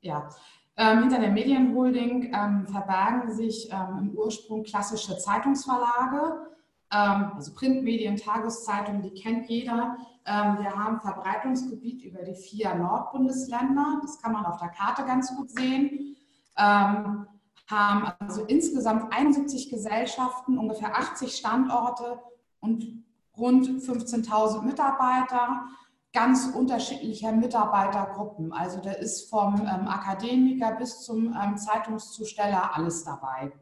[0.00, 0.28] Ja,
[0.76, 6.46] ähm, hinter der Medienholding ähm, verbergen sich ähm, im Ursprung klassische Zeitungsverlage,
[6.92, 9.96] ähm, also Printmedien, Tageszeitungen, die kennt jeder.
[10.24, 13.98] Ähm, wir haben Verbreitungsgebiet über die vier Nordbundesländer.
[14.02, 16.16] Das kann man auf der Karte ganz gut sehen.
[16.56, 17.26] Ähm,
[17.68, 22.20] haben also insgesamt 71 Gesellschaften, ungefähr 80 Standorte
[22.60, 23.04] und
[23.36, 25.64] rund 15.000 Mitarbeiter
[26.12, 28.52] ganz unterschiedlicher Mitarbeitergruppen.
[28.52, 33.52] Also da ist vom ähm, Akademiker bis zum ähm, Zeitungszusteller alles dabei.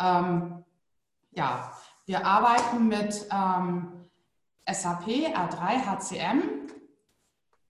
[0.00, 0.64] Ähm,
[1.32, 1.72] ja,
[2.06, 4.06] wir arbeiten mit ähm,
[4.66, 6.42] SAP R3 HCM.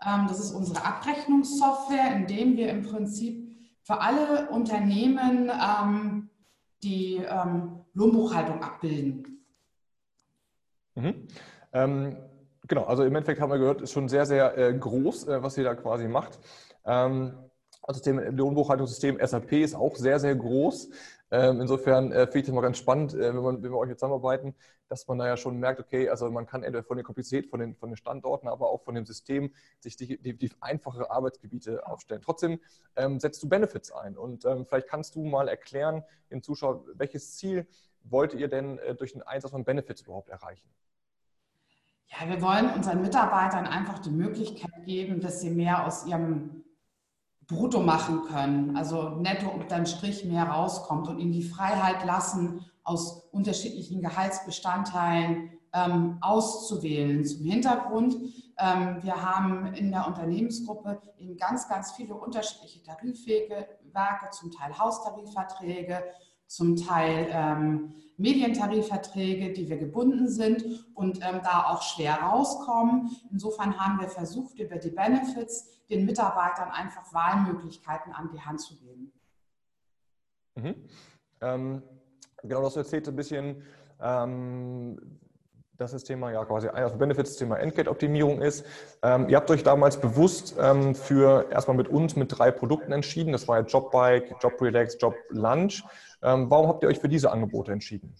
[0.06, 3.48] Ähm, das ist unsere Abrechnungssoftware, in dem wir im Prinzip
[3.82, 6.30] für alle Unternehmen ähm,
[6.84, 7.20] die
[7.94, 9.44] Lohnbuchhaltung abbilden.
[10.94, 11.26] Mhm.
[12.68, 15.56] Genau, also im Endeffekt haben wir gehört, ist schon sehr, sehr äh, groß, äh, was
[15.56, 16.38] ihr da quasi macht.
[16.84, 17.32] Ähm,
[17.86, 20.90] das System, Lohnbuchhaltungssystem SAP ist auch sehr, sehr groß.
[21.30, 23.88] Ähm, insofern äh, finde ich das mal ganz spannend, äh, wenn, man, wenn wir euch
[23.88, 24.54] jetzt zusammenarbeiten,
[24.88, 27.60] dass man da ja schon merkt, okay, also man kann entweder von der Komplexität, von
[27.60, 31.86] den, von den Standorten, aber auch von dem System sich die, die, die einfache Arbeitsgebiete
[31.86, 32.20] aufstellen.
[32.22, 32.60] Trotzdem
[32.96, 37.36] ähm, setzt du Benefits ein und ähm, vielleicht kannst du mal erklären den Zuschauern, welches
[37.36, 37.66] Ziel
[38.02, 40.68] wollt ihr denn äh, durch den Einsatz von Benefits überhaupt erreichen?
[42.08, 46.64] Ja, wir wollen unseren Mitarbeitern einfach die Möglichkeit geben, dass sie mehr aus ihrem
[47.46, 53.28] Brutto machen können, also netto unterm Strich mehr rauskommt und ihnen die Freiheit lassen, aus
[53.32, 57.24] unterschiedlichen Gehaltsbestandteilen ähm, auszuwählen.
[57.24, 58.16] Zum Hintergrund,
[58.58, 64.76] ähm, wir haben in der Unternehmensgruppe eben ganz, ganz viele unterschiedliche Tarifwege, Werke, zum Teil
[64.78, 66.04] Haustarifverträge,
[66.48, 70.64] zum Teil ähm, Medientarifverträge, die wir gebunden sind
[70.94, 73.10] und ähm, da auch schwer rauskommen.
[73.30, 78.76] Insofern haben wir versucht, über die Benefits den Mitarbeitern einfach Wahlmöglichkeiten an die Hand zu
[78.76, 79.12] geben.
[80.56, 80.74] Mhm.
[81.40, 81.82] Ähm,
[82.42, 83.62] genau, das erzählt ein bisschen,
[84.00, 85.20] ähm,
[85.78, 88.66] dass das Thema ja quasi eines der Benefits, das Thema Entgeltoptimierung ist.
[89.00, 93.32] Ähm, ihr habt euch damals bewusst ähm, für erstmal mit uns mit drei Produkten entschieden.
[93.32, 95.84] Das war ja Jobbike, Job Relax, Job Lunch.
[96.20, 98.12] Ähm, warum habt ihr euch für diese Angebote entschieden?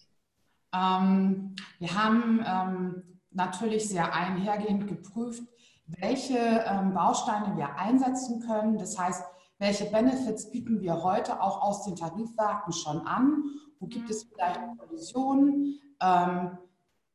[0.72, 3.02] Ähm, wir haben ähm,
[3.32, 5.42] natürlich sehr einhergehend geprüft,
[5.86, 8.78] welche ähm, Bausteine wir einsetzen können.
[8.78, 9.24] Das heißt,
[9.58, 13.42] welche Benefits bieten wir heute auch aus den Tarifwerken schon an?
[13.80, 15.80] Wo gibt es vielleicht Kollisionen?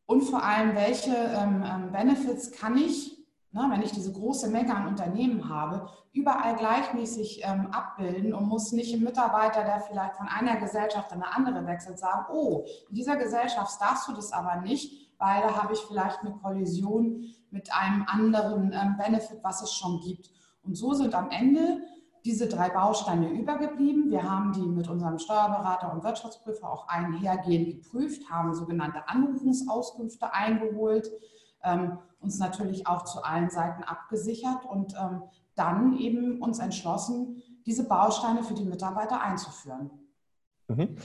[0.07, 3.13] Ähm, und vor allem, welche ähm, Benefits kann ich
[3.53, 8.71] ne, wenn ich diese große Menge an Unternehmen habe, überall gleichmäßig ähm, abbilden und muss
[8.71, 12.95] nicht ein Mitarbeiter, der vielleicht von einer Gesellschaft in eine andere wechselt, sagen, oh, in
[12.95, 17.73] dieser Gesellschaft darfst du das aber nicht, weil da habe ich vielleicht eine Kollision mit
[17.73, 20.29] einem anderen ähm, Benefit, was es schon gibt.
[20.63, 21.81] Und so sind am Ende
[22.25, 24.09] diese drei Bausteine übergeblieben.
[24.09, 31.11] Wir haben die mit unserem Steuerberater und Wirtschaftsprüfer auch einhergehend geprüft, haben sogenannte Anrufungsauskünfte eingeholt
[31.63, 35.23] ähm, uns natürlich auch zu allen Seiten abgesichert und ähm,
[35.55, 39.91] dann eben uns entschlossen, diese Bausteine für die Mitarbeiter einzuführen.
[40.67, 40.95] Mhm.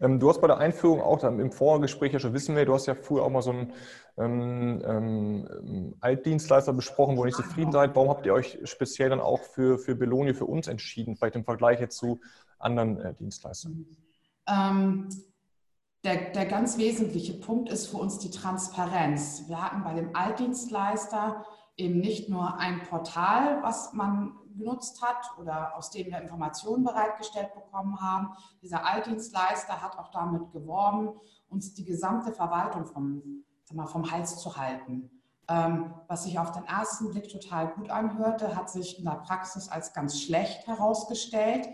[0.00, 2.86] Ähm, du hast bei der Einführung auch im Vorgespräch ja schon wissen wir, du hast
[2.86, 3.72] ja früher auch mal so einen
[4.18, 7.94] ähm, ähm, Altdienstleister besprochen, wo ihr nicht zufrieden seid.
[7.94, 11.44] Warum habt ihr euch speziell dann auch für, für Belonio für uns entschieden, vielleicht im
[11.44, 12.20] Vergleich jetzt zu
[12.58, 13.86] anderen äh, Dienstleistern?
[14.46, 15.08] Ähm,
[16.04, 19.44] der, der ganz wesentliche Punkt ist für uns die Transparenz.
[19.48, 21.44] Wir hatten bei dem Altdienstleister
[21.76, 27.54] eben nicht nur ein Portal, was man genutzt hat oder aus dem wir Informationen bereitgestellt
[27.54, 28.30] bekommen haben.
[28.62, 31.18] Dieser Altdienstleister hat auch damit geworben,
[31.48, 35.10] uns die gesamte Verwaltung vom, mal, vom Hals zu halten.
[35.48, 39.68] Ähm, was sich auf den ersten Blick total gut anhörte, hat sich in der Praxis
[39.68, 41.68] als ganz schlecht herausgestellt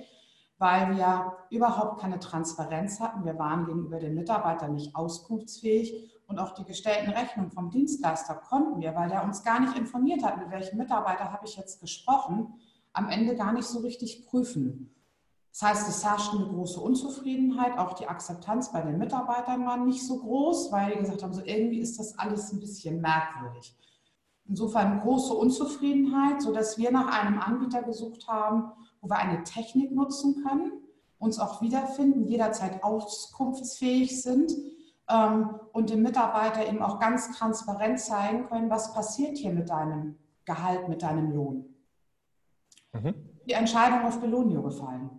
[0.62, 3.24] weil wir überhaupt keine Transparenz hatten.
[3.24, 8.80] Wir waren gegenüber den Mitarbeitern nicht auskunftsfähig und auch die gestellten Rechnungen vom Dienstleister konnten
[8.80, 12.54] wir, weil der uns gar nicht informiert hat, mit welchem Mitarbeiter habe ich jetzt gesprochen,
[12.92, 14.94] am Ende gar nicht so richtig prüfen.
[15.52, 20.06] Das heißt, es herrschte eine große Unzufriedenheit, auch die Akzeptanz bei den Mitarbeitern war nicht
[20.06, 23.76] so groß, weil die gesagt haben, so irgendwie ist das alles ein bisschen merkwürdig.
[24.46, 30.42] Insofern große Unzufriedenheit, sodass wir nach einem Anbieter gesucht haben, wo wir eine Technik nutzen
[30.42, 30.72] können,
[31.18, 34.52] uns auch wiederfinden, jederzeit auskunftsfähig sind
[35.08, 40.16] ähm, und dem Mitarbeiter eben auch ganz transparent zeigen können, was passiert hier mit deinem
[40.44, 41.71] Gehalt, mit deinem Lohn.
[42.92, 43.14] Mhm.
[43.46, 45.10] Die Entscheidung auf Belonio gefallen.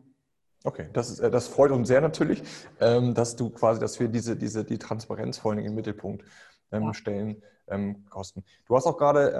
[0.64, 2.42] Okay, das, ist, äh, das freut uns sehr natürlich,
[2.80, 6.24] ähm, dass du quasi, dass wir diese, diese, die Transparenz vor allem im Mittelpunkt
[6.72, 6.94] ähm, ja.
[6.94, 7.44] stellen,
[8.10, 8.44] kosten.
[8.68, 9.32] Du hast auch gerade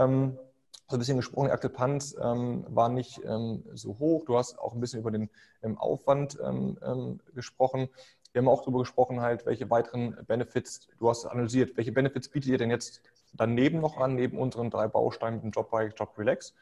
[0.90, 4.26] so ein bisschen gesprochen, die Akzeptanz ähm, war nicht ähm, so hoch.
[4.26, 5.30] Du hast auch ein bisschen über den
[5.62, 7.90] ähm, Aufwand ähm, ähm, gesprochen.
[8.32, 12.50] Wir haben auch darüber gesprochen, halt, welche weiteren Benefits, du hast analysiert, welche Benefits bietet
[12.50, 13.02] ihr denn jetzt
[13.34, 16.54] daneben noch an, neben unseren drei Bausteinen mit dem Job by Job Relax?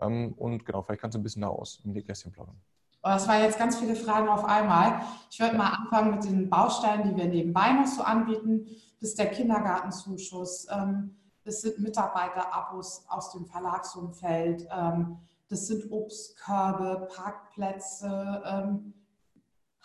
[0.00, 2.60] Ähm, und genau, vielleicht kannst du ein bisschen da aus im Nähkästchen plaudern.
[3.02, 5.00] Das waren jetzt ganz viele Fragen auf einmal.
[5.28, 8.66] Ich würde mal anfangen mit den Bausteinen, die wir nebenbei noch so anbieten.
[9.00, 17.08] Das ist der Kindergartenzuschuss, ähm, das sind Mitarbeiterabos aus dem Verlagsumfeld, ähm, das sind Obstkörbe,
[17.14, 18.80] Parkplätze,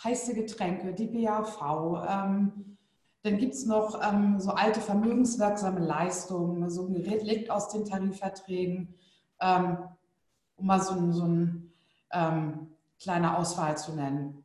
[0.02, 1.60] heiße Getränke, die BAV.
[3.24, 4.00] Dann gibt es noch
[4.38, 6.70] so alte vermögenswirksame Leistungen.
[6.70, 8.96] So ein Gerät liegt aus den Tarifverträgen,
[10.58, 11.72] um mal so ein, so ein
[13.00, 14.44] kleine Auswahl zu nennen.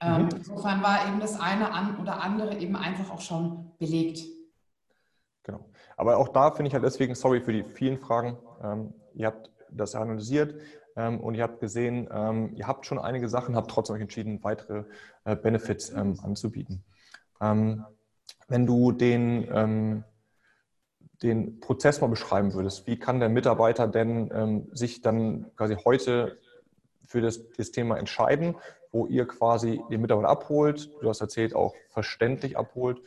[0.00, 0.28] Ähm, mhm.
[0.36, 1.68] Insofern war eben das eine
[2.00, 4.24] oder andere eben einfach auch schon belegt.
[5.44, 5.64] Genau.
[5.96, 8.36] Aber auch da finde ich halt deswegen, sorry für die vielen Fragen.
[8.62, 10.60] Ähm, ihr habt das analysiert
[10.96, 14.42] ähm, und ihr habt gesehen, ähm, ihr habt schon einige Sachen, habt trotzdem euch entschieden,
[14.42, 14.84] weitere
[15.24, 16.84] äh, Benefits ähm, anzubieten.
[17.40, 17.84] Ähm,
[18.48, 20.04] wenn du den,
[21.22, 26.38] den Prozess mal beschreiben würdest, wie kann der Mitarbeiter denn sich dann quasi heute
[27.06, 28.56] für das, das Thema entscheiden,
[28.90, 33.00] wo ihr quasi den Mitarbeiter abholt, du hast erzählt, auch verständlich abholt.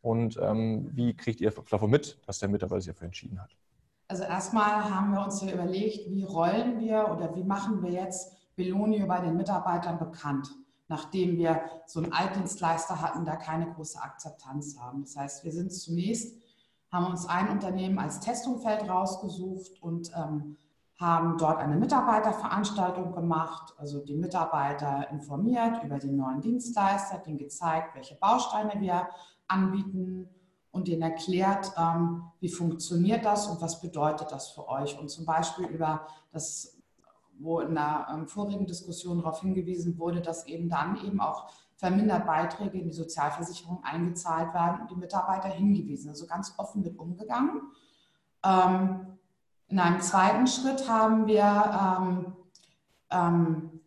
[0.00, 3.50] Und ähm, wie kriegt ihr davon mit, dass der Mitarbeiter sich dafür entschieden hat?
[4.08, 8.32] Also erstmal haben wir uns ja überlegt, wie rollen wir oder wie machen wir jetzt
[8.56, 10.48] Belonio bei den Mitarbeitern bekannt,
[10.88, 15.02] nachdem wir so einen Altdienstleister hatten, der keine große Akzeptanz haben.
[15.02, 16.36] Das heißt, wir sind zunächst,
[16.92, 20.58] haben uns ein Unternehmen als Testumfeld rausgesucht und ähm,
[21.00, 27.96] haben dort eine Mitarbeiterveranstaltung gemacht, also die Mitarbeiter informiert über den neuen Dienstleister, denen gezeigt,
[27.96, 29.08] welche Bausteine wir
[29.48, 30.28] anbieten
[30.70, 34.98] und denen erklärt, ähm, wie funktioniert das und was bedeutet das für euch.
[34.98, 36.78] Und zum Beispiel über das,
[37.38, 41.50] wo in der ähm, vorigen Diskussion darauf hingewiesen wurde, dass eben dann eben auch
[41.82, 46.96] vermindert Beiträge in die Sozialversicherung eingezahlt werden und die Mitarbeiter hingewiesen, also ganz offen mit
[46.96, 47.60] umgegangen.
[48.44, 49.18] Ähm,
[49.66, 52.36] in einem zweiten Schritt haben wir ähm,
[53.10, 53.80] ähm,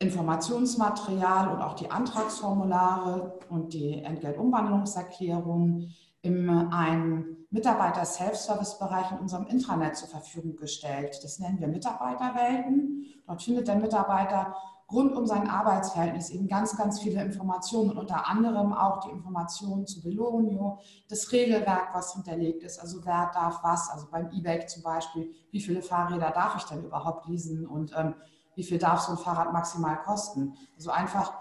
[0.00, 5.88] Informationsmaterial und auch die Antragsformulare und die Entgeltumwandlungserklärung
[6.20, 11.18] in einem Mitarbeiter-Self-Service-Bereich in unserem Intranet zur Verfügung gestellt.
[11.22, 13.06] Das nennen wir Mitarbeiterwelten.
[13.26, 14.54] Dort findet der Mitarbeiter
[14.92, 19.86] rund um sein Arbeitsverhältnis eben ganz, ganz viele Informationen und unter anderem auch die Informationen
[19.86, 20.78] zu Belonio,
[21.08, 25.60] das Regelwerk, was hinterlegt ist, also wer darf was, also beim E-Bike zum Beispiel, wie
[25.60, 28.14] viele Fahrräder darf ich denn überhaupt leasen und ähm,
[28.54, 30.54] wie viel darf so ein Fahrrad maximal kosten.
[30.76, 31.32] Also einfach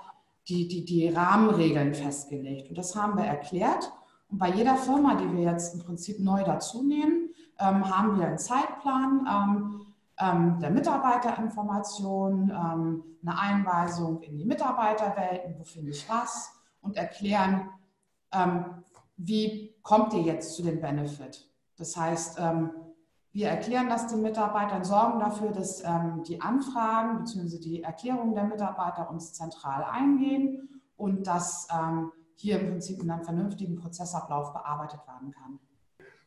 [0.47, 2.69] die, die, die Rahmenregeln festgelegt.
[2.69, 3.91] Und das haben wir erklärt.
[4.29, 7.29] Und bei jeder Firma, die wir jetzt im Prinzip neu dazu nehmen,
[7.59, 9.27] ähm, haben wir einen Zeitplan.
[9.29, 9.90] Ähm,
[10.21, 17.69] der Mitarbeiterinformation, ähm, eine Einweisung in die Mitarbeiterwelten, wo finde ich was und erklären,
[18.31, 18.83] ähm,
[19.17, 21.49] wie kommt ihr jetzt zu dem Benefit.
[21.77, 22.39] Das heißt,
[23.33, 25.83] wir erklären das den Mitarbeitern, sorgen dafür, dass
[26.27, 27.59] die Anfragen bzw.
[27.59, 31.67] die Erklärungen der Mitarbeiter uns zentral eingehen und dass
[32.35, 35.59] hier im Prinzip in einem vernünftigen Prozessablauf bearbeitet werden kann.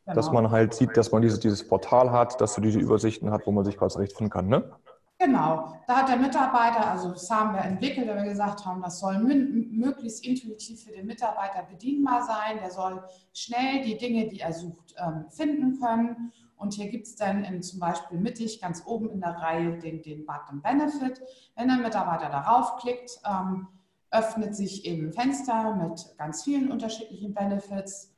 [0.04, 0.16] Genau.
[0.16, 3.46] Dass man halt sieht, dass man dieses, dieses Portal hat, dass du diese Übersichten hat,
[3.46, 4.70] wo man sich quasi zurechtfinden kann, ne?
[5.18, 8.98] Genau, da hat der Mitarbeiter, also das haben wir entwickelt, weil wir gesagt haben, das
[8.98, 12.58] soll möglichst intuitiv für den Mitarbeiter bedienbar sein.
[12.60, 13.02] Der soll
[13.32, 16.32] schnell die Dinge, die er sucht, ähm, finden können.
[16.56, 20.02] Und hier gibt es dann in, zum Beispiel mittig ganz oben in der Reihe den,
[20.02, 21.22] den Button Benefit.
[21.54, 23.68] Wenn der Mitarbeiter darauf klickt, ähm,
[24.10, 28.12] öffnet sich eben ein Fenster mit ganz vielen unterschiedlichen Benefits.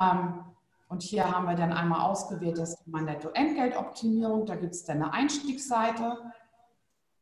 [0.00, 0.44] Ähm,
[0.88, 4.46] und hier haben wir dann einmal ausgewählt das Thema Netto-Entgeltoptimierung.
[4.46, 6.16] Da gibt es dann eine Einstiegsseite.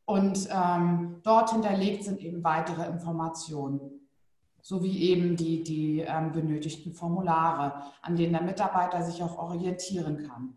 [0.04, 4.08] Und ähm, dort hinterlegt sind eben weitere Informationen,
[4.62, 10.54] sowie eben die, die ähm, benötigten Formulare, an denen der Mitarbeiter sich auch orientieren kann.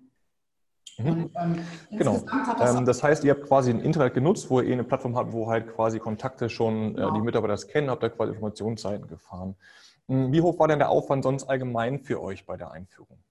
[1.00, 1.08] Mhm.
[1.08, 1.56] Und, ähm,
[1.90, 2.20] genau.
[2.60, 5.34] Das, ähm, das, heißt, ihr habt quasi ein Internet genutzt, wo ihr eine Plattform habt,
[5.34, 7.10] wo halt quasi Kontakte schon genau.
[7.10, 9.56] äh, die Mitarbeiter das kennen, habt da quasi Informationsseiten gefahren.
[10.10, 13.24] Hm, wie hoch war denn der Aufwand sonst allgemein für euch bei der Einführung?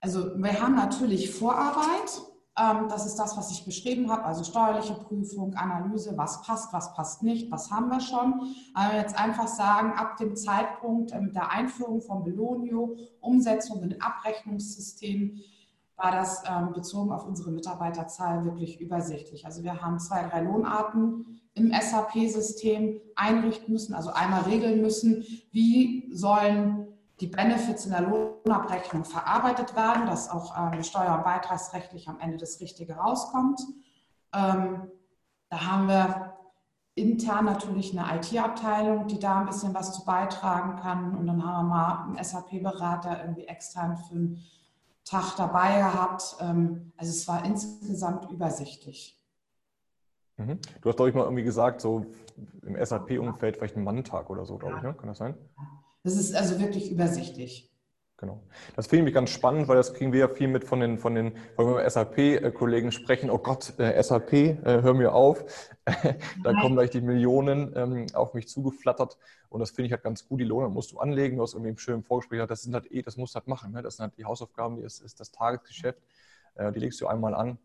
[0.00, 2.22] Also wir haben natürlich Vorarbeit.
[2.58, 6.94] Ähm, das ist das, was ich beschrieben habe, also steuerliche Prüfung, Analyse, was passt, was
[6.94, 8.54] passt nicht, was haben wir schon.
[8.72, 15.38] Aber jetzt einfach sagen, ab dem Zeitpunkt ähm, der Einführung von Belonio, Umsetzung in Abrechnungssystem,
[15.96, 19.44] war das ähm, bezogen auf unsere Mitarbeiterzahl wirklich übersichtlich.
[19.44, 26.08] Also wir haben zwei, drei Lohnarten im SAP-System einrichten müssen, also einmal regeln müssen, wie
[26.12, 26.86] sollen
[27.18, 32.36] die Benefits in der Lohnabrechnung verarbeitet werden, dass auch ähm, steuer- und beitragsrechtlich am Ende
[32.36, 33.60] das Richtige rauskommt.
[34.34, 34.90] Ähm,
[35.48, 36.34] da haben wir
[36.94, 41.16] intern natürlich eine IT-Abteilung, die da ein bisschen was zu beitragen kann.
[41.16, 44.44] Und dann haben wir mal einen SAP-Berater irgendwie extern für einen
[45.04, 46.36] Tag dabei gehabt.
[46.40, 49.15] Ähm, also es war insgesamt übersichtlich.
[50.36, 50.58] Mhm.
[50.80, 52.06] Du hast, glaube ich, mal irgendwie gesagt, so
[52.62, 54.94] im SAP-Umfeld vielleicht ein Manntag oder so, glaube ich, ne?
[54.94, 55.34] Kann das sein?
[56.02, 57.72] Das ist also wirklich übersichtlich.
[58.18, 58.42] Genau.
[58.74, 61.14] Das finde ich ganz spannend, weil das kriegen wir ja viel mit von den, von
[61.14, 65.44] den, SAP-Kollegen sprechen, oh Gott, äh, SAP, äh, hör mir auf.
[66.42, 69.18] da kommen gleich die Millionen ähm, auf mich zugeflattert.
[69.50, 70.40] Und das finde ich halt ganz gut.
[70.40, 71.36] Die Lohne musst du anlegen.
[71.36, 73.48] Du hast irgendwie im schönen Vorgespräch gesagt, das sind halt eh, das musst du halt
[73.48, 73.72] machen.
[73.72, 73.82] Ne?
[73.82, 76.00] Das sind halt die Hausaufgaben, die ist, ist das Tagesgeschäft.
[76.54, 77.58] Äh, die legst du einmal an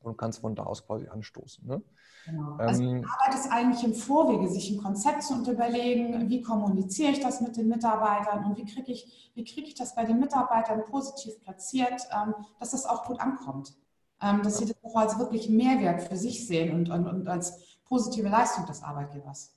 [0.00, 1.64] und kannst von da aus quasi anstoßen.
[1.64, 1.80] Ne?
[2.24, 2.56] Genau.
[2.56, 7.20] Also ähm, Arbeit ist eigentlich im Vorwege, sich ein Konzept zu überlegen, wie kommuniziere ich
[7.20, 10.84] das mit den Mitarbeitern und wie kriege ich, wie kriege ich das bei den Mitarbeitern
[10.84, 13.74] positiv platziert, ähm, dass das auch gut ankommt.
[14.22, 17.76] Ähm, dass sie das auch als wirklich Mehrwert für sich sehen und, und, und als
[17.84, 19.52] positive Leistung des Arbeitgebers.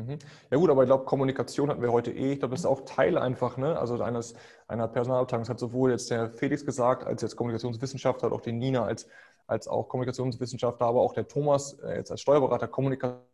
[0.00, 0.18] Mhm.
[0.50, 2.32] Ja gut, aber ich glaube, Kommunikation hatten wir heute eh.
[2.32, 3.78] Ich glaube, das ist auch Teil einfach, ne?
[3.78, 4.34] Also eines,
[4.68, 5.42] einer Personalabteilung.
[5.42, 9.06] Das hat sowohl jetzt der Felix gesagt, als jetzt Kommunikationswissenschaftler, hat auch die Nina als
[9.50, 13.26] als auch Kommunikationswissenschaftler, aber auch der Thomas äh, jetzt als Steuerberater Kommunikation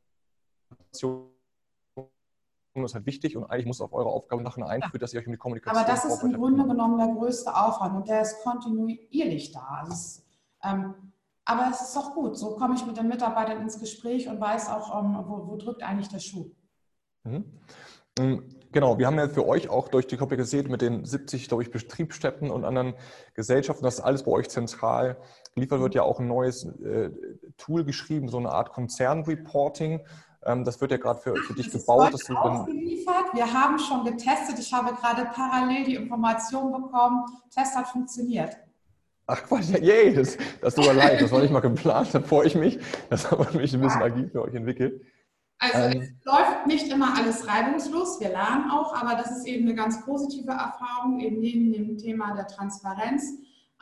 [2.74, 5.32] ist halt wichtig und eigentlich muss auf eure Aufgabe nachher einführen, dass ihr euch um
[5.32, 9.52] die Kommunikation Aber das ist im Grunde genommen der größte Aufwand und der ist kontinuierlich
[9.52, 9.78] da.
[9.80, 10.26] Also es,
[10.62, 10.94] ähm,
[11.44, 12.36] aber es ist doch gut.
[12.36, 15.56] So komme ich mit den Mitarbeitern ins Gespräch und weiß auch, um, ähm, wo, wo,
[15.56, 16.51] drückt eigentlich der Schuh.
[17.24, 17.44] Mhm.
[18.72, 21.70] Genau, wir haben ja für euch auch durch die Komplexität mit den 70, glaube ich,
[21.70, 22.94] Betriebsstätten und anderen
[23.34, 25.16] Gesellschaften, das ist alles bei euch zentral
[25.55, 27.10] geliefert wird, ja auch ein neues äh,
[27.56, 30.01] Tool geschrieben, so eine Art Konzernreporting.
[30.44, 32.12] Ähm, das wird ja gerade für, für dich das gebaut.
[32.12, 33.32] Ist geliefert.
[33.32, 34.59] Wir haben schon getestet.
[34.59, 37.24] Ich habe gerade parallel die Information bekommen.
[37.51, 38.56] Test hat funktioniert.
[39.28, 42.47] Ach Quatsch, yay, das, das tut mir leid, das war nicht mal geplant, da freue
[42.47, 42.78] ich mich.
[43.10, 45.02] Das haben wir mich ein bisschen agil für euch entwickelt.
[45.59, 49.66] Also ähm, es läuft nicht immer alles reibungslos, wir lernen auch, aber das ist eben
[49.66, 53.24] eine ganz positive Erfahrung, eben neben dem Thema der Transparenz.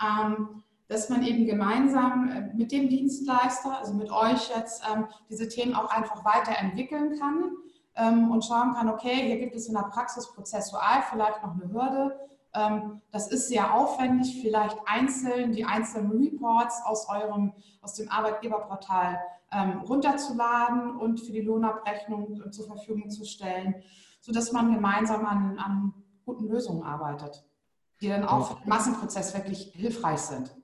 [0.00, 5.48] Ähm, dass man eben gemeinsam äh, mit dem Dienstleister, also mit euch jetzt, ähm, diese
[5.48, 7.52] Themen auch einfach weiterentwickeln kann
[7.96, 11.72] ähm, und schauen kann, okay, hier gibt es in der Praxis prozessual vielleicht noch eine
[11.72, 12.18] Hürde.
[12.54, 19.18] Ähm, das ist sehr aufwendig, vielleicht einzeln die einzelnen Reports aus eurem, aus dem Arbeitgeberportal
[19.62, 23.76] runterzuladen und für die Lohnabrechnung äh, zur Verfügung zu stellen,
[24.20, 25.94] sodass man gemeinsam an, an
[26.24, 27.44] guten Lösungen arbeitet,
[28.00, 30.54] die dann auch für den Massenprozess wirklich hilfreich sind.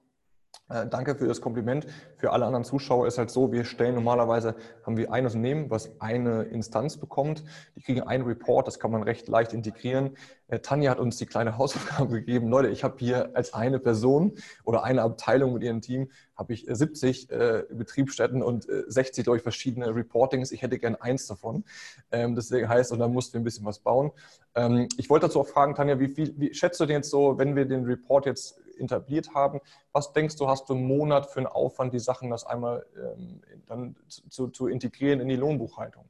[0.70, 1.86] Äh, danke für das Kompliment.
[2.16, 4.54] Für alle anderen Zuschauer ist halt so, wir stellen normalerweise,
[4.86, 7.42] haben wir ein Unternehmen, was eine Instanz bekommt.
[7.74, 10.16] Die kriegen einen Report, das kann man recht leicht integrieren.
[10.46, 12.48] Äh, Tanja hat uns die kleine Hausaufgabe gegeben.
[12.48, 16.66] Leute, ich habe hier als eine Person oder eine Abteilung mit ihrem Team, habe ich
[16.68, 20.52] 70 äh, Betriebsstätten und äh, 60 durch verschiedene Reportings.
[20.52, 21.64] Ich hätte gern eins davon.
[22.12, 24.12] Ähm, deswegen heißt, und da mussten wir ein bisschen was bauen.
[24.54, 27.38] Ähm, ich wollte dazu auch fragen, Tanja, wie viel, wie schätzt du denn jetzt so,
[27.38, 29.60] wenn wir den Report jetzt etabliert haben.
[29.92, 33.42] Was denkst du, hast du im Monat für einen Aufwand, die Sachen das einmal ähm,
[33.66, 36.04] dann zu, zu, integrieren in die Lohnbuchhaltung?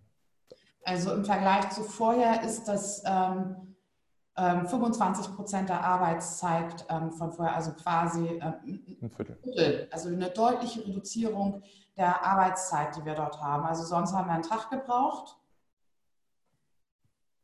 [0.84, 3.76] Also im Vergleich zu vorher ist das ähm,
[4.36, 9.88] 25 ähm, Prozent der Arbeitszeit ähm, von vorher, also quasi ähm, ein Viertel.
[9.90, 11.62] Also eine deutliche Reduzierung
[11.96, 13.64] der Arbeitszeit, die wir dort haben.
[13.64, 15.36] Also sonst haben wir einen Tag gebraucht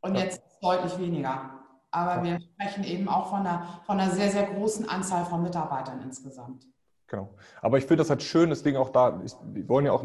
[0.00, 0.22] und ja.
[0.22, 1.65] jetzt deutlich weniger.
[1.96, 6.02] Aber wir sprechen eben auch von einer, von einer sehr, sehr großen Anzahl von Mitarbeitern
[6.02, 6.66] insgesamt.
[7.06, 7.30] Genau.
[7.62, 10.04] Aber ich finde das halt schön, deswegen auch da, wir wollen ja auch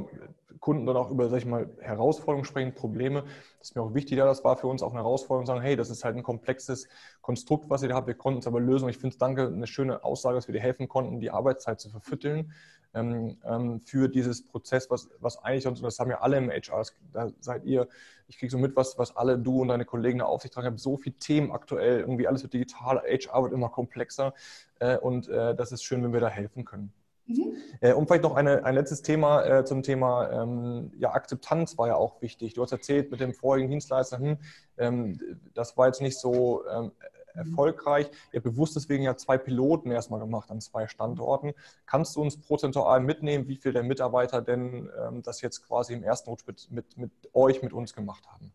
[0.61, 3.23] Kunden dann auch über, sag ich mal, Herausforderungen sprechen, Probleme.
[3.59, 5.75] Das ist mir auch wichtig, ja, das war für uns auch eine Herausforderung, sagen, hey,
[5.75, 6.87] das ist halt ein komplexes
[7.19, 8.85] Konstrukt, was ihr da habt, wir konnten es aber lösen.
[8.85, 11.81] Und ich finde es, danke, eine schöne Aussage, dass wir dir helfen konnten, die Arbeitszeit
[11.81, 12.51] zu ähm,
[12.93, 17.31] für dieses Prozess, was, was eigentlich sonst, und das haben ja alle im HR, da
[17.39, 17.87] seid ihr,
[18.27, 20.67] ich kriege so mit, was, was alle du und deine Kollegen da auf sich tragen,
[20.67, 24.33] haben so viele Themen aktuell, irgendwie alles wird digital, HR wird immer komplexer
[24.79, 26.93] äh, und äh, das ist schön, wenn wir da helfen können.
[27.27, 27.55] Mhm.
[27.81, 31.87] Äh, und vielleicht noch eine, ein letztes Thema äh, zum Thema ähm, ja, Akzeptanz war
[31.87, 32.53] ja auch wichtig.
[32.53, 34.37] Du hast erzählt mit dem vorigen Dienstleister, hm,
[34.77, 35.19] ähm,
[35.53, 36.91] das war jetzt nicht so ähm,
[37.33, 38.09] erfolgreich.
[38.31, 41.53] Ihr habt bewusst deswegen ja zwei Piloten erstmal gemacht an zwei Standorten.
[41.85, 46.03] Kannst du uns prozentual mitnehmen, wie viele der Mitarbeiter denn ähm, das jetzt quasi im
[46.03, 48.51] ersten Rutsch mit, mit, mit euch, mit uns gemacht haben?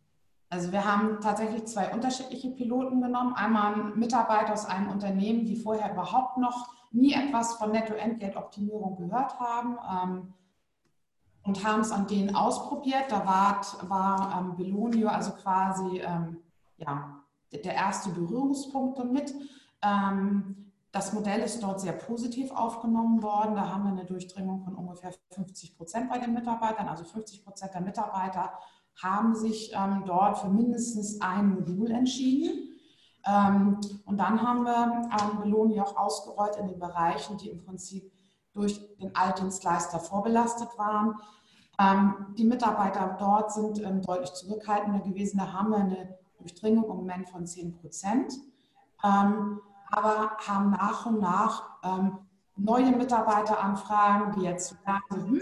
[0.49, 3.35] Also wir haben tatsächlich zwei unterschiedliche Piloten genommen.
[3.35, 9.39] Einmal ein Mitarbeiter aus einem Unternehmen, die vorher überhaupt noch nie etwas von Netto-Entgeltoptimierung gehört
[9.41, 10.35] haben ähm,
[11.43, 13.07] und haben es an denen ausprobiert.
[13.11, 16.39] Da war, war ähm, Belonio also quasi ähm,
[16.77, 17.16] ja,
[17.53, 19.35] der erste Berührungspunkt damit.
[19.83, 23.55] Ähm, das Modell ist dort sehr positiv aufgenommen worden.
[23.55, 26.89] Da haben wir eine Durchdringung von ungefähr 50 Prozent bei den Mitarbeitern.
[26.89, 28.53] Also 50 Prozent der Mitarbeiter
[29.03, 32.79] haben sich ähm, dort für mindestens ein Modul entschieden.
[33.27, 38.11] Ähm, und dann haben wir ähm, Belohni auch ausgerollt in den Bereichen, die im Prinzip
[38.55, 41.17] durch den Altdienstleister vorbelastet waren.
[42.39, 45.37] Die Mitarbeiter dort sind deutlich zurückhaltender gewesen.
[45.37, 46.17] Da haben wir eine
[46.47, 48.33] Durchdringung im Moment von 10 Prozent,
[49.05, 52.19] ähm, aber haben nach und nach ähm,
[52.57, 55.41] neue Mitarbeiteranfragen, die jetzt sagen, hm,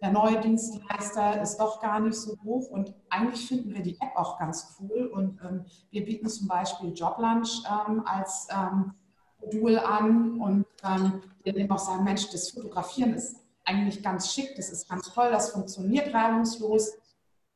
[0.00, 4.16] der neue Dienstleister ist doch gar nicht so hoch und eigentlich finden wir die App
[4.16, 8.94] auch ganz cool und ähm, wir bieten zum Beispiel Joblunch ähm, als ähm,
[9.40, 14.56] Modul an und ähm, wir eben auch sagen, Mensch, das Fotografieren ist eigentlich ganz schick,
[14.56, 16.92] das ist ganz toll, das funktioniert reibungslos.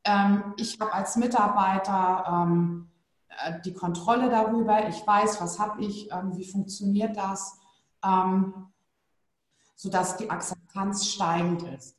[0.07, 2.89] Ähm, ich habe als Mitarbeiter ähm,
[3.27, 7.59] äh, die Kontrolle darüber, ich weiß, was habe ich, wie funktioniert das,
[9.75, 11.96] sodass die Akzeptanz steigend ist.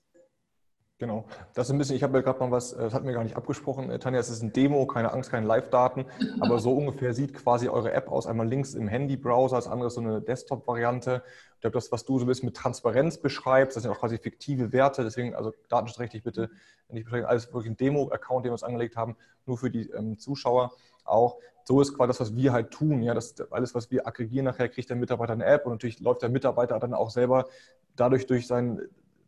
[0.98, 1.26] Genau.
[1.54, 3.22] Das ist ein bisschen, ich habe ja gerade mal was, äh, das hatten wir gar
[3.22, 6.06] nicht abgesprochen, äh, Tanja, es ist ein Demo, keine Angst, keine Live-Daten,
[6.40, 8.26] aber so ungefähr sieht quasi eure App aus.
[8.26, 11.22] Einmal links im Handy-Browser, das andere ist so eine Desktop-Variante.
[11.54, 14.18] Ich glaube, das, was du so ein bisschen mit Transparenz beschreibst, das sind auch quasi
[14.18, 16.50] fiktive Werte, deswegen, also datenschutzrechtlich bitte
[16.88, 19.16] nicht beschränken, alles wirklich ein Demo-Account, den wir uns angelegt haben,
[19.46, 20.72] nur für die ähm, Zuschauer
[21.04, 21.36] auch.
[21.62, 23.02] So ist quasi das, was wir halt tun.
[23.02, 26.22] Ja, das alles, was wir aggregieren, nachher kriegt der Mitarbeiter eine App und natürlich läuft
[26.22, 27.46] der Mitarbeiter dann auch selber
[27.94, 28.80] dadurch durch sein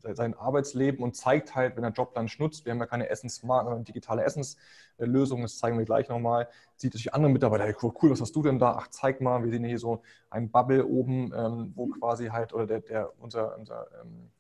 [0.03, 4.25] sein Arbeitsleben und zeigt halt, wenn er Joblunch nutzt, wir haben ja keine sondern digitale
[4.25, 8.43] Essenslösungen, das zeigen wir gleich nochmal, sieht sich andere Mitarbeiter, hey, cool, was hast du
[8.43, 8.77] denn da?
[8.79, 12.67] Ach, zeig mal, wir sehen hier so ein Bubble oben, ähm, wo quasi halt, oder
[12.67, 14.31] der, der unser, unser ähm,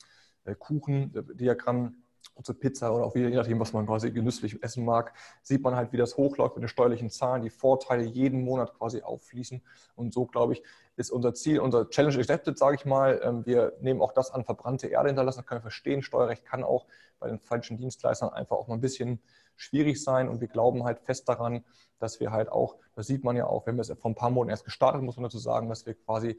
[0.59, 1.95] Kuchendiagramm
[2.43, 5.77] zur Pizza oder auch wieder, je nachdem, was man quasi genüsslich essen mag, sieht man
[5.77, 9.63] halt, wie das hochläuft mit den steuerlichen Zahlen, die Vorteile jeden Monat quasi auffließen.
[9.95, 10.63] Und so, glaube ich,
[10.97, 13.21] ist unser Ziel, unser Challenge accepted, sage ich mal.
[13.23, 16.03] Ähm, wir nehmen auch das an verbrannte Erde hinterlassen, das können wir verstehen.
[16.03, 16.87] Steuerrecht kann auch
[17.19, 19.21] bei den falschen Dienstleistern einfach auch mal ein bisschen
[19.57, 20.29] schwierig sein.
[20.29, 21.65] Und wir glauben halt fest daran,
[21.99, 24.31] dass wir halt auch, das sieht man ja auch, wir haben es vor ein paar
[24.31, 26.39] Monaten erst gestartet, muss man dazu sagen, dass wir quasi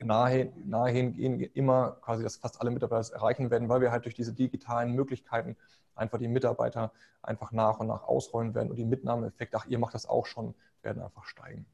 [0.00, 4.14] nahe, nahehingehend immer quasi, dass fast alle Mitarbeiter das erreichen werden, weil wir halt durch
[4.14, 5.56] diese digitalen Möglichkeiten
[5.94, 6.92] einfach die Mitarbeiter
[7.22, 10.54] einfach nach und nach ausrollen werden und die Mitnahmeeffekte, ach, ihr macht das auch schon,
[10.82, 11.66] werden einfach steigen.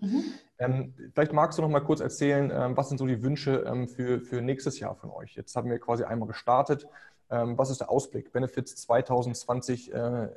[0.00, 0.24] Mhm.
[0.58, 3.88] Ähm, vielleicht magst du noch mal kurz erzählen, ähm, was sind so die Wünsche ähm,
[3.88, 5.34] für, für nächstes Jahr von euch?
[5.34, 6.86] Jetzt haben wir quasi einmal gestartet.
[7.30, 8.32] Ähm, was ist der Ausblick?
[8.32, 10.28] Benefits 2020 äh,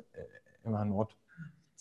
[0.64, 1.16] im Nord?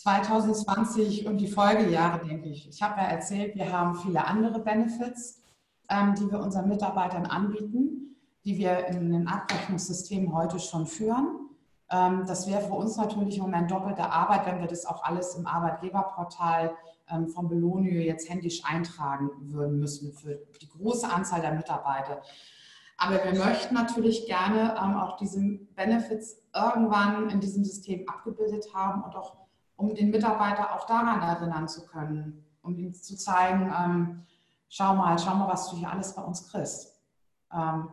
[0.01, 2.67] 2020 und die Folgejahre, denke ich.
[2.67, 5.43] Ich habe ja erzählt, wir haben viele andere Benefits,
[5.89, 11.49] ähm, die wir unseren Mitarbeitern anbieten, die wir in den Abrechnungssystemen heute schon führen.
[11.91, 15.35] Ähm, das wäre für uns natürlich im Moment doppelte Arbeit, wenn wir das auch alles
[15.35, 16.75] im Arbeitgeberportal
[17.11, 22.23] ähm, von Belonio jetzt händisch eintragen würden müssen für die große Anzahl der Mitarbeiter.
[22.97, 25.39] Aber wir möchten natürlich gerne ähm, auch diese
[25.75, 29.40] Benefits irgendwann in diesem System abgebildet haben und auch
[29.81, 34.25] um den Mitarbeiter auch daran erinnern zu können, um ihm zu zeigen, ähm,
[34.69, 36.99] schau mal, schau mal, was du hier alles bei uns kriegst.
[37.53, 37.89] Ähm,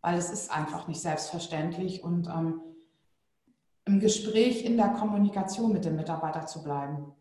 [0.00, 2.60] weil es ist einfach nicht selbstverständlich und ähm,
[3.86, 7.12] im Gespräch, in der Kommunikation mit dem Mitarbeiter zu bleiben.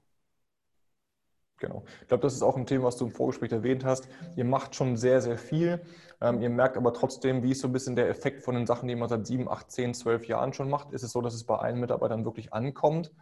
[1.58, 1.84] Genau.
[2.02, 4.10] Ich glaube, das ist auch ein Thema, was du im Vorgespräch erwähnt hast.
[4.36, 5.82] Ihr macht schon sehr, sehr viel.
[6.20, 8.90] Ähm, ihr merkt aber trotzdem, wie ist so ein bisschen der Effekt von den Sachen,
[8.90, 10.92] die man seit sieben, acht, zehn, zwölf Jahren schon macht.
[10.92, 13.14] Ist es so, dass es bei allen Mitarbeitern wirklich ankommt?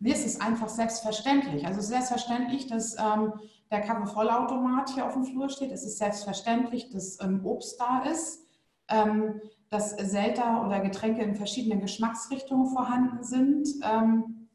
[0.00, 1.66] Mir ist es einfach selbstverständlich.
[1.66, 3.32] Also selbstverständlich, dass ähm,
[3.70, 5.72] der Kaffeevollautomat hier auf dem Flur steht.
[5.72, 8.44] Es ist selbstverständlich, dass ähm, Obst da ist,
[8.88, 13.68] ähm, dass Selter oder Getränke in verschiedenen Geschmacksrichtungen vorhanden sind.
[13.82, 14.48] Ähm,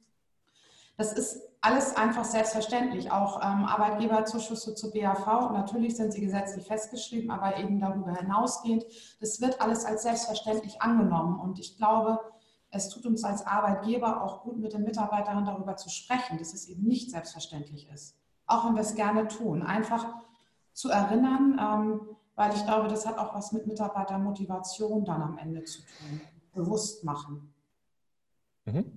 [0.97, 3.11] das ist alles einfach selbstverständlich.
[3.11, 8.85] Auch ähm, Arbeitgeberzuschüsse zur BAV, natürlich sind sie gesetzlich festgeschrieben, aber eben darüber hinausgehend.
[9.19, 11.39] Das wird alles als selbstverständlich angenommen.
[11.39, 12.19] Und ich glaube,
[12.73, 16.67] es tut uns als Arbeitgeber auch gut, mit den Mitarbeitern darüber zu sprechen, dass es
[16.67, 18.17] eben nicht selbstverständlich ist.
[18.47, 19.61] Auch wenn wir es gerne tun.
[19.61, 20.05] Einfach
[20.73, 22.01] zu erinnern, ähm,
[22.35, 26.21] weil ich glaube, das hat auch was mit Mitarbeitermotivation dann am Ende zu tun.
[26.53, 27.53] Bewusst machen.
[28.65, 28.91] Mhm.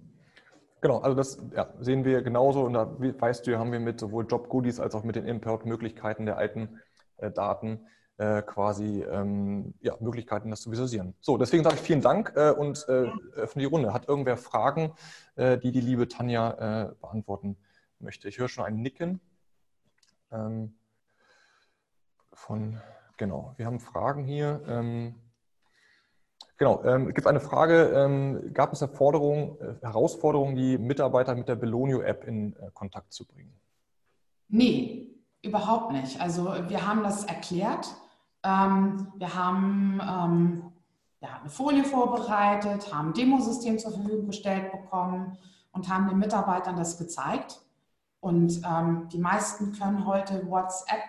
[0.81, 4.27] Genau, also das ja, sehen wir genauso und da weißt du, haben wir mit sowohl
[4.27, 6.81] Job-Goodies als auch mit den Import-Möglichkeiten der alten
[7.19, 7.87] äh, Daten
[8.19, 11.15] äh, quasi ähm, ja, Möglichkeiten, das zu visualisieren.
[11.21, 13.93] So, deswegen sage ich vielen Dank äh, und äh, öffne die Runde.
[13.93, 14.95] Hat irgendwer Fragen,
[15.35, 17.59] äh, die die liebe Tanja äh, beantworten
[17.99, 18.29] möchte?
[18.29, 19.21] Ich höre schon ein Nicken.
[20.33, 20.79] Ähm,
[22.33, 22.81] von,
[23.19, 24.63] genau, wir haben Fragen hier.
[24.67, 25.17] Ähm,
[26.57, 31.57] genau, ähm, gibt eine Frage, ähm, gab es Forderung, äh, Herausforderungen, die Mitarbeiter mit der
[31.57, 33.61] Belonio-App in Kontakt zu bringen?
[34.49, 35.11] Nee,
[35.43, 36.19] überhaupt nicht.
[36.21, 37.95] Also wir haben das erklärt
[38.47, 40.73] ähm, wir haben ähm,
[41.21, 45.37] ja, eine Folie vorbereitet, haben ein Demosystem zur Verfügung gestellt bekommen
[45.73, 47.61] und haben den Mitarbeitern das gezeigt.
[48.21, 51.03] Und ähm, die meisten können heute WhatsApp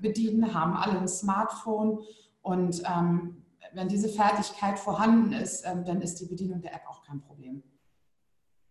[0.00, 2.00] bedienen, haben alle ein Smartphone
[2.42, 3.44] und ähm,
[3.74, 7.62] wenn diese Fertigkeit vorhanden ist, ähm, dann ist die Bedienung der App auch kein Problem.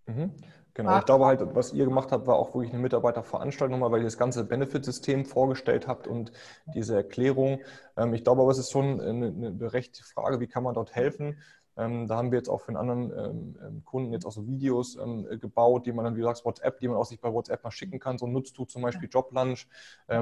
[0.07, 0.31] Mhm.
[0.73, 3.99] Genau, ich glaube halt, was ihr gemacht habt, war auch wirklich eine Mitarbeiterveranstaltung nochmal, weil
[3.99, 6.31] ihr das ganze Benefitsystem vorgestellt habt und
[6.73, 7.59] diese Erklärung.
[7.97, 10.95] Ähm, ich glaube aber, es ist schon eine, eine berechtigte Frage, wie kann man dort
[10.95, 11.41] helfen?
[11.77, 14.97] Ähm, da haben wir jetzt auch für einen anderen ähm, Kunden jetzt auch so Videos
[15.39, 17.71] gebaut, die man dann, wie du sagst, WhatsApp, die man auch sich bei WhatsApp mal
[17.71, 18.17] schicken kann.
[18.17, 19.67] So nutzt du zum Beispiel Joblunch,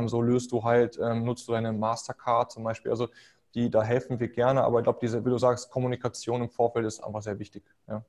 [0.05, 2.91] so löst du halt, nutzt du deine Mastercard zum Beispiel.
[2.91, 3.07] Also
[3.55, 6.85] die, da helfen wir gerne, aber ich glaube, diese, wie du sagst, Kommunikation im Vorfeld
[6.85, 7.63] ist einfach sehr wichtig.
[7.87, 8.03] Ja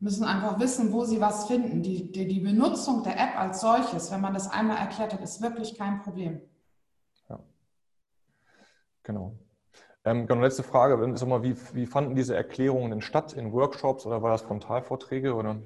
[0.00, 1.82] müssen einfach wissen, wo sie was finden.
[1.82, 5.42] Die, die, die, Benutzung der App als solches, wenn man das einmal erklärt hat, ist
[5.42, 6.40] wirklich kein Problem.
[7.28, 7.40] Ja.
[9.02, 9.36] Genau.
[10.04, 13.32] Ähm, genau, letzte Frage, ist mal, wie, wie fanden diese Erklärungen denn statt?
[13.32, 15.34] In Workshops oder war das Frontalvorträge?
[15.34, 15.56] Oder?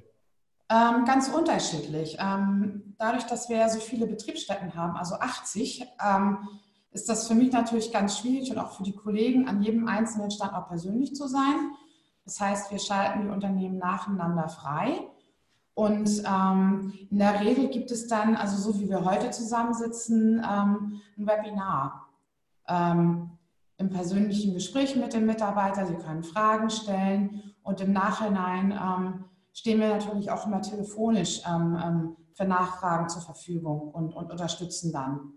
[0.69, 2.17] Ähm, ganz unterschiedlich.
[2.19, 6.39] Ähm, dadurch, dass wir ja so viele Betriebsstätten haben, also 80, ähm,
[6.91, 10.31] ist das für mich natürlich ganz schwierig und auch für die Kollegen, an jedem einzelnen
[10.31, 11.73] Standort persönlich zu sein.
[12.25, 15.07] Das heißt, wir schalten die Unternehmen nacheinander frei.
[15.75, 21.01] Und ähm, in der Regel gibt es dann, also so wie wir heute zusammensitzen, ähm,
[21.17, 22.09] ein Webinar.
[22.67, 23.31] Ähm,
[23.77, 29.79] Im persönlichen Gespräch mit dem Mitarbeiter, Sie können Fragen stellen und im Nachhinein ähm, stehen
[29.79, 35.33] wir natürlich auch immer telefonisch ähm, ähm, für Nachfragen zur Verfügung und, und unterstützen dann.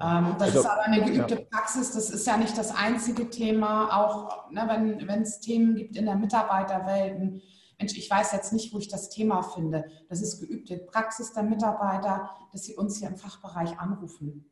[0.00, 1.40] Ähm, das also, ist aber eine geübte ja.
[1.50, 1.92] Praxis.
[1.92, 3.88] Das ist ja nicht das einzige Thema.
[3.92, 7.42] Auch ne, wenn es Themen gibt in der Mitarbeiterwelt.
[7.78, 9.84] Mensch, ich weiß jetzt nicht, wo ich das Thema finde.
[10.08, 14.50] Das ist geübte Praxis der Mitarbeiter, dass sie uns hier im Fachbereich anrufen.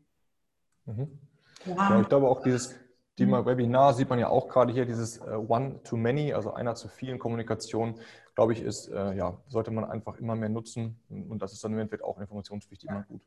[0.85, 1.19] Mhm.
[1.65, 2.75] Ja, ich glaube auch dieses
[3.17, 7.19] Thema Webinar sieht man ja auch gerade hier, dieses äh, One-to-Many, also einer zu vielen
[7.19, 7.99] Kommunikation,
[8.35, 11.01] glaube ich, ist, äh, ja, sollte man einfach immer mehr nutzen.
[11.09, 13.23] Und das ist dann im Endeffekt auch informationspflichtig immer gut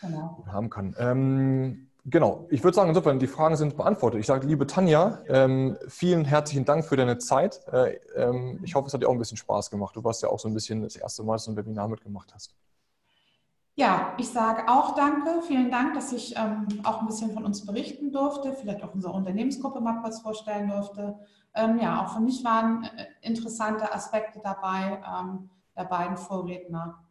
[0.00, 0.44] genau.
[0.46, 0.94] haben kann.
[0.98, 4.20] Ähm, genau, ich würde sagen, insofern, die Fragen sind beantwortet.
[4.20, 7.60] Ich sage, liebe Tanja, ähm, vielen herzlichen Dank für deine Zeit.
[7.72, 9.96] Äh, ähm, ich hoffe, es hat dir auch ein bisschen Spaß gemacht.
[9.96, 12.32] Du warst ja auch so ein bisschen das erste Mal, dass du ein Webinar mitgemacht
[12.34, 12.54] hast.
[13.78, 15.42] Ja, ich sage auch danke.
[15.42, 19.12] Vielen Dank, dass ich ähm, auch ein bisschen von uns berichten durfte, vielleicht auch unsere
[19.12, 21.18] Unternehmensgruppe mal kurz vorstellen durfte.
[21.54, 27.02] Ähm, ja, auch für mich waren äh, interessante Aspekte dabei ähm, der beiden Vorredner.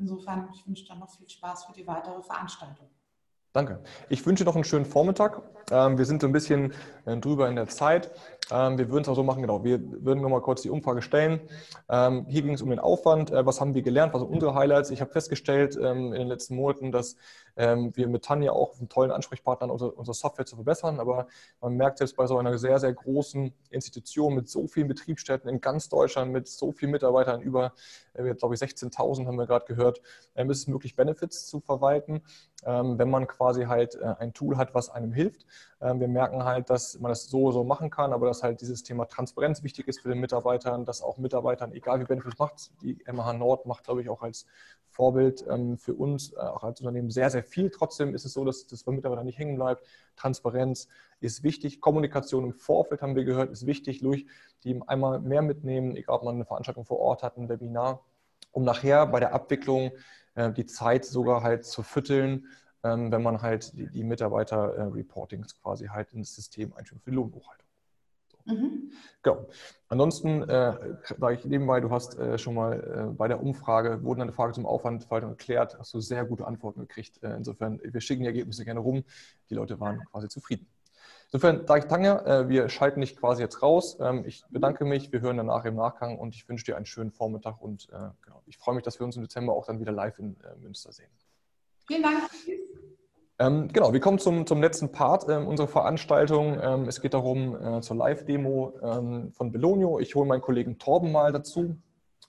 [0.00, 2.88] Insofern, ich wünsche dir noch viel Spaß für die weitere Veranstaltung.
[3.52, 3.80] Danke.
[4.08, 5.42] Ich wünsche noch einen schönen Vormittag.
[5.72, 6.72] Ähm, wir sind so ein bisschen
[7.04, 8.12] äh, drüber in der Zeit.
[8.50, 9.64] Ähm, wir würden es auch so machen, genau.
[9.64, 11.40] Wir würden nochmal kurz die Umfrage stellen.
[11.88, 13.32] Ähm, hier ging es um den Aufwand.
[13.32, 14.14] Äh, was haben wir gelernt?
[14.14, 14.90] Was sind unsere Highlights?
[14.90, 17.16] Ich habe festgestellt in den letzten Monaten, dass
[17.56, 21.00] wir mit Tanja auch einen tollen Ansprechpartner unsere, unsere Software zu verbessern.
[21.00, 21.26] Aber
[21.60, 25.60] man merkt selbst bei so einer sehr, sehr großen Institution mit so vielen Betriebsstätten in
[25.60, 27.72] ganz Deutschland, mit so vielen Mitarbeitern, über,
[28.14, 30.00] äh, glaube ich, 16.000 haben wir gerade gehört,
[30.34, 32.22] ist es möglich, Benefits zu verwalten,
[32.62, 35.46] wenn man quasi halt äh, ein Tool hat, was einem hilft.
[35.80, 39.06] Wir merken halt, dass man das so so machen kann, aber dass halt dieses Thema
[39.06, 43.32] Transparenz wichtig ist für den Mitarbeitern, dass auch Mitarbeitern, egal wie Benefits macht, die MH
[43.34, 44.46] Nord macht, glaube ich, auch als
[45.00, 47.70] Vorbild ähm, für uns, äh, auch als Unternehmen, sehr, sehr viel.
[47.70, 49.82] Trotzdem ist es so, dass das bei Mitarbeitern nicht hängen bleibt.
[50.14, 50.88] Transparenz
[51.20, 51.80] ist wichtig.
[51.80, 54.00] Kommunikation im Vorfeld, haben wir gehört, ist wichtig.
[54.00, 54.26] Durch
[54.62, 58.04] die einmal mehr mitnehmen, egal ob man eine Veranstaltung vor Ort hat, ein Webinar,
[58.52, 59.92] um nachher bei der Abwicklung
[60.34, 62.48] äh, die Zeit sogar halt zu fütteln,
[62.84, 67.16] ähm, wenn man halt die, die Mitarbeiter-Reportings äh, quasi halt ins System einführt für die
[67.16, 67.59] Lohnbuchhaltung.
[68.44, 68.92] Mhm.
[69.22, 69.46] Genau.
[69.88, 74.22] Ansonsten äh, sage ich nebenbei, du hast äh, schon mal äh, bei der Umfrage, wurden
[74.22, 77.22] eine Frage zum Aufwandverwaltung erklärt, hast du sehr gute Antworten gekriegt.
[77.22, 79.04] Äh, insofern, wir schicken die Ergebnisse gerne rum.
[79.50, 80.66] Die Leute waren quasi zufrieden.
[81.32, 83.98] Insofern sage ich Tanja, äh, wir schalten dich quasi jetzt raus.
[84.00, 87.12] Ähm, ich bedanke mich, wir hören danach im Nachgang und ich wünsche dir einen schönen
[87.12, 89.92] Vormittag und äh, genau, ich freue mich, dass wir uns im Dezember auch dann wieder
[89.92, 91.10] live in Münster sehen.
[91.86, 92.30] Vielen Dank.
[93.40, 96.60] Ähm, genau, wir kommen zum, zum letzten Part ähm, unserer Veranstaltung.
[96.62, 99.98] Ähm, es geht darum, äh, zur Live-Demo ähm, von Belonio.
[99.98, 101.74] Ich hole meinen Kollegen Torben mal dazu.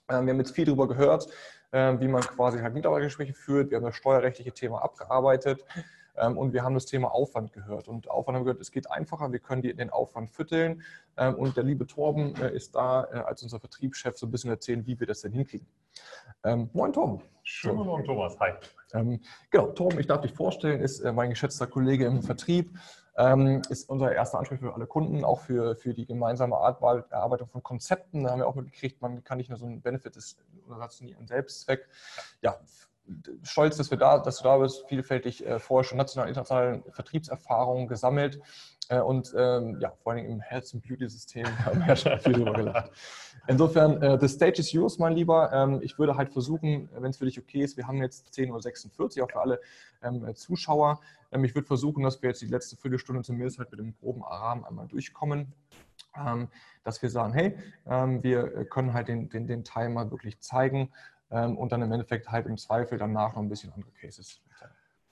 [0.08, 1.26] Ähm, wir haben jetzt viel darüber gehört,
[1.70, 3.70] äh, wie man quasi halt Mitarbeitergespräche führt.
[3.70, 5.62] Wir haben das steuerrechtliche Thema abgearbeitet.
[6.16, 7.88] Ähm, und wir haben das Thema Aufwand gehört.
[7.88, 10.82] Und Aufwand haben wir gehört, es geht einfacher, wir können den Aufwand fütteln.
[11.16, 14.50] Ähm, und der liebe Torben äh, ist da äh, als unser Vertriebschef so ein bisschen
[14.50, 15.66] erzählen, wie wir das denn hinkriegen.
[16.44, 17.22] Ähm, moin Torben.
[17.44, 18.38] Schönen guten Morgen, Thomas.
[18.40, 18.52] Hi.
[19.50, 22.78] genau, Torben, ich darf dich vorstellen, ist äh, mein geschätzter Kollege im Vertrieb.
[23.68, 28.24] ist unser erster Ansprechpartner für alle Kunden, auch für, für die gemeinsame Erarbeitung von Konzepten.
[28.24, 30.42] Da haben wir auch mitgekriegt, man kann nicht nur so ein Benefit, ist
[31.02, 31.88] nie ein Selbstzweck.
[32.40, 32.56] Ja,
[33.42, 37.88] stolz, dass, wir da, dass du da bist, vielfältig äh, vorher schon national, internationale Vertriebserfahrungen
[37.88, 38.40] gesammelt
[38.88, 42.32] äh, und ähm, ja, vor allem im Health and Beauty System haben wir schon viel
[42.32, 42.90] drüber gelacht.
[43.48, 45.52] Insofern, äh, the stage is yours, mein Lieber.
[45.52, 49.18] Ähm, ich würde halt versuchen, wenn es für dich okay ist, wir haben jetzt 10.46
[49.18, 49.60] Uhr, auch für alle
[50.02, 51.00] ähm, Zuschauer.
[51.32, 54.22] Ähm, ich würde versuchen, dass wir jetzt die letzte Viertelstunde zumindest halt mit dem groben
[54.22, 55.52] Rahmen einmal durchkommen.
[56.16, 56.48] Ähm,
[56.84, 57.56] dass wir sagen, hey,
[57.86, 60.90] ähm, wir können halt den, den, den mal wirklich zeigen
[61.32, 64.40] ähm, und dann im Endeffekt halt im Zweifel danach noch ein bisschen andere Cases.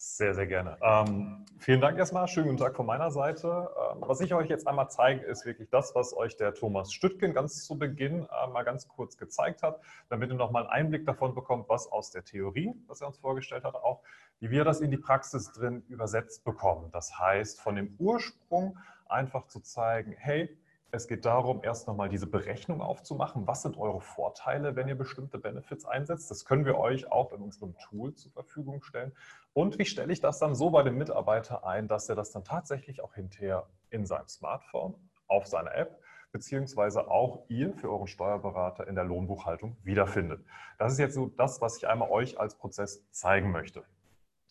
[0.02, 0.78] Sehr, sehr gerne.
[0.80, 2.26] Ähm, vielen Dank erstmal.
[2.26, 3.68] Schönen guten Tag von meiner Seite.
[3.92, 7.34] Ähm, was ich euch jetzt einmal zeige, ist wirklich das, was euch der Thomas Stüttgen
[7.34, 9.78] ganz zu Beginn äh, mal ganz kurz gezeigt hat,
[10.08, 13.62] damit ihr nochmal einen Einblick davon bekommt, was aus der Theorie, was er uns vorgestellt
[13.64, 14.00] hat, auch
[14.38, 16.88] wie wir das in die Praxis drin übersetzt bekommen.
[16.92, 20.48] Das heißt, von dem Ursprung einfach zu zeigen, hey,
[20.92, 23.46] es geht darum, erst nochmal diese Berechnung aufzumachen.
[23.46, 26.30] Was sind eure Vorteile, wenn ihr bestimmte Benefits einsetzt?
[26.30, 29.12] Das können wir euch auch in unserem Tool zur Verfügung stellen.
[29.52, 32.44] Und wie stelle ich das dann so bei dem Mitarbeiter ein, dass er das dann
[32.44, 34.94] tatsächlich auch hinterher in seinem Smartphone,
[35.28, 36.00] auf seiner App,
[36.32, 40.44] beziehungsweise auch ihr für euren Steuerberater in der Lohnbuchhaltung wiederfindet.
[40.78, 43.84] Das ist jetzt so das, was ich einmal euch als Prozess zeigen möchte.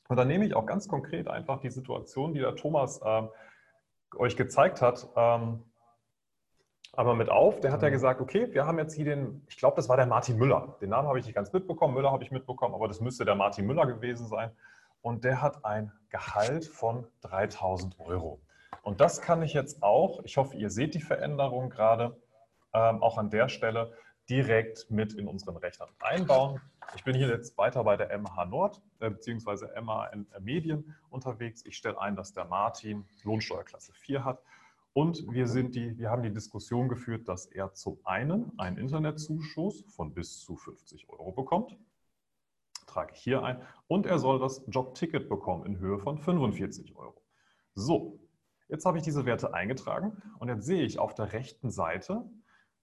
[0.07, 3.23] Und dann nehme ich auch ganz konkret einfach die Situation, die der Thomas äh,
[4.17, 5.63] euch gezeigt hat, ähm,
[6.99, 7.61] aber mit auf.
[7.61, 10.05] Der hat ja gesagt, okay, wir haben jetzt hier den, ich glaube, das war der
[10.05, 10.75] Martin Müller.
[10.81, 13.35] Den Namen habe ich nicht ganz mitbekommen, Müller habe ich mitbekommen, aber das müsste der
[13.35, 14.51] Martin Müller gewesen sein.
[15.01, 18.41] Und der hat ein Gehalt von 3000 Euro.
[18.83, 22.17] Und das kann ich jetzt auch, ich hoffe, ihr seht die Veränderung gerade,
[22.73, 23.93] ähm, auch an der Stelle
[24.29, 26.59] direkt mit in unseren Rechnern einbauen.
[26.97, 29.67] Ich bin hier jetzt weiter bei der MH Nord äh, bzw.
[29.79, 30.11] MH
[30.41, 31.63] Medien unterwegs.
[31.65, 34.41] Ich stelle ein, dass der Martin Lohnsteuerklasse 4 hat
[34.99, 39.85] und wir, sind die, wir haben die Diskussion geführt, dass er zum einen einen Internetzuschuss
[39.95, 41.77] von bis zu 50 Euro bekommt.
[42.85, 43.61] Trage ich hier ein.
[43.87, 47.15] Und er soll das Jobticket bekommen in Höhe von 45 Euro.
[47.75, 48.19] So,
[48.67, 52.29] jetzt habe ich diese Werte eingetragen und jetzt sehe ich auf der rechten Seite,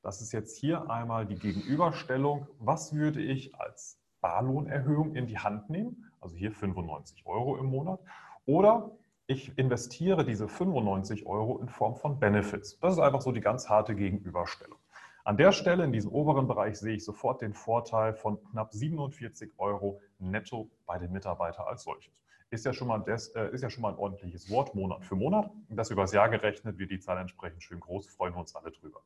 [0.00, 5.68] das ist jetzt hier einmal die Gegenüberstellung, was würde ich als Barlohnerhöhung in die Hand
[5.68, 8.00] nehmen, also hier 95 Euro im Monat,
[8.46, 8.96] oder
[9.28, 12.78] ich investiere diese 95 Euro in Form von Benefits.
[12.78, 14.78] Das ist einfach so die ganz harte Gegenüberstellung.
[15.24, 19.52] An der Stelle, in diesem oberen Bereich, sehe ich sofort den Vorteil von knapp 47
[19.58, 22.14] Euro netto bei den Mitarbeitern als solches.
[22.50, 25.16] Ist ja, schon mal des, äh, ist ja schon mal ein ordentliches Wort, Monat für
[25.16, 25.50] Monat.
[25.68, 29.00] Das übers Jahr gerechnet wird die Zahl entsprechend schön groß, freuen wir uns alle drüber.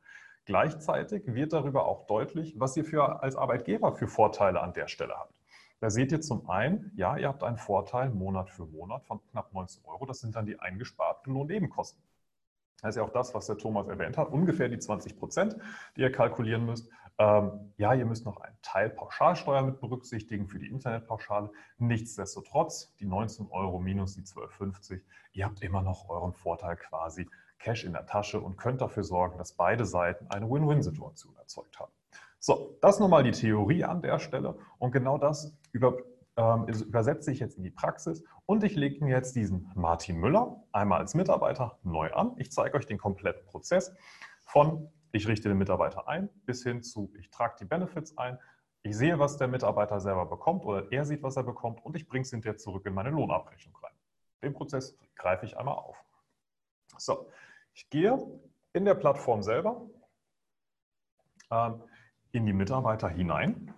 [0.44, 5.14] Gleichzeitig wird darüber auch deutlich, was ihr für, als Arbeitgeber für Vorteile an der Stelle
[5.16, 5.39] habt.
[5.80, 9.52] Da seht ihr zum einen, ja, ihr habt einen Vorteil Monat für Monat von knapp
[9.54, 10.04] 19 Euro.
[10.04, 12.02] Das sind dann die eingesparten Lohnnebenkosten.
[12.82, 15.56] Das ist ja auch das, was der Thomas erwähnt hat, ungefähr die 20 Prozent,
[15.96, 16.90] die ihr kalkulieren müsst.
[17.18, 21.50] Ähm, ja, ihr müsst noch einen Teil Pauschalsteuer mit berücksichtigen für die Internetpauschale.
[21.78, 25.02] Nichtsdestotrotz, die 19 Euro minus die 12,50,
[25.32, 27.28] ihr habt immer noch euren Vorteil quasi
[27.58, 31.92] Cash in der Tasche und könnt dafür sorgen, dass beide Seiten eine Win-Win-Situation erzeugt haben.
[32.42, 35.98] So, das nochmal die Theorie an der Stelle und genau das über,
[36.36, 40.64] ähm, übersetze ich jetzt in die Praxis und ich lege mir jetzt diesen Martin Müller
[40.72, 42.32] einmal als Mitarbeiter neu an.
[42.38, 43.94] Ich zeige euch den kompletten Prozess
[44.46, 48.38] von ich richte den Mitarbeiter ein bis hin zu ich trage die Benefits ein,
[48.82, 52.08] ich sehe, was der Mitarbeiter selber bekommt oder er sieht, was er bekommt und ich
[52.08, 53.92] bringe es hinterher zurück in meine Lohnabrechnung rein.
[54.42, 56.02] Den Prozess greife ich einmal auf.
[56.96, 57.28] So,
[57.74, 58.18] ich gehe
[58.72, 59.82] in der Plattform selber.
[61.50, 61.82] Ähm,
[62.32, 63.74] in die Mitarbeiter hinein.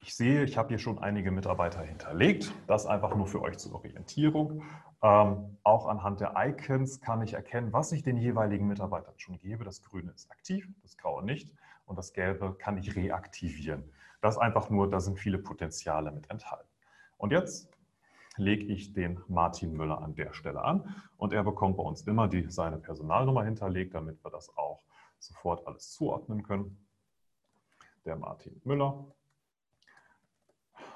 [0.00, 2.52] Ich sehe, ich habe hier schon einige Mitarbeiter hinterlegt.
[2.66, 4.64] Das einfach nur für euch zur Orientierung.
[5.00, 9.64] Ähm, auch anhand der Icons kann ich erkennen, was ich den jeweiligen Mitarbeitern schon gebe.
[9.64, 11.52] Das Grüne ist aktiv, das Graue nicht.
[11.86, 13.84] Und das Gelbe kann ich reaktivieren.
[14.20, 16.68] Das einfach nur, da sind viele Potenziale mit enthalten.
[17.16, 17.68] Und jetzt
[18.36, 22.28] lege ich den Martin Müller an der Stelle an und er bekommt bei uns immer
[22.28, 24.82] die, seine Personalnummer hinterlegt, damit wir das auch
[25.22, 26.86] sofort alles zuordnen können.
[28.04, 29.04] Der Martin Müller.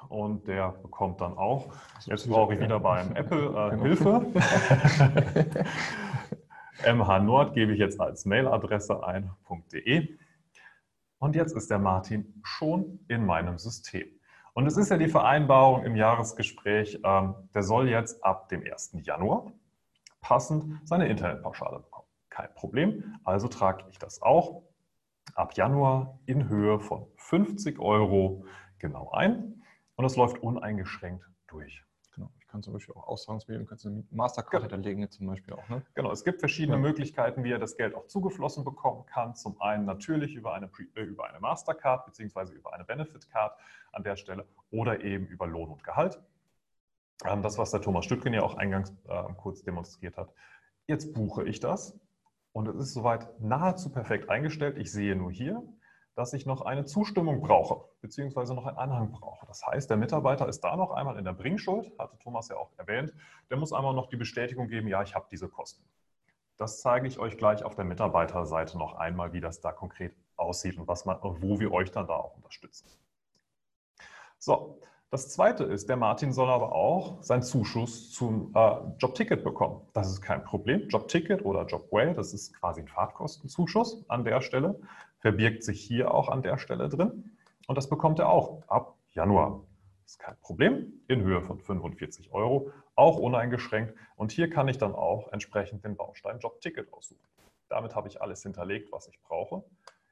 [0.08, 1.72] Und der bekommt dann auch,
[2.04, 3.82] jetzt brauche ich wieder beim Apple äh, genau.
[3.82, 4.26] Hilfe.
[6.94, 10.16] MH Nord gebe ich jetzt als Mailadresse ein.de.
[11.18, 14.06] Und jetzt ist der Martin schon in meinem System.
[14.52, 18.98] Und es ist ja die Vereinbarung im Jahresgespräch, ähm, der soll jetzt ab dem 1.
[19.02, 19.52] Januar
[20.20, 21.95] passend seine Internetpauschale bekommen.
[22.36, 23.18] Kein Problem.
[23.24, 24.62] Also trage ich das auch
[25.34, 28.44] ab Januar in Höhe von 50 Euro
[28.78, 29.62] genau ein
[29.94, 31.82] und das läuft uneingeschränkt durch.
[32.14, 32.30] Genau.
[32.48, 34.74] kannst zum Beispiel auch Auszahlungsmedium, kannst du eine Mastercard Genau.
[34.74, 35.66] hinterlegen jetzt zum Beispiel auch.
[35.70, 35.80] Ne?
[35.94, 36.82] Genau, es gibt verschiedene Ja.
[36.82, 39.34] Möglichkeiten, wie ihr das Geld auch zugeflossen bekommen kann.
[39.34, 43.58] Zum einen natürlich über eine, äh, über eine Mastercard beziehungsweise über eine Benefit Card
[43.92, 46.20] an der Stelle oder eben über Lohn und Gehalt.
[47.24, 50.34] Ähm, Das, was der Thomas Stüttgen ja auch eingangs äh, kurz demonstriert hat.
[50.86, 51.98] Jetzt buche ich das
[52.56, 54.78] und es ist soweit nahezu perfekt eingestellt.
[54.78, 55.62] Ich sehe nur hier,
[56.14, 59.44] dass ich noch eine Zustimmung brauche, beziehungsweise noch einen Anhang brauche.
[59.44, 62.70] Das heißt, der Mitarbeiter ist da noch einmal in der Bringschuld, hatte Thomas ja auch
[62.78, 63.12] erwähnt.
[63.50, 65.84] Der muss einmal noch die Bestätigung geben, ja, ich habe diese Kosten.
[66.56, 70.78] Das zeige ich euch gleich auf der Mitarbeiterseite noch einmal, wie das da konkret aussieht
[70.78, 72.88] und was man, wo wir euch dann da auch unterstützen.
[74.38, 74.80] So,
[75.16, 79.80] das zweite ist, der Martin soll aber auch seinen Zuschuss zum äh, Jobticket bekommen.
[79.94, 80.90] Das ist kein Problem.
[80.90, 84.78] Jobticket oder Jobway, das ist quasi ein Fahrtkostenzuschuss an der Stelle,
[85.20, 87.34] verbirgt sich hier auch an der Stelle drin.
[87.66, 89.62] Und das bekommt er auch ab Januar.
[90.02, 93.94] Das ist kein Problem, in Höhe von 45 Euro, auch uneingeschränkt.
[94.16, 97.26] Und hier kann ich dann auch entsprechend den Baustein Jobticket aussuchen.
[97.70, 99.64] Damit habe ich alles hinterlegt, was ich brauche.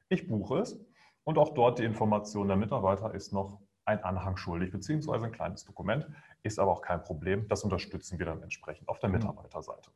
[0.09, 0.83] Ich buche es
[1.25, 5.63] und auch dort die Information der Mitarbeiter ist noch ein Anhang schuldig, beziehungsweise ein kleines
[5.63, 6.07] Dokument,
[6.43, 7.47] ist aber auch kein Problem.
[7.47, 9.15] Das unterstützen wir dann entsprechend auf der Mhm.
[9.15, 9.91] Mitarbeiterseite.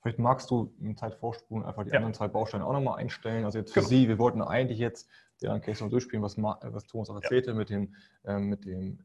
[0.00, 1.96] Vielleicht magst du in Zeit vorspulen, einfach die Ja.
[1.96, 3.44] anderen zwei Bausteine auch nochmal einstellen.
[3.44, 3.88] Also jetzt für Genau.
[3.88, 5.08] Sie, wir wollten eigentlich jetzt
[5.42, 7.94] den Case noch durchspielen, was, äh, was Thomas auch erzählte mit dem,
[8.24, 8.98] ähm, mit dem,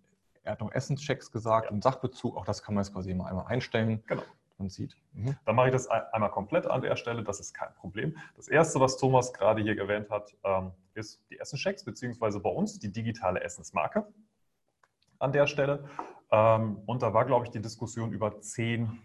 [0.44, 1.72] er hat noch Essenschecks gesagt Ja.
[1.72, 4.04] und Sachbezug, auch das kann man jetzt quasi immer einmal einstellen.
[4.08, 4.24] Genau.
[4.60, 4.96] Und sieht.
[5.14, 5.36] Mhm.
[5.46, 8.18] Dann mache ich das ein- einmal komplett an der Stelle, das ist kein Problem.
[8.36, 12.78] Das erste, was Thomas gerade hier erwähnt hat, ähm, ist die Essenschecks, beziehungsweise bei uns
[12.78, 14.06] die digitale Essensmarke
[15.18, 15.88] an der Stelle.
[16.32, 19.02] Ähm, Und da war, glaube ich, die Diskussion über zehn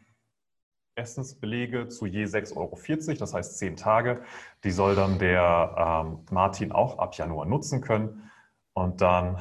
[0.96, 4.22] Essensbelege zu je 6,40 Euro, das heißt zehn Tage.
[4.64, 8.30] Die soll dann der ähm, Martin auch ab Januar nutzen können.
[8.74, 9.38] Und dann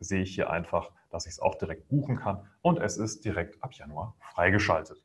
[0.00, 3.62] sehe ich hier einfach, dass ich es auch direkt buchen kann und es ist direkt
[3.62, 5.04] ab Januar freigeschaltet.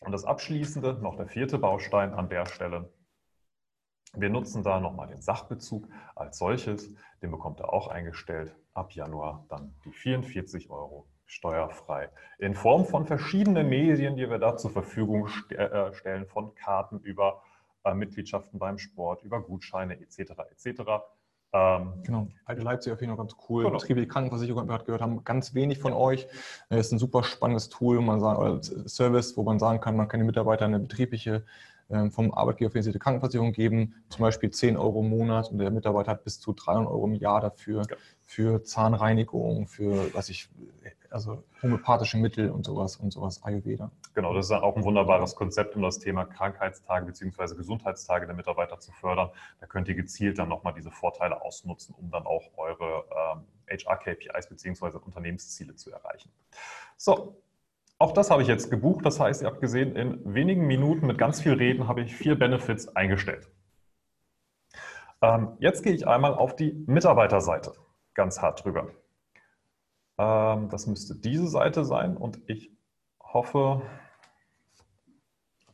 [0.00, 2.90] Und das Abschließende, noch der vierte Baustein an der Stelle.
[4.14, 6.94] Wir nutzen da nochmal den Sachbezug als solches.
[7.22, 8.56] Den bekommt er auch eingestellt.
[8.72, 12.10] Ab Januar dann die 44 Euro steuerfrei.
[12.38, 17.42] In Form von verschiedenen Medien, die wir da zur Verfügung äh, stellen, von Karten über
[17.84, 20.32] äh, Mitgliedschaften beim Sport, über Gutscheine etc.
[20.50, 20.82] etc.
[21.52, 22.28] Ähm, Genau.
[22.44, 23.64] Alte Leipzig auf jeden Fall ganz cool.
[23.64, 23.76] Genau.
[23.76, 26.26] Betriebliche Krankenversicherung, wir gerade gehört haben, ganz wenig von euch.
[26.68, 30.20] Es ist ein super spannendes Tool, man sagen, Service, wo man sagen kann, man kann
[30.20, 31.44] den Mitarbeitern eine betriebliche
[31.90, 36.12] ähm, vom Arbeitgeber finanzierte Krankenversicherung geben, zum Beispiel 10 Euro im Monat und der Mitarbeiter
[36.12, 37.96] hat bis zu 300 Euro im Jahr dafür, Ja.
[38.22, 40.48] für Zahnreinigung, für, was ich,
[41.10, 43.90] also homöopathische Mittel und sowas und sowas, Ayurveda.
[44.14, 47.54] Genau, das ist auch ein wunderbares Konzept, um das Thema Krankheitstage bzw.
[47.56, 49.30] Gesundheitstage der Mitarbeiter zu fördern.
[49.60, 53.04] Da könnt ihr gezielt dann nochmal diese Vorteile ausnutzen, um dann auch eure
[53.34, 54.98] ähm, HR-KPIs bzw.
[54.98, 56.30] Unternehmensziele zu erreichen.
[56.96, 57.42] So,
[57.98, 59.04] auch das habe ich jetzt gebucht.
[59.04, 62.38] Das heißt, ihr habt gesehen, in wenigen Minuten mit ganz viel Reden habe ich vier
[62.38, 63.50] Benefits eingestellt.
[65.22, 67.74] Ähm, jetzt gehe ich einmal auf die Mitarbeiterseite
[68.14, 68.90] ganz hart drüber.
[70.20, 72.70] Ähm, das müsste diese Seite sein und ich
[73.22, 73.80] hoffe,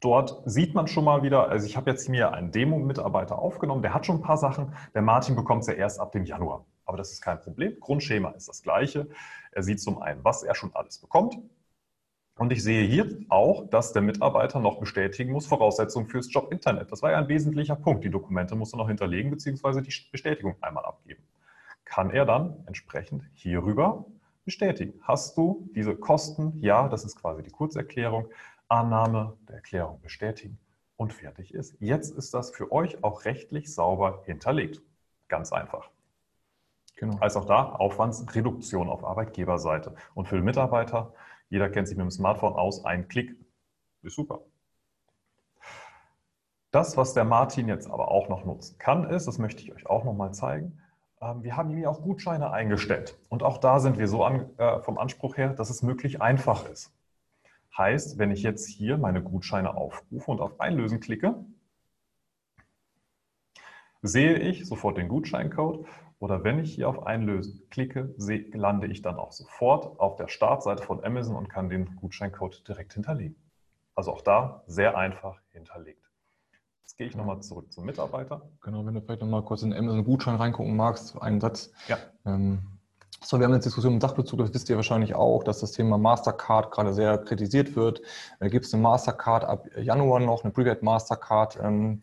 [0.01, 3.93] dort sieht man schon mal wieder, also ich habe jetzt mir einen Demo-Mitarbeiter aufgenommen, der
[3.93, 6.65] hat schon ein paar Sachen, der Martin bekommt es ja erst ab dem Januar.
[6.85, 7.81] Aber das ist kein Problem.
[7.81, 9.09] Grundschema ist das gleiche.
[9.51, 11.37] Er sieht zum einen, was er schon alles bekommt.
[12.39, 16.93] Und ich sehe hier auch, dass der Mitarbeiter noch bestätigen muss, Voraussetzungen fürs Job-Internet.
[16.93, 18.05] Das war ja ein wesentlicher Punkt.
[18.05, 21.25] Die Dokumente muss er noch hinterlegen, beziehungsweise die Bestätigung einmal abgeben.
[21.85, 24.05] Kann er dann entsprechend hierüber
[24.47, 24.99] bestätigen.
[25.03, 26.59] Hast du diese Kosten?
[26.63, 28.31] Ja, das ist quasi die Kurzerklärung.
[28.69, 30.59] Annahme der Erklärung bestätigen
[30.97, 31.77] und fertig ist.
[31.79, 34.81] Jetzt ist das für euch auch rechtlich sauber hinterlegt.
[35.29, 35.91] Ganz einfach.
[36.97, 37.19] Genau.
[37.19, 39.95] Als auch da Aufwandsreduktion auf Arbeitgeberseite.
[40.15, 41.13] Und für den Mitarbeiter,
[41.51, 43.37] jeder kennt sich mit dem Smartphone aus, ein Klick
[44.03, 44.41] ist super.
[46.71, 49.87] Das, was der Martin jetzt aber auch noch nutzen kann, ist, das möchte ich euch
[49.87, 50.81] auch noch mal zeigen,
[51.21, 53.19] wir haben ihm auch Gutscheine eingestellt.
[53.29, 56.69] Und auch da sind wir so an, äh, vom Anspruch her, dass es möglich einfach
[56.69, 56.93] ist.
[57.77, 61.37] Heißt, wenn ich jetzt hier meine Gutscheine aufrufe und auf Einlösen klicke,
[64.03, 65.87] sehe ich sofort den Gutscheincode
[66.19, 70.29] oder wenn ich hier auf Einlösen klicke, seh- lande ich dann auch sofort auf der
[70.29, 73.37] Startseite von Amazon und kann den Gutscheincode direkt hinterlegen.
[73.95, 76.06] Also auch da sehr einfach hinterlegt.
[76.87, 78.49] Jetzt gehe ich nochmal zurück zum Mitarbeiter.
[78.63, 81.73] Genau, wenn du vielleicht nochmal kurz in den Amazon-Gutschein reingucken magst, einen Satz.
[81.89, 81.99] Ja.
[82.25, 82.61] Ähm,
[83.25, 85.99] so, wir haben eine Diskussion im Sachbezug, das wisst ihr wahrscheinlich auch, dass das Thema
[85.99, 88.03] Mastercard gerade sehr kritisiert wird.
[88.39, 91.59] Da gibt es eine Mastercard ab Januar noch, eine Prepaid Mastercard.
[91.61, 92.03] Ähm,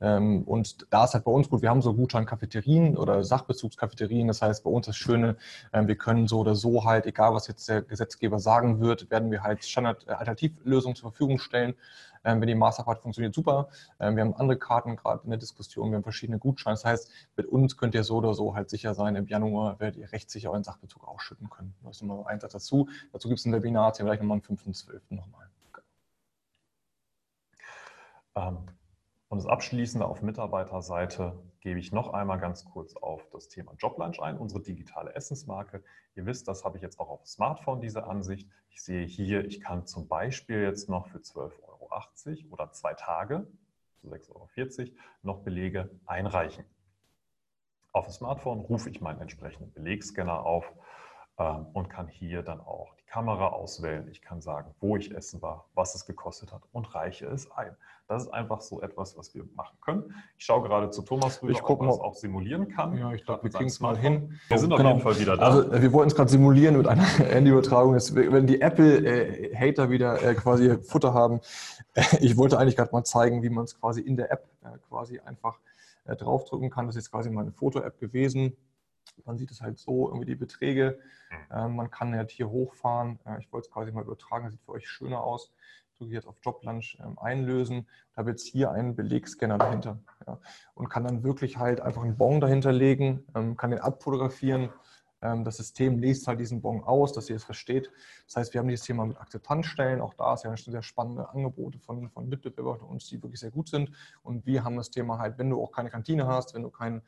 [0.00, 4.26] Ähm, und da ist halt bei uns gut, wir haben so Gutschein-Cafeterien oder Sachbezugskafeterien.
[4.26, 5.36] Das heißt, bei uns das Schöne,
[5.72, 9.30] ähm, wir können so oder so halt, egal was jetzt der Gesetzgeber sagen wird, werden
[9.30, 11.74] wir halt Standard-Alternativlösungen zur Verfügung stellen.
[12.24, 13.68] Ähm, wenn die Mastercard funktioniert, super.
[13.98, 16.74] wir haben andere Karten gerade in der Diskussion, wir haben verschiedene Gutscheine.
[16.74, 19.96] Das heißt, mit uns könnt ihr so oder so halt sicher sein, im Januar werdet
[19.96, 21.74] ihr rechtssicher euren Sachbezug ausschütten können.
[21.82, 22.88] Das ist nochmal ein Satz dazu.
[23.12, 25.00] Dazu gibt es ein Webinar, vielleicht nochmal am 5.12.
[25.10, 25.48] nochmal.
[28.36, 28.58] Ähm,
[29.28, 34.20] und das Abschließende auf Mitarbeiterseite gebe ich noch einmal ganz kurz auf das Thema Joblunch
[34.20, 35.82] ein, unsere digitale Essensmarke.
[36.14, 38.48] Ihr wisst, das habe ich jetzt auch auf dem Smartphone, diese Ansicht.
[38.70, 41.73] Ich sehe hier, ich kann zum Beispiel jetzt noch für 12,80 Euro
[42.50, 43.46] oder zwei Tage,
[44.00, 46.64] zu 6,40 Euro, noch Belege einreichen.
[47.92, 50.72] Auf dem Smartphone rufe ich meinen entsprechenden Belegscanner auf
[51.36, 54.06] und kann hier dann auch die Kamera auswählen.
[54.10, 57.76] Ich kann sagen, wo ich essen war, was es gekostet hat und reiche es ein.
[58.06, 60.14] Das ist einfach so etwas, was wir machen können.
[60.36, 62.96] Ich schaue gerade zu Thomas rüber, ich ob man es auch simulieren kann.
[62.96, 64.38] Ja, ich glaube, wir kriegen es mal hin.
[64.48, 64.90] Wir sind oh, genau.
[64.90, 65.46] auf jeden Fall wieder da.
[65.46, 67.94] Also wir wollten es gerade simulieren mit einer Handyübertragung.
[67.94, 71.40] Wenn die Apple-Hater wieder äh, quasi Futter haben,
[72.20, 75.18] ich wollte eigentlich gerade mal zeigen, wie man es quasi in der App äh, quasi
[75.20, 75.58] einfach
[76.04, 76.86] äh, draufdrücken kann.
[76.86, 78.56] Das ist jetzt quasi meine Foto-App gewesen.
[79.24, 80.98] Man sieht es halt so, irgendwie die Beträge.
[81.30, 81.56] Mhm.
[81.56, 83.18] Ähm, man kann halt hier hochfahren.
[83.24, 85.52] Äh, ich wollte es quasi mal übertragen, das sieht für euch schöner aus.
[85.92, 87.86] Ich drücke jetzt auf Joblunch ähm, einlösen.
[88.12, 89.98] Da habe jetzt hier einen Belegscanner dahinter.
[90.26, 90.38] Ja,
[90.74, 94.70] und kann dann wirklich halt einfach einen Bon dahinter legen, ähm, kann den abfotografieren
[95.44, 97.90] das System liest halt diesen Bon aus, dass ihr es versteht.
[98.26, 100.02] Das heißt, wir haben dieses Thema mit Akzeptanzstellen.
[100.02, 103.50] Auch da ist ja sehr spannende Angebote von, von Mitbewerbern von uns, die wirklich sehr
[103.50, 103.90] gut sind.
[104.22, 107.00] Und wir haben das Thema halt, wenn du auch keine Kantine hast, wenn du kein,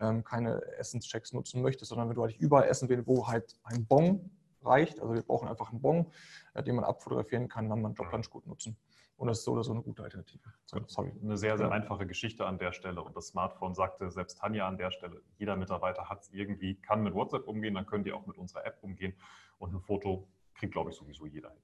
[0.00, 3.86] ähm, keine Essenschecks nutzen möchtest, sondern wenn du halt überall essen willst, wo halt ein
[3.86, 4.30] Bon
[4.62, 5.00] reicht.
[5.00, 6.06] Also wir brauchen einfach einen Bon,
[6.54, 8.76] äh, den man abfotografieren kann, dann man Joblunch gut nutzen.
[9.22, 10.42] Und das ist so oder so eine gute Alternative.
[10.64, 11.12] Sorry.
[11.22, 13.00] Eine sehr, sehr einfache Geschichte an der Stelle.
[13.00, 17.04] Und das Smartphone sagte selbst Tanja an der Stelle, jeder Mitarbeiter hat es irgendwie, kann
[17.04, 19.14] mit WhatsApp umgehen, dann könnt ihr auch mit unserer App umgehen.
[19.58, 21.60] Und ein Foto kriegt, glaube ich, sowieso jeder hin.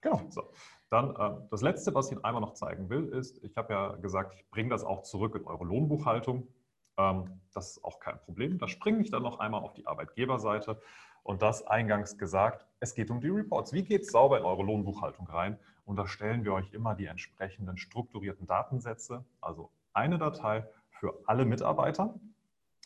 [0.00, 0.22] Genau.
[0.30, 0.54] So.
[0.88, 3.88] Dann äh, das Letzte, was ich Ihnen einmal noch zeigen will, ist, ich habe ja
[3.96, 6.48] gesagt, ich bringe das auch zurück in eure Lohnbuchhaltung.
[6.96, 8.56] Ähm, das ist auch kein Problem.
[8.56, 10.80] Da springe ich dann noch einmal auf die Arbeitgeberseite
[11.22, 13.72] und das eingangs gesagt, es geht um die Reports.
[13.72, 15.58] Wie geht es sauber in eure Lohnbuchhaltung rein?
[15.84, 21.44] Und da stellen wir euch immer die entsprechenden strukturierten Datensätze, also eine Datei für alle
[21.44, 22.14] Mitarbeiter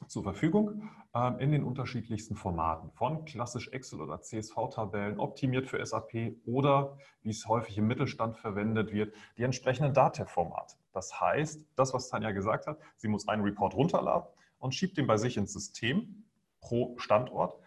[0.09, 6.37] zur Verfügung ähm, in den unterschiedlichsten Formaten, von klassisch Excel oder CSV-Tabellen, optimiert für SAP
[6.45, 10.77] oder, wie es häufig im Mittelstand verwendet wird, die entsprechenden DATEV-Formate.
[10.93, 15.07] Das heißt, das, was Tanja gesagt hat, sie muss einen Report runterladen und schiebt den
[15.07, 16.25] bei sich ins System
[16.61, 17.59] pro Standort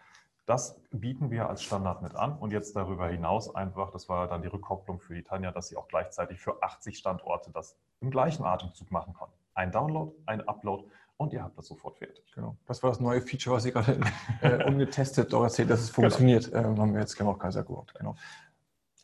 [0.50, 4.42] das bieten wir als Standard mit an und jetzt darüber hinaus einfach, das war dann
[4.42, 8.44] die Rückkopplung für die Tanja, dass sie auch gleichzeitig für 80 Standorte das im gleichen
[8.44, 9.28] Atemzug machen kann.
[9.54, 10.84] Ein Download, ein Upload
[11.18, 12.24] und ihr habt das sofort fertig.
[12.34, 12.56] Genau.
[12.66, 14.00] Das war das neue Feature, was Sie gerade
[14.40, 16.50] äh, ungetestet auch erzählt, dass es funktioniert.
[16.50, 16.70] Genau.
[16.70, 17.94] Ähm, haben wir jetzt genau Kaiser gehört.
[17.94, 18.16] Genau.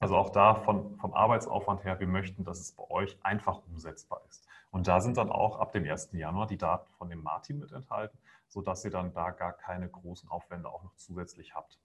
[0.00, 4.20] Also auch da von, vom Arbeitsaufwand her, wir möchten, dass es bei euch einfach umsetzbar
[4.28, 4.44] ist.
[4.72, 6.10] Und da sind dann auch ab dem 1.
[6.12, 8.18] Januar die Daten von dem Martin mit enthalten
[8.48, 11.78] sodass ihr dann da gar keine großen Aufwände auch noch zusätzlich habt.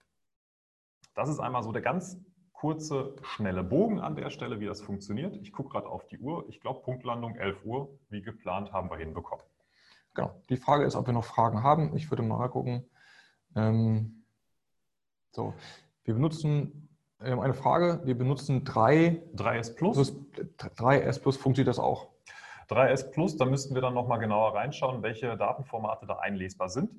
[1.14, 2.18] Das ist einmal so der ganz
[2.52, 5.36] kurze, schnelle Bogen an der Stelle, wie das funktioniert.
[5.36, 6.48] Ich gucke gerade auf die Uhr.
[6.48, 9.44] Ich glaube, Punktlandung 11 Uhr, wie geplant, haben wir hinbekommen.
[10.14, 10.40] Genau.
[10.48, 11.96] Die Frage ist, ob wir noch Fragen haben.
[11.96, 12.88] Ich würde mal gucken.
[13.56, 14.24] Ähm,
[15.32, 15.54] so,
[16.04, 16.82] wir benutzen
[17.22, 18.00] wir haben eine Frage.
[18.04, 20.12] Wir benutzen 3, 3S Plus.
[20.58, 22.08] 3S Plus funktioniert das auch?
[22.72, 26.90] 3S Plus, da müssten wir dann nochmal genauer reinschauen, welche Datenformate da einlesbar sind.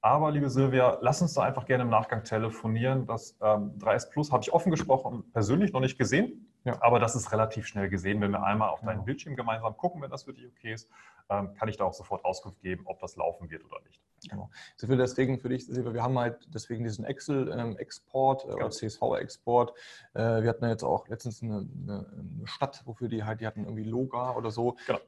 [0.00, 3.06] Aber liebe Silvia, lass uns da einfach gerne im Nachgang telefonieren.
[3.06, 6.80] Das ähm, 3S Plus habe ich offen gesprochen persönlich noch nicht gesehen, ja.
[6.80, 8.20] aber das ist relativ schnell gesehen.
[8.20, 9.04] Wenn wir einmal auf deinen genau.
[9.04, 10.88] Bildschirm gemeinsam gucken, wenn das für dich okay ist,
[11.30, 14.00] ähm, kann ich da auch sofort Auskunft geben, ob das laufen wird oder nicht.
[14.28, 14.50] Genau.
[14.78, 18.70] Das will deswegen für dich, Silvia, wir haben halt deswegen diesen Excel-Export ähm, äh, oder
[18.70, 19.72] CSV-Export.
[20.14, 23.46] Äh, wir hatten ja jetzt auch letztens eine, eine, eine, Stadt, wofür die halt, die
[23.46, 24.76] hatten irgendwie Loga oder so.
[24.86, 25.00] Genau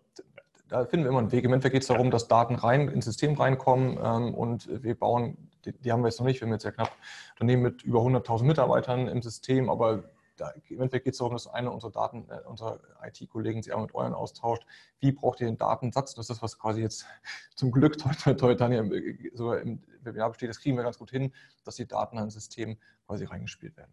[0.68, 1.44] da finden wir immer einen Weg.
[1.44, 5.36] Im Endeffekt geht es darum, dass Daten rein ins System reinkommen ähm, und wir bauen,
[5.64, 6.90] die, die, haben wir jetzt noch nicht, wir haben jetzt ja knapp
[7.32, 10.04] Unternehmen mit über 100.000 Mitarbeitern im System, aber
[10.36, 13.80] da, im Endeffekt geht es darum, dass eine unserer Daten, äh, unserer IT-Kollegen sich auch
[13.80, 14.66] mit euren austauscht.
[15.00, 16.14] Wie braucht ihr den Datensatz?
[16.14, 17.06] Das ist das, was quasi jetzt
[17.54, 20.50] zum Glück dann äh, sogar im Webinar besteht.
[20.50, 21.32] Das kriegen wir ganz gut hin,
[21.64, 23.92] dass die Daten ins System quasi reingespielt werden.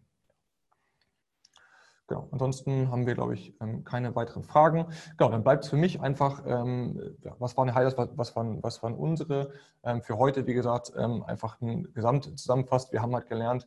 [2.11, 2.27] Genau.
[2.31, 4.87] Ansonsten haben wir, glaube ich, ähm, keine weiteren Fragen.
[5.17, 8.83] Genau, dann bleibt es für mich einfach, ähm, was waren die Highlights, was waren, was
[8.83, 9.53] waren unsere
[9.83, 12.91] ähm, für heute, wie gesagt, einfach ein Gesamt zusammenfasst.
[12.91, 13.65] Wir haben halt gelernt,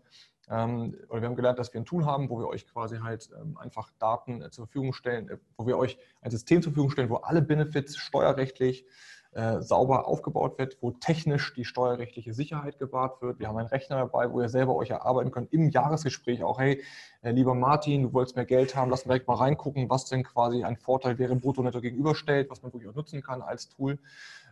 [0.50, 3.30] ähm, oder wir haben gelernt, dass wir ein Tool haben, wo wir euch quasi halt
[3.40, 6.90] ähm, einfach Daten äh, zur Verfügung stellen, äh, wo wir euch ein System zur Verfügung
[6.90, 8.86] stellen, wo alle Benefits steuerrechtlich
[9.32, 13.40] äh, sauber aufgebaut wird, wo technisch die steuerrechtliche Sicherheit gewahrt wird.
[13.40, 16.80] Wir haben einen Rechner dabei, wo ihr selber euch erarbeiten könnt im Jahresgespräch auch, hey,
[17.22, 20.62] lieber Martin, du wolltest mehr Geld haben, lass mal direkt mal reingucken, was denn quasi
[20.62, 23.98] ein Vorteil wäre, brutto netto gegenüberstellt, was man wirklich auch nutzen kann als Tool.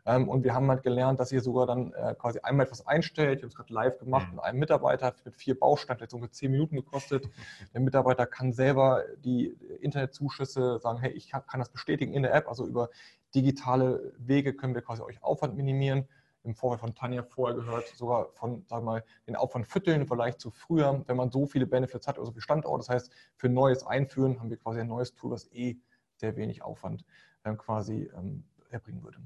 [0.04, 3.38] Ähm, und wir haben halt gelernt, dass ihr sogar dann äh, quasi einmal etwas einstellt.
[3.38, 4.36] Ich habe es gerade live gemacht mhm.
[4.36, 7.28] mit einem Mitarbeiter mit vier Bausteinen, hat jetzt ungefähr zehn Minuten gekostet.
[7.72, 12.48] Der Mitarbeiter kann selber die Internetzuschüsse sagen, hey, ich kann das bestätigen in der App.
[12.48, 12.90] Also über
[13.34, 16.08] digitale Wege können wir quasi euch Aufwand minimieren.
[16.44, 20.40] Im Vorfeld von Tanja vorher gehört, sogar von, sagen wir mal, den Aufwand fütteln, vielleicht
[20.40, 22.78] zu früher, wenn man so viele Benefits hat, also für Standorte.
[22.78, 25.78] Das heißt, für Neues einführen haben wir quasi ein neues Tool, was eh
[26.16, 27.04] sehr wenig Aufwand
[27.44, 29.18] ähm, quasi ähm, erbringen würde.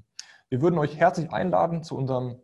[0.49, 2.39] Wir würden euch herzlich einladen zu unserem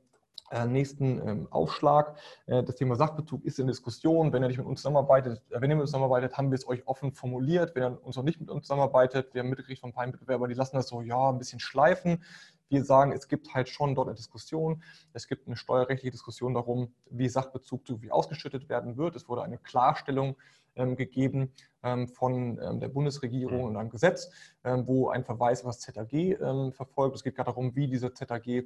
[0.51, 2.17] äh, nächsten ähm, Aufschlag.
[2.47, 4.33] Äh, das Thema Sachbezug ist in Diskussion.
[4.33, 6.67] Wenn ihr nicht mit uns zusammenarbeitet, äh, wenn ihr mit uns zusammenarbeitet, haben wir es
[6.67, 7.75] euch offen formuliert.
[7.75, 10.49] Wenn ihr uns noch nicht mit uns zusammenarbeitet, wir haben mitgekriegt von ein paar Mitbewerbern,
[10.49, 12.21] die lassen das so, ja, ein bisschen schleifen.
[12.67, 14.83] Wir sagen, es gibt halt schon dort eine Diskussion.
[15.13, 19.15] Es gibt eine steuerrechtliche Diskussion darum, wie Sachbezug wie ausgeschüttet werden wird.
[19.15, 20.35] Es wurde eine Klarstellung
[20.75, 21.51] gegeben
[21.83, 24.31] ähm, von ähm, der Bundesregierung und einem Gesetz,
[24.63, 26.37] wo ein Verweis auf das ZAG
[26.71, 27.15] verfolgt.
[27.15, 28.65] Es geht gerade darum, wie dieser ZAG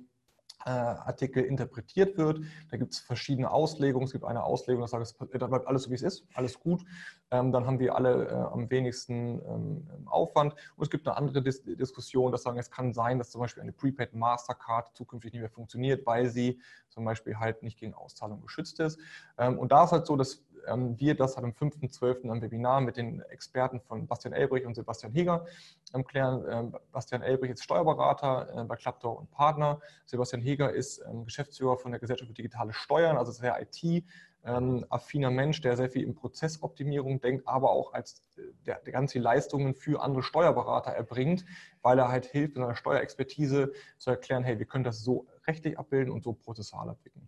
[0.65, 2.41] äh, Artikel interpretiert wird.
[2.71, 4.05] Da gibt es verschiedene Auslegungen.
[4.05, 6.83] Es gibt eine Auslegung, das sagt, da bleibt alles so, wie es ist, alles gut.
[7.31, 10.53] Ähm, dann haben wir alle äh, am wenigsten ähm, Aufwand.
[10.75, 13.63] Und es gibt eine andere Dis Diskussion, dass sagen, es kann sein, dass zum Beispiel
[13.63, 16.59] eine Prepaid Mastercard zukünftig nicht mehr funktioniert, weil sie
[16.89, 18.99] zum Beispiel halt nicht gegen Auszahlung geschützt ist.
[19.37, 22.29] Ähm, und da ist halt so, dass ähm, wir das halt am 5.12.
[22.29, 25.45] am Webinar mit den Experten von Bastian Elbrich und Sebastian Heger
[25.93, 26.45] ähm, klären.
[26.49, 29.79] Ähm, Bastian Elbrich ist Steuerberater äh, bei Klapptor und Partner.
[30.05, 34.03] Sebastian Heger ist Geschäftsführer von der Gesellschaft für digitale Steuern, also sehr IT
[34.43, 39.11] affiner Mensch, der sehr viel in Prozessoptimierung denkt, aber auch als äh, der, der ganz
[39.11, 41.43] viele Leistungen für andere Steuerberater erbringt,
[41.81, 45.77] weil er halt hilft, in seiner Steuerexpertise zu erklären, hey, wir können das so rechtlich
[45.77, 47.27] abbilden und so prozessal abwickeln.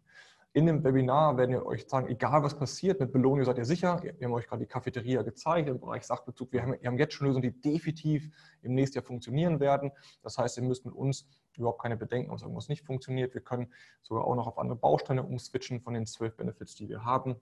[0.59, 4.03] In dem Webinar werden wir euch sagen, egal was passiert, mit Belohnung seid ihr sicher.
[4.03, 6.51] Wir haben euch gerade die Cafeteria gezeigt im Bereich Sachbezug.
[6.51, 8.29] Wir haben, wir haben jetzt schon Lösungen, die definitiv
[8.61, 9.89] im nächsten Jahr funktionieren werden.
[10.21, 11.25] Das heißt, ihr müsst mit uns
[11.55, 13.33] überhaupt keine Bedenken, dass irgendwas nicht funktioniert.
[13.33, 13.71] Wir können
[14.01, 17.37] sogar auch noch auf andere Bausteine umswitchen von den zwölf Benefits, die wir haben.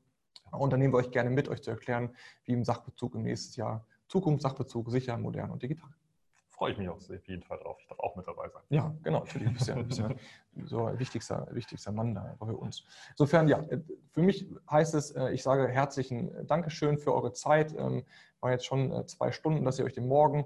[0.52, 3.60] Und dann nehmen wir euch gerne mit, euch zu erklären, wie im Sachbezug im nächsten
[3.60, 5.90] Jahr Zukunft Sachbezug sicher, modern und digital
[6.58, 7.78] freue ich mich auch auf jeden Fall drauf.
[7.80, 8.64] Ich darf auch mit dabei sein.
[8.70, 9.48] Ja, genau, natürlich.
[9.48, 10.10] Du bist ja,
[10.66, 12.84] so ein wichtigster, wichtigster Mann da bei uns.
[13.12, 13.64] Insofern, ja,
[14.12, 17.74] für mich heißt es, äh, ich sage herzlichen Dankeschön für eure Zeit.
[17.78, 18.04] Ähm,
[18.40, 20.46] war jetzt schon äh, zwei Stunden, dass ihr euch den Morgen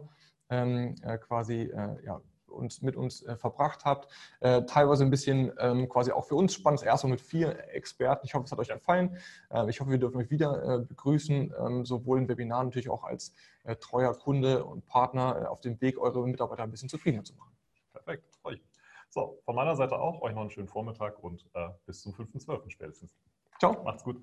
[0.49, 1.71] ähm, äh, quasi
[2.03, 2.21] ja,
[2.51, 4.11] uns, mit uns äh, verbracht habt.
[4.39, 6.81] Äh, teilweise ein bisschen ähm, quasi auch für uns spannend.
[6.81, 8.25] Das erste Mal mit vier Experten.
[8.25, 9.17] Ich hoffe, es hat euch gefallen.
[9.49, 13.03] Äh, ich hoffe, wir dürfen euch wieder äh, begrüßen, ähm, sowohl im Webinar natürlich auch
[13.03, 13.33] als
[13.63, 17.35] äh, treuer Kunde und Partner äh, auf dem Weg, eure Mitarbeiter ein bisschen zufriedener zu
[17.35, 17.55] machen.
[17.93, 18.63] Perfekt, freue ich.
[19.09, 20.21] So, von meiner Seite auch.
[20.21, 21.45] Euch noch einen schönen Vormittag und
[21.85, 22.69] bis zum 5.12.
[22.69, 23.13] spätestens.
[23.59, 23.83] Ciao.
[23.83, 24.21] Macht's gut.